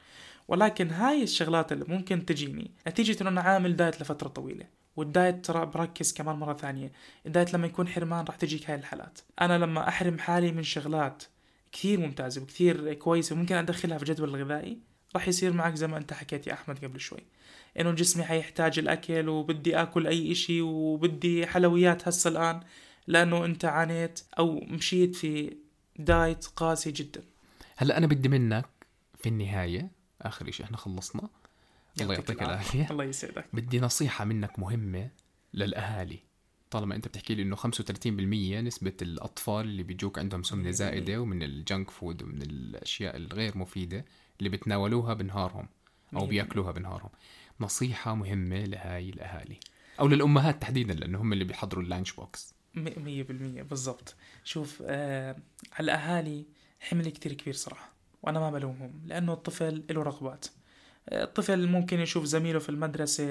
ولكن 0.48 0.90
هاي 0.90 1.22
الشغلات 1.22 1.72
اللي 1.72 1.84
ممكن 1.88 2.26
تجيني 2.26 2.70
نتيجة 2.88 3.22
إنه 3.22 3.30
أنا 3.30 3.40
عامل 3.40 3.76
diet 3.76 4.00
لفترة 4.00 4.28
طويلة. 4.28 4.77
وال 4.98 5.13
diet 5.13 5.44
ترى 5.44 5.66
بركز 5.66 6.12
كمان 6.12 6.36
مرة 6.36 6.54
ثانية. 6.54 6.92
ال 7.26 7.32
diet 7.32 7.54
لما 7.54 7.66
يكون 7.66 7.88
حرمان 7.88 8.24
راح 8.24 8.36
تجيك 8.36 8.70
هاي 8.70 8.78
الحالات. 8.78 9.18
أنا 9.40 9.58
لما 9.58 9.88
أحرم 9.88 10.18
حالي 10.18 10.52
من 10.52 10.62
شغلات 10.62 11.22
كثير 11.72 12.00
ممتازة 12.00 12.42
وكثير 12.42 12.94
كويسة 12.94 13.36
وممكن 13.36 13.54
أدخلها 13.54 13.98
في 13.98 14.04
جدول 14.04 14.28
الغذائي 14.28 14.78
راح 15.14 15.28
يصير 15.28 15.52
معك 15.52 15.74
زي 15.74 15.86
ما 15.86 15.96
أنت 15.96 16.12
حكيت 16.12 16.46
يا 16.46 16.52
أحمد 16.52 16.84
قبل 16.84 17.00
شوي. 17.00 17.20
إنه 17.80 17.90
جسمي 17.92 18.24
حيحتاج 18.24 18.78
الأكل 18.78 19.28
وبدي 19.28 19.76
آكل 19.82 20.06
أي 20.06 20.32
إشي 20.32 20.60
وبدي 20.60 21.46
حلويات 21.46 22.08
هسه 22.08 22.30
الآن 22.30 22.60
لأنه 23.06 23.44
أنت 23.44 23.64
عانيت 23.64 24.20
أو 24.38 24.60
مشيت 24.60 25.16
في 25.16 25.56
diet 25.96 26.46
قاسي 26.46 26.90
جدا. 26.90 27.22
هلا 27.76 27.98
أنا 27.98 28.06
بدي 28.06 28.28
منك 28.28 28.68
في 29.14 29.28
النهاية 29.28 29.90
آخر 30.22 30.48
إشي 30.48 30.64
إحنا 30.64 30.76
خلصنا. 30.76 31.28
الله 32.00 32.14
يعطيك 32.14 32.42
العافية. 32.42 32.90
الله 32.90 33.04
يسعدك. 33.04 33.44
بدي 33.52 33.80
نصيحة 33.80 34.24
منك 34.24 34.58
مهمة 34.58 35.10
للأهالي. 35.54 36.18
طالما 36.70 36.94
أنت 36.94 37.08
بتحكي 37.08 37.34
لي 37.34 37.42
إنه 37.42 37.56
35% 37.56 38.60
نسبة 38.60 38.92
الأطفال 39.02 39.64
اللي 39.64 39.82
بيجوك 39.82 40.18
عندهم 40.18 40.42
سمنة 40.42 40.70
زائدة 40.70 41.20
ومن 41.20 41.42
ال 41.42 41.52
junk 41.52 41.90
food 41.90 42.22
ومن 42.22 42.42
الأشياء 42.42 43.16
الغير 43.16 43.58
مفيدة 43.58 44.04
اللي 44.38 44.48
بتناولوها 44.50 45.14
بنهارهم 45.14 45.68
أو 46.16 46.26
بيأكلوها 46.26 46.72
بنهارهم. 46.72 47.10
نصيحة 47.60 48.14
مهمة 48.14 48.64
لهاي 48.64 49.08
الأهالي 49.10 49.56
أو 50.00 50.08
للأمهات 50.08 50.62
تحديدا 50.62 50.94
لأنه 50.94 51.20
هم 51.20 51.32
اللي 51.32 51.44
بيحضروا 51.44 51.82
ال 51.84 51.89
lunch 51.89 52.12
box. 52.12 52.54
م- 52.74 53.02
مية 53.04 53.22
بالمية 53.22 53.62
بالضبط. 53.62 54.14
شوف 54.44 54.82
آه 54.86 55.32
على 55.72 55.84
الأهالي 55.84 56.46
حمل 56.80 57.08
كتير 57.08 57.32
كبير 57.32 57.54
صراحة 57.54 57.92
وأنا 58.22 58.40
ما 58.40 58.50
بلومهم 58.50 59.00
لأنه 59.06 59.32
الطفل 59.32 59.84
له 59.90 60.02
رغبات. 60.02 60.46
الطفل 61.12 61.66
ممكن 61.68 62.00
يشوف 62.00 62.24
زميله 62.24 62.58
في 62.58 62.68
المدرسة 62.68 63.24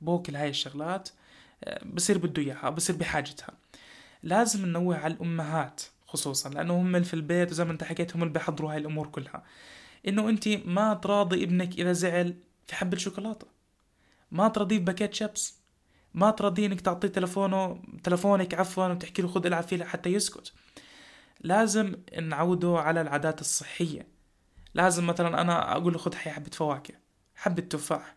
بوكل 0.00 0.36
هاي 0.36 0.48
الشغلات 0.48 1.08
بصير 1.84 2.18
بده 2.18 2.42
إياها 2.42 2.70
بصير 2.70 2.96
بحاجتها. 2.96 3.50
لازم 4.22 4.66
ننوه 4.66 4.96
على 4.96 5.14
الأمهات 5.14 5.82
خصوصا 6.06 6.48
لأنه 6.48 6.80
هم 6.80 7.02
في 7.02 7.14
البيت 7.14 7.50
وزي 7.50 7.64
ما 7.64 7.72
أنت 7.72 7.84
حكيت 7.84 8.16
هم 8.16 8.22
اللي 8.22 8.32
بيحضروا 8.32 8.72
هاي 8.72 8.78
الأمور 8.78 9.06
كلها. 9.06 9.44
إنه 10.08 10.28
أنت 10.28 10.48
ما 10.48 10.94
تراضي 10.94 11.44
ابنك 11.44 11.78
إذا 11.78 11.92
زعل 11.92 12.34
في 12.66 12.74
حبة 12.74 12.96
شوكولاتة 12.96 13.46
ما 14.30 14.48
ترضيه 14.48 14.78
بباكيت 14.78 15.14
شيبس. 15.14 15.60
ما 16.14 16.30
ترضيه 16.30 16.66
إنك 16.66 16.80
تعطيه 16.80 17.08
تلفونه 17.08 17.82
تلفونك 18.04 18.54
عفوا 18.54 18.86
وتحكي 18.86 19.22
له 19.22 19.28
خذ 19.28 19.46
العب 19.46 19.62
فيه 19.64 19.84
حتى 19.84 20.10
يسكت. 20.12 20.52
لازم 21.40 21.94
نعوده 22.22 22.78
على 22.78 23.00
العادات 23.00 23.40
الصحية. 23.40 24.06
لازم 24.74 25.06
مثلا 25.06 25.40
أنا 25.40 25.72
أقول 25.72 25.92
له 25.92 25.98
خذ 25.98 26.14
حبة 26.14 26.50
فواكه 26.52 26.94
حبة 27.34 27.62
تفاح 27.62 28.16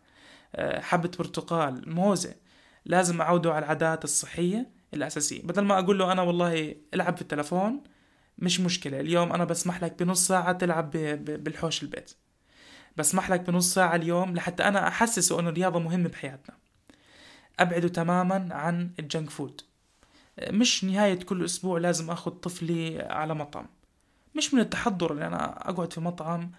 آه، 0.55 0.81
حبة 0.81 1.11
برتقال 1.19 1.89
موزة. 1.93 2.35
لازم 2.85 3.21
أعوده 3.21 3.53
على 3.53 3.65
العادات 3.65 4.03
الصحية 4.03 4.69
الأساسية. 4.93 5.41
بدل 5.43 5.61
ما 5.61 5.79
أقول 5.79 5.99
له 5.99 6.11
أنا 6.11 6.21
والله 6.21 6.75
العب 6.93 7.15
في 7.15 7.21
التلفون 7.21 7.83
مش 8.37 8.59
مشكلة. 8.59 8.99
اليوم 8.99 9.33
أنا 9.33 9.45
بسمح 9.45 9.83
لك 9.83 10.03
بنص 10.03 10.27
ساعة 10.27 10.51
تلعب 10.51 10.91
بالحوش 11.25 11.83
البيت. 11.83 12.11
بسمح 12.97 13.29
لك 13.29 13.39
بنص 13.39 13.73
ساعة 13.73 13.95
اليوم 13.95 14.35
لحتى 14.35 14.63
أنا 14.63 14.87
أحسسه 14.87 15.39
إنه 15.39 15.49
الرياضة 15.49 15.79
مهمة 15.79 16.09
بحياتنا. 16.09 16.57
أبعده 17.59 17.87
تماما 17.87 18.47
عن 18.51 18.89
ال 18.99 19.05
junk 19.05 19.29
food. 19.29 19.61
مش 20.49 20.83
نهاية 20.83 21.19
كل 21.19 21.45
أسبوع 21.45 21.79
لازم 21.79 22.11
أخذ 22.11 22.31
طفلي 22.31 23.01
على 23.01 23.33
مطعم. 23.35 23.67
مش 24.35 24.53
من 24.53 24.59
التحضر 24.59 25.11
اللي 25.11 25.27
أنا 25.27 25.69
أقعد 25.69 25.93
في 25.93 26.01
مطعم 26.01 26.51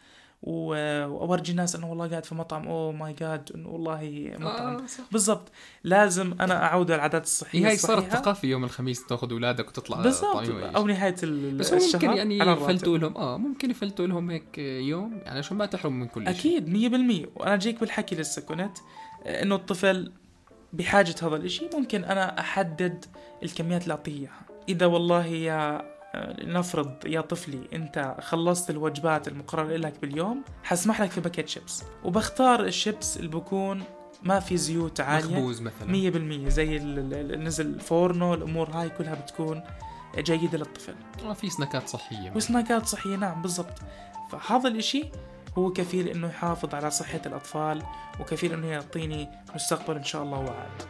وأورجي 0.42 1.52
الناس 1.52 1.74
إنه 1.76 1.90
والله 1.90 2.08
قاعد 2.08 2.24
في 2.24 2.34
مطعم. 2.34 2.68
oh 2.68 2.92
my 2.92 3.12
God 3.12 3.50
إنه 3.54 3.68
والله 3.68 4.32
مطعم. 4.38 4.76
آه 4.76 4.86
صح. 4.86 5.04
بالضبط. 5.12 5.52
لازم 5.84 6.34
أنا 6.40 6.64
أعود 6.64 6.90
على 6.90 6.96
العادات 6.98 7.24
الصحية 7.24 7.58
هي 7.60 7.66
هاي 7.70 7.76
صارت. 7.76 8.12
ثقافه 8.12 8.48
يوم 8.48 8.64
الخميس 8.64 9.06
تأخذ 9.06 9.30
أولادك 9.32 9.68
وتطلع 9.68 10.00
بالضبط. 10.00 10.48
أو 10.76 10.86
نهاية 10.86 11.14
ال- 11.22 11.56
بس 11.58 11.72
هو 11.72 11.78
ممكن 11.78 11.96
الشهر 11.96 12.16
يعني. 12.16 12.38
يفلتوا 12.38 12.98
لهم. 12.98 13.16
آه 13.16 13.36
ممكن 13.38 13.70
يفلتوا 13.70 14.06
لهم 14.06 14.30
هيك 14.30 14.58
يوم 14.58 15.18
يعني 15.24 15.38
عشان 15.38 15.56
ما 15.56 15.66
تحرم 15.66 16.00
من 16.00 16.08
كل 16.08 16.20
شيء. 16.24 16.30
أكيد 16.30 16.68
مية 16.68 16.88
بالمية. 16.88 17.26
وأنا 17.36 17.56
جيك 17.56 17.80
بالحكي 17.80 18.16
لسه 18.16 18.42
كنت 18.42 18.78
إنه 19.26 19.54
الطفل 19.54 20.12
بحاجة 20.72 21.14
هذا 21.22 21.36
الإشي 21.36 21.68
ممكن 21.74 22.04
أنا 22.04 22.40
أحدد 22.40 23.04
الكميات 23.42 23.82
اللي 23.82 23.94
أعطيه 23.94 24.12
إياها. 24.20 24.40
إذا 24.68 24.86
والله 24.86 25.26
يا 25.26 25.93
آه، 26.14 26.44
نفرض 26.44 27.06
يا 27.06 27.20
طفلي 27.20 27.68
انت 27.72 28.16
خلصت 28.20 28.70
الوجبات 28.70 29.28
المقررة 29.28 29.76
لك 29.76 30.00
باليوم 30.00 30.42
حسمح 30.62 31.00
لك 31.00 31.10
في 31.10 31.20
باكيت 31.20 31.48
شيبس. 31.48 31.84
وبختار 32.04 32.64
الشيبس 32.64 33.16
اللي 33.16 33.28
بكون 33.28 33.82
ما 34.22 34.40
في 34.40 34.56
زيوت 34.56 35.00
عالية. 35.00 35.36
مخبوز 35.36 35.60
مثلا. 35.60 35.90
مية 35.90 36.10
بالمية 36.10 36.48
زي 36.48 36.78
نزل 37.36 37.80
فورنو 37.80 38.34
الأمور 38.34 38.70
هاي 38.70 38.88
كلها 38.88 39.14
بتكون 39.14 39.62
جيدة 40.18 40.58
للطفل. 40.58 40.94
في 41.34 41.50
سناكات 41.50 41.88
صحية. 41.88 42.32
وسناكات 42.36 42.86
صحية 42.86 43.16
نعم 43.16 43.42
بالضبط. 43.42 43.78
فهذا 44.30 44.68
الإشي 44.68 45.04
هو 45.58 45.72
كفيل 45.72 46.08
إنه 46.08 46.28
يحافظ 46.28 46.74
على 46.74 46.90
صحة 46.90 47.20
الأطفال 47.26 47.82
وكفيل 48.20 48.52
إنه 48.52 48.66
يعطيني 48.66 49.28
مستقبل 49.54 49.96
إن 49.96 50.04
شاء 50.04 50.22
الله 50.22 50.38
واعد 50.38 50.82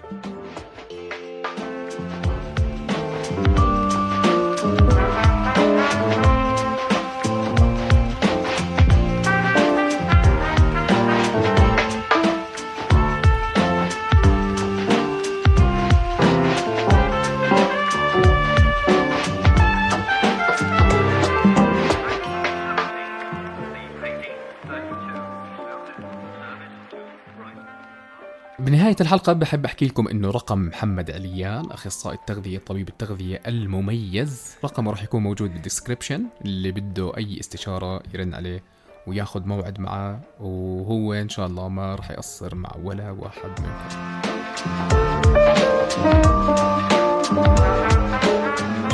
نهاية 28.95 29.07
الحلقة 29.07 29.33
بحب 29.33 29.65
أحكي 29.65 29.87
لكم 29.87 30.09
إنه 30.09 30.31
رقم 30.31 30.59
محمد 30.59 31.11
عليان 31.11 31.71
أخصائي 31.71 32.17
التغذية 32.17 32.59
طبيب 32.59 32.89
التغذية 32.89 33.41
المميز. 33.47 34.57
رقمه 34.65 34.91
راح 34.91 35.03
يكون 35.03 35.23
موجود 35.23 35.53
بالديسكربشن 35.53 36.27
اللي 36.45 36.73
بده 36.73 37.17
أي 37.17 37.41
استشارة 37.41 38.03
يرن 38.15 38.35
عليه 38.35 38.63
وياخذ 39.07 39.47
موعد 39.47 39.81
معه 39.81 40.21
وهو 40.41 41.13
إن 41.13 41.29
شاء 41.29 41.47
الله 41.47 41.69
ما 41.69 41.95
راح 41.95 42.11
يقصر 42.11 42.55
مع 42.55 42.71
ولا 42.83 43.11
واحد 43.11 43.51
منكم. 43.61 44.15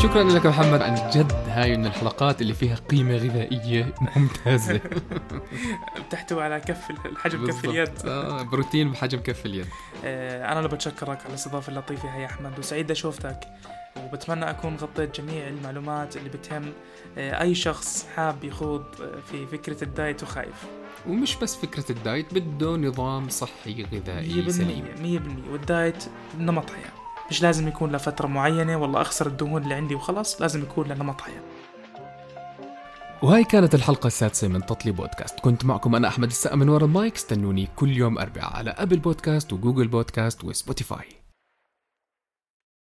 شكرا 0.02 0.22
لك 0.22 0.46
محمد. 0.46 0.82
عن 0.82 1.10
جد 1.10 1.32
هاي 1.32 1.76
من 1.76 1.86
الحلقات 1.86 2.42
اللي 2.42 2.54
فيها 2.54 2.74
قيمة 2.74 3.16
غذائية 3.16 3.94
ممتازة. 4.16 4.80
بتحتوي 6.06 6.42
على 6.42 6.60
كف 6.60 6.90
الحجم 7.06 7.46
كف 7.46 7.64
اليد. 7.64 8.06
آه 8.06 8.42
بروتين 8.42 8.90
بحجم 8.90 9.18
كف 9.18 9.46
اليد. 9.46 9.66
آه 10.04 10.52
أنا 10.52 10.58
اللي 10.58 10.68
بتشكرك 10.68 11.20
على 11.20 11.28
الاستضافة 11.28 11.72
اللطيفة 11.72 12.16
هاي 12.16 12.26
أحمد 12.26 12.58
وسعيد 12.58 12.92
شوفتك 12.92 13.40
وبتمنى 13.96 14.50
أكون 14.50 14.76
غطيت 14.76 15.20
جميع 15.20 15.48
المعلومات 15.48 16.16
اللي 16.16 16.28
بتهم 16.28 16.72
آه 17.18 17.40
أي 17.40 17.54
شخص 17.54 18.06
حاب 18.16 18.44
يخوض 18.44 18.84
آه، 19.02 19.20
في 19.30 19.46
فكرة 19.46 19.84
ال 19.84 19.92
diet 19.92 20.22
وخايف. 20.22 20.66
ومش 21.08 21.36
بس 21.36 21.56
فكرة 21.56 21.92
ال 21.92 22.01
diet 22.01 22.34
بده 22.34 22.76
نظام 22.76 23.28
صحي 23.28 23.86
غذائي 23.92 24.50
سليم. 24.50 24.84
100% 25.48 25.52
وال 25.52 25.70
diet 25.70 26.04
نمط 26.38 26.70
حياة. 26.70 26.99
مش 27.30 27.42
لازم 27.42 27.68
يكون 27.68 27.92
لفترة 27.92 28.26
معينة 28.26 28.76
والله 28.76 29.00
أخسر 29.00 29.26
الدهون 29.26 29.62
اللي 29.62 29.74
عندي 29.74 29.94
وخلص 29.94 30.40
لازم 30.40 30.62
يكون 30.62 30.88
لنمط 30.88 31.20
حياة 31.20 31.42
وهاي 33.22 33.44
كانت 33.44 33.74
الحلقة 33.74 34.06
السادسة 34.06 34.48
من 34.48 34.66
تطلي 34.66 34.92
بودكاست. 34.92 35.40
كنت 35.40 35.64
معكم 35.64 35.94
أنا 35.94 36.08
أحمد 36.08 36.28
السقا 36.28 36.56
من 36.56 36.68
ورا 36.68 36.84
المايك 36.84 37.16
استنوني 37.16 37.68
كل 37.76 37.96
يوم 37.96 38.18
أربعاء 38.18 38.56
على 38.56 38.70
Apple 38.70 38.98
Podcast 38.98 39.52
و 39.52 39.57
Google 39.57 39.88
Podcast 39.88 40.44
و 40.44 40.53
Spotify. 40.53 41.19